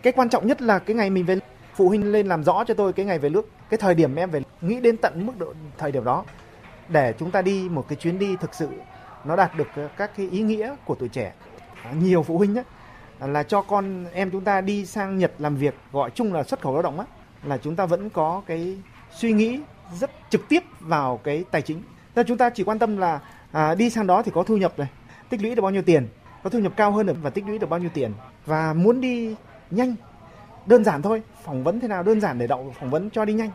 Cái 0.04 0.14
quan 0.14 0.30
trọng 0.30 0.48
nhất 0.48 0.62
là 0.62 0.80
cái 0.80 0.96
ngày 0.96 1.10
mình 1.10 1.26
về 1.26 1.36
phụ 1.76 1.88
huynh 1.88 2.12
lên 2.12 2.28
làm 2.28 2.44
rõ 2.44 2.64
cho 2.64 2.74
tôi 2.74 2.94
cái 2.94 3.06
ngày 3.06 3.20
về 3.20 3.30
nước 3.30 3.50
cái 3.72 3.78
thời 3.78 3.96
điểm 3.96 4.16
em 4.16 4.32
phải 4.32 4.42
nghĩ 4.62 4.80
đến 4.80 4.98
tận 4.98 5.26
mức 5.26 5.34
độ 5.38 5.54
thời 5.78 5.92
điểm 5.92 6.04
đó 6.04 6.26
để 6.90 7.14
chúng 7.20 7.32
ta 7.32 7.42
đi 7.42 7.70
một 7.70 7.86
cái 7.88 7.96
chuyến 7.96 8.20
đi 8.20 8.36
thực 8.36 8.54
sự 8.54 8.70
nó 9.26 9.36
đạt 9.36 9.58
được 9.58 9.68
ờ, 9.76 9.90
các 9.98 10.12
cái 10.18 10.30
ý 10.32 10.42
nghĩa 10.42 10.76
của 10.86 10.96
tuổi 10.96 11.10
trẻ 11.10 11.34
ờ, 11.84 11.92
nhiều 11.94 12.24
phụ 12.24 12.38
huynh 12.38 12.56
á 12.56 12.64
ờ, 13.20 13.28
là 13.28 13.44
cho 13.44 13.62
con 13.62 14.06
em 14.14 14.32
chúng 14.32 14.44
ta 14.44 14.62
đi 14.62 14.86
sang 14.86 15.18
Nhật 15.18 15.32
làm 15.40 15.56
việc 15.56 15.76
gọi 15.92 16.10
chung 16.10 16.34
là 16.34 16.44
xuất 16.44 16.62
khẩu 16.62 16.74
lao 16.74 16.82
động 16.82 17.00
á 17.00 17.06
là 17.44 17.58
chúng 17.58 17.76
ta 17.76 17.86
vẫn 17.86 18.10
có 18.10 18.42
cái 18.46 18.78
suy 19.12 19.32
nghĩ 19.32 19.60
rất 20.00 20.12
trực 20.30 20.50
tiếp 20.50 20.64
vào 20.80 21.18
cái 21.18 21.44
tài 21.52 21.62
chính. 21.62 21.82
Nên 22.16 22.26
chúng 22.28 22.38
ta 22.38 22.50
chỉ 22.50 22.64
quan 22.64 22.80
tâm 22.80 22.98
là 22.98 23.20
à, 23.52 23.76
đi 23.76 23.90
sang 23.90 24.08
đó 24.08 24.22
thì 24.22 24.32
có 24.36 24.44
thu 24.44 24.58
nhập 24.58 24.80
này, 24.80 24.88
tích 25.30 25.42
lũy 25.42 25.56
được 25.56 25.62
bao 25.62 25.72
nhiêu 25.72 25.82
tiền, 25.82 26.08
có 26.44 26.50
thu 26.50 26.60
nhập 26.60 26.74
cao 26.76 26.92
hơn 26.92 27.06
được 27.06 27.18
và 27.22 27.30
tích 27.30 27.46
lũy 27.48 27.58
được 27.60 27.70
bao 27.70 27.80
nhiêu 27.80 27.90
tiền 27.94 28.14
và 28.46 28.74
muốn 28.74 29.02
đi 29.02 29.36
nhanh 29.72 29.96
đơn 30.65 30.84
giản 30.84 31.02
thôi 31.02 31.21
phỏng 31.43 31.63
vấn 31.63 31.80
thế 31.80 31.88
nào 31.88 32.04
đơn 32.04 32.21
giản 32.21 32.39
để 32.39 32.47
đậu 32.47 32.74
phỏng 32.80 32.89
vấn 32.89 33.10
cho 33.10 33.26
đi 33.26 33.34
nhanh. 33.34 33.52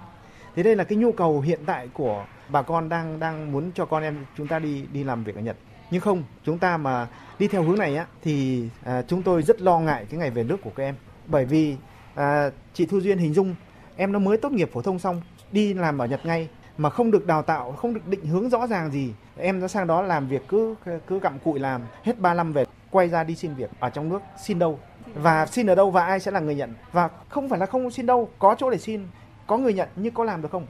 Thế 0.54 0.62
đây 0.62 0.76
là 0.76 0.84
cái 0.84 0.98
nhu 0.98 1.12
cầu 1.12 1.40
hiện 1.40 1.60
tại 1.66 1.88
của 1.92 2.24
bà 2.48 2.62
con 2.62 2.88
đang 2.88 3.20
đang 3.20 3.52
muốn 3.52 3.70
cho 3.74 3.84
con 3.86 4.02
em 4.02 4.24
chúng 4.36 4.48
ta 4.48 4.58
đi 4.58 4.84
đi 4.92 5.04
làm 5.04 5.24
việc 5.24 5.36
ở 5.36 5.40
Nhật. 5.40 5.56
Nhưng 5.90 6.00
không 6.00 6.22
chúng 6.44 6.58
ta 6.58 6.76
mà 6.76 7.08
đi 7.38 7.48
theo 7.48 7.62
hướng 7.62 7.78
này 7.78 7.96
á 7.96 8.06
thì 8.22 8.68
à, 8.84 9.02
chúng 9.02 9.22
tôi 9.22 9.42
rất 9.42 9.60
lo 9.60 9.78
ngại 9.78 10.06
cái 10.10 10.20
ngày 10.20 10.30
về 10.30 10.44
nước 10.44 10.56
của 10.62 10.70
các 10.76 10.82
em. 10.84 10.94
Bởi 11.26 11.44
vì 11.44 11.76
à, 12.14 12.50
chị 12.74 12.86
Thu 12.86 13.00
Duyên 13.00 13.18
hình 13.18 13.34
dung 13.34 13.54
em 13.96 14.12
nó 14.12 14.18
mới 14.18 14.36
tốt 14.36 14.52
nghiệp 14.52 14.70
phổ 14.72 14.82
thông 14.82 14.98
xong 14.98 15.22
đi 15.52 15.74
làm 15.74 15.98
ở 15.98 16.06
Nhật 16.06 16.26
ngay 16.26 16.48
mà 16.78 16.90
không 16.90 17.10
được 17.10 17.26
đào 17.26 17.42
tạo 17.42 17.72
không 17.72 17.94
được 17.94 18.06
định 18.06 18.26
hướng 18.26 18.48
rõ 18.48 18.66
ràng 18.66 18.90
gì. 18.90 19.14
Em 19.36 19.60
nó 19.60 19.68
sang 19.68 19.86
đó 19.86 20.02
làm 20.02 20.28
việc 20.28 20.48
cứ 20.48 20.74
cứ 21.06 21.20
cặm 21.20 21.38
cụi 21.38 21.58
làm 21.58 21.82
hết 22.02 22.18
3 22.18 22.34
năm 22.34 22.52
về 22.52 22.64
quay 22.90 23.08
ra 23.08 23.24
đi 23.24 23.34
xin 23.34 23.54
việc 23.54 23.70
ở 23.80 23.90
trong 23.90 24.08
nước 24.08 24.22
xin 24.44 24.58
đâu 24.58 24.78
và 25.14 25.46
xin 25.46 25.66
ở 25.66 25.74
đâu 25.74 25.90
và 25.90 26.04
ai 26.06 26.20
sẽ 26.20 26.30
là 26.30 26.40
người 26.40 26.54
nhận? 26.54 26.74
Và 26.92 27.10
không 27.28 27.48
phải 27.48 27.58
là 27.58 27.66
không 27.66 27.90
xin 27.90 28.06
đâu, 28.06 28.28
có 28.38 28.54
chỗ 28.58 28.70
để 28.70 28.78
xin, 28.78 29.06
có 29.46 29.56
người 29.56 29.74
nhận 29.74 29.88
nhưng 29.96 30.14
có 30.14 30.24
làm 30.24 30.42
được 30.42 30.50
không? 30.52 30.66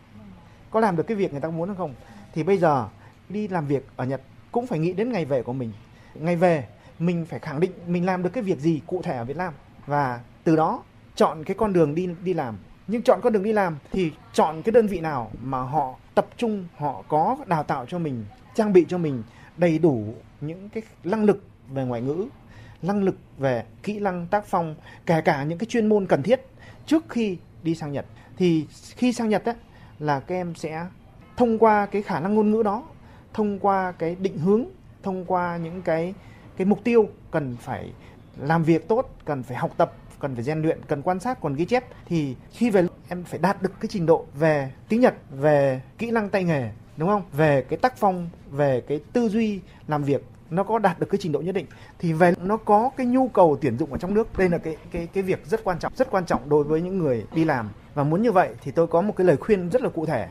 Có 0.70 0.81
làm 0.81 0.96
được 0.96 1.03
cái 1.07 1.16
việc 1.16 1.33
người 1.33 1.40
ta 1.40 1.49
muốn 1.49 1.68
hay 1.68 1.77
không? 1.77 1.94
Thì 2.35 2.42
bây 2.42 2.59
giờ 2.59 2.88
đi 3.29 3.49
làm 3.49 3.66
việc 3.66 3.87
ở 3.96 4.05
Nhật 4.05 4.20
cũng 4.53 4.66
phải 4.66 4.79
nghĩ 4.79 4.92
đến 4.92 5.12
ngày 5.12 5.25
về 5.25 5.42
của 5.42 5.53
mình. 5.53 5.72
Ngày 6.14 6.37
về, 6.37 6.66
mình 6.99 7.27
phải 7.29 7.38
khẳng 7.38 7.61
định 7.61 7.72
mình 7.87 8.07
làm 8.07 8.22
được 8.22 8.31
cái 8.33 8.42
việc 8.42 8.59
gì 8.59 8.81
cụ 8.87 9.03
thể 9.03 9.16
ở 9.16 9.25
Việt 9.25 9.37
Nam. 9.37 9.53
Và 9.87 10.20
từ 10.44 10.57
đó 10.57 10.83
chọn 11.14 11.44
cái 11.44 11.55
con 11.59 11.72
đường 11.72 11.94
đi 11.94 12.09
đi 12.22 12.35
làm. 12.35 12.57
Nhưng 12.87 13.03
chọn 13.03 13.20
con 13.22 13.33
đường 13.33 13.42
đi 13.42 13.53
làm 13.53 13.77
thì 13.92 14.12
chọn 14.33 14.62
cái 14.62 14.72
đơn 14.72 14.87
vị 14.87 15.01
nào 15.01 15.31
mà 15.42 15.59
họ 15.59 15.94
tập 16.14 16.27
trung, 16.37 16.64
họ 16.77 17.03
có 17.09 17.37
đào 17.46 17.62
tạo 17.62 17.87
cho 17.87 17.99
mình, 17.99 18.25
trang 18.55 18.72
bị 18.72 18.87
cho 18.88 18.99
mình 18.99 19.22
đầy 19.57 19.79
đủ 19.79 20.14
những 20.40 20.68
cái 20.68 20.83
năng 21.05 21.25
lực 21.25 21.44
về 21.68 21.85
ngoại 21.85 22.01
ngữ 22.01 22.27
năng 22.83 23.03
lực 23.03 23.17
về 23.39 23.65
kỹ 23.83 24.01
năng 24.01 24.27
tác 24.27 24.47
phong 24.47 24.75
kể 25.07 25.21
cả 25.21 25.45
những 25.45 25.59
cái 25.59 25.67
chuyên 25.67 25.87
môn 25.87 26.07
cần 26.07 26.23
thiết 26.23 26.41
trước 26.87 27.05
khi 27.09 27.37
đi 27.62 27.75
sang 27.75 27.93
Nhật. 27.93 28.07
Thì 28.37 28.67
khi 28.71 29.12
sang 29.12 29.29
Nhật 29.29 29.45
ấy, 29.45 29.55
là 29.99 30.21
các 30.21 30.35
em 30.35 30.55
sẽ 30.55 30.87
thông 31.37 31.59
qua 31.59 31.87
cái 31.87 32.03
khả 32.03 32.21
năng 32.21 32.35
ngôn 32.35 32.51
ngữ 32.51 32.62
đó 32.62 32.83
thông 33.35 33.59
qua 33.59 33.93
cái 33.93 34.17
định 34.21 34.39
hướng 34.39 34.65
thông 35.03 35.25
qua 35.25 35.57
những 35.57 35.83
cái 35.83 36.15
cái 36.57 36.67
mục 36.67 36.85
tiêu 36.85 37.09
cần 37.31 37.57
phải 37.61 37.93
làm 38.37 38.65
việc 38.65 38.89
tốt 38.89 39.11
cần 39.25 39.43
phải 39.43 39.57
học 39.57 39.71
tập 39.77 39.93
cần 40.21 40.35
phải 40.35 40.45
rèn 40.45 40.62
luyện 40.62 40.79
cần 40.89 41.03
quan 41.03 41.21
sát 41.21 41.41
còn 41.41 41.55
ghi 41.55 41.65
chép 41.65 41.85
thì 42.07 42.37
khi 42.53 42.71
về 42.71 42.87
em 43.09 43.25
phải 43.25 43.39
đạt 43.39 43.62
được 43.62 43.73
cái 43.81 43.89
trình 43.93 44.07
độ 44.07 44.27
về 44.35 44.73
tiếng 44.89 45.01
Nhật 45.01 45.15
về 45.31 45.81
kỹ 45.99 46.11
năng 46.11 46.29
tay 46.29 46.45
nghề 46.45 46.71
đúng 46.97 47.09
không? 47.09 47.23
Về 47.33 47.65
cái 47.69 47.79
tác 47.79 47.97
phong 47.97 48.29
về 48.51 48.81
cái 48.89 49.01
tư 49.12 49.29
duy 49.29 49.61
làm 49.89 50.05
việc 50.05 50.25
nó 50.51 50.63
có 50.63 50.79
đạt 50.79 51.01
được 51.01 51.07
cái 51.11 51.19
trình 51.23 51.33
độ 51.33 51.41
nhất 51.41 51.55
định, 51.55 51.67
thì 51.99 52.13
về 52.13 52.35
nó 52.43 52.57
có 52.57 52.91
cái 52.97 53.07
nhu 53.07 53.29
cầu 53.29 53.59
tuyển 53.61 53.79
dụng 53.79 53.93
ở 53.93 53.99
trong 53.99 54.15
nước. 54.15 54.39
Đây 54.39 54.49
là 54.49 54.59
cái 54.59 54.77
cái 54.91 55.09
cái 55.13 55.23
việc 55.23 55.47
rất 55.47 55.65
quan 55.65 55.79
trọng, 55.79 55.93
rất 55.97 56.11
quan 56.11 56.27
trọng 56.27 56.49
đối 56.49 56.65
với 56.65 56.83
những 56.83 56.99
người 56.99 57.27
đi 57.35 57.45
làm. 57.45 57.71
Và 57.95 58.05
muốn 58.05 58.23
như 58.23 58.33
vậy 58.33 58.55
thì 58.63 58.71
tôi 58.71 58.87
có 58.87 59.01
một 59.01 59.17
cái 59.17 59.27
lời 59.27 59.37
khuyên 59.37 59.69
rất 59.71 59.83
là 59.83 59.89
cụ 59.89 60.07
thể, 60.07 60.29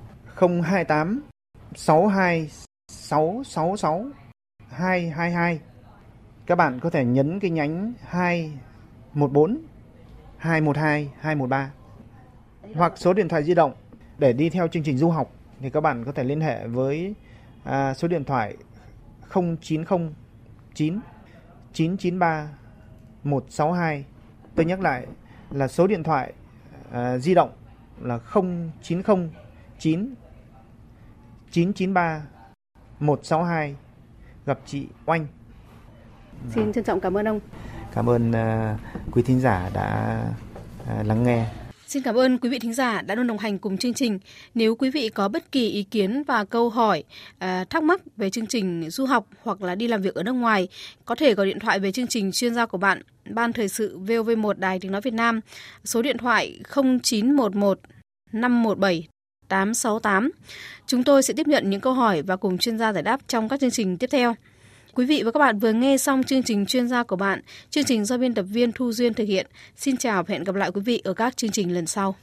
028 0.64 1.22
62 1.76 2.50
666 2.88 4.06
222. 4.70 5.60
Các 6.46 6.56
bạn 6.56 6.80
có 6.80 6.90
thể 6.90 7.06
nhấn 7.06 7.40
cái 7.40 7.52
nhánh 7.52 7.94
214 8.06 9.62
212 10.38 11.12
213 11.20 11.72
hoặc 12.76 12.94
số 12.96 13.14
điện 13.14 13.28
thoại 13.28 13.44
di 13.44 13.54
động 13.54 13.74
để 14.18 14.34
đi 14.34 14.50
theo 14.50 14.68
chương 14.68 14.84
trình 14.84 14.98
du 14.98 15.10
học 15.10 15.32
thì 15.60 15.70
các 15.70 15.82
bạn 15.82 16.04
có 16.06 16.12
thể 16.12 16.24
liên 16.24 16.42
hệ 16.42 16.68
với 16.68 17.14
à, 17.64 17.94
số 17.94 18.08
điện 18.08 18.24
thoại 18.24 18.58
0909 19.34 21.00
993 21.74 22.50
162. 23.24 24.06
Tôi 24.56 24.66
nhắc 24.66 24.82
lại 24.82 25.08
là 25.52 25.68
số 25.68 25.88
điện 25.88 26.04
thoại 26.04 26.34
à, 26.92 27.18
di 27.18 27.34
động 27.34 27.52
là 28.02 28.20
0909 28.34 30.14
993 31.52 32.22
162 33.00 33.76
gặp 34.46 34.60
chị 34.66 34.88
Oanh. 35.06 35.28
Xin 36.50 36.74
trân 36.74 36.84
trọng 36.84 37.00
cảm 37.00 37.18
ơn 37.18 37.28
ông. 37.28 37.40
Cảm 37.94 38.10
ơn 38.10 38.32
uh, 38.32 38.80
quý 39.12 39.22
thính 39.22 39.40
giả 39.40 39.70
đã 39.74 40.22
uh, 40.84 41.06
lắng 41.06 41.24
nghe. 41.24 41.46
Xin 41.88 42.04
cảm 42.04 42.16
ơn 42.16 42.38
quý 42.38 42.50
vị 42.50 42.60
thính 42.60 42.74
giả 42.74 43.02
đã 43.02 43.16
luôn 43.16 43.28
đồng 43.28 43.38
hành 43.38 43.60
cùng 43.60 43.78
chương 43.78 43.94
trình. 43.94 44.20
Nếu 44.56 44.76
quý 44.76 44.90
vị 44.90 45.10
có 45.10 45.28
bất 45.28 45.52
kỳ 45.52 45.70
ý 45.70 45.84
kiến 45.84 46.24
và 46.24 46.46
câu 46.46 46.70
hỏi, 46.70 47.04
à, 47.40 47.66
thắc 47.70 47.84
mắc 47.84 48.02
về 48.18 48.30
chương 48.30 48.48
trình 48.48 48.90
du 48.90 49.06
học 49.06 49.28
hoặc 49.44 49.62
là 49.62 49.76
đi 49.76 49.88
làm 49.88 50.02
việc 50.02 50.16
ở 50.16 50.24
nước 50.24 50.32
ngoài, 50.32 50.68
có 51.06 51.16
thể 51.16 51.34
gọi 51.34 51.46
điện 51.46 51.60
thoại 51.60 51.80
về 51.80 51.92
chương 51.92 52.08
trình 52.08 52.32
chuyên 52.32 52.56
gia 52.56 52.66
của 52.66 52.78
bạn, 52.78 53.02
Ban 53.30 53.54
Thời 53.54 53.70
sự 53.70 54.00
VOV1 54.00 54.54
Đài 54.54 54.80
Tiếng 54.80 54.92
Nói 54.92 55.02
Việt 55.02 55.14
Nam, 55.14 55.40
số 55.86 56.02
điện 56.02 56.18
thoại 56.18 56.60
0911 57.02 57.80
517 58.32 59.08
868. 59.48 60.32
Chúng 60.88 61.04
tôi 61.04 61.24
sẽ 61.24 61.34
tiếp 61.34 61.48
nhận 61.48 61.70
những 61.70 61.82
câu 61.82 61.94
hỏi 61.94 62.22
và 62.22 62.36
cùng 62.36 62.58
chuyên 62.58 62.78
gia 62.78 62.94
giải 62.94 63.04
đáp 63.04 63.20
trong 63.28 63.50
các 63.50 63.60
chương 63.60 63.72
trình 63.72 63.98
tiếp 63.98 64.08
theo. 64.12 64.36
Quý 64.94 65.06
vị 65.06 65.24
và 65.26 65.32
các 65.32 65.40
bạn 65.40 65.60
vừa 65.60 65.72
nghe 65.72 65.98
xong 65.98 66.24
chương 66.24 66.44
trình 66.44 66.66
chuyên 66.66 66.88
gia 66.88 67.04
của 67.04 67.16
bạn, 67.16 67.42
chương 67.70 67.84
trình 67.84 68.06
do 68.06 68.18
biên 68.18 68.34
tập 68.34 68.46
viên 68.50 68.72
Thu 68.72 68.92
Duyên 68.92 69.14
thực 69.14 69.28
hiện. 69.28 69.48
Xin 69.76 69.98
chào 69.98 70.24
và 70.24 70.34
hẹn 70.34 70.44
gặp 70.44 70.56
lại 70.56 70.72
quý 70.74 70.82
vị 70.82 71.02
ở 71.04 71.14
các 71.14 71.38
chương 71.38 71.52
trình 71.52 71.74
lần 71.74 71.88
sau. 71.88 72.16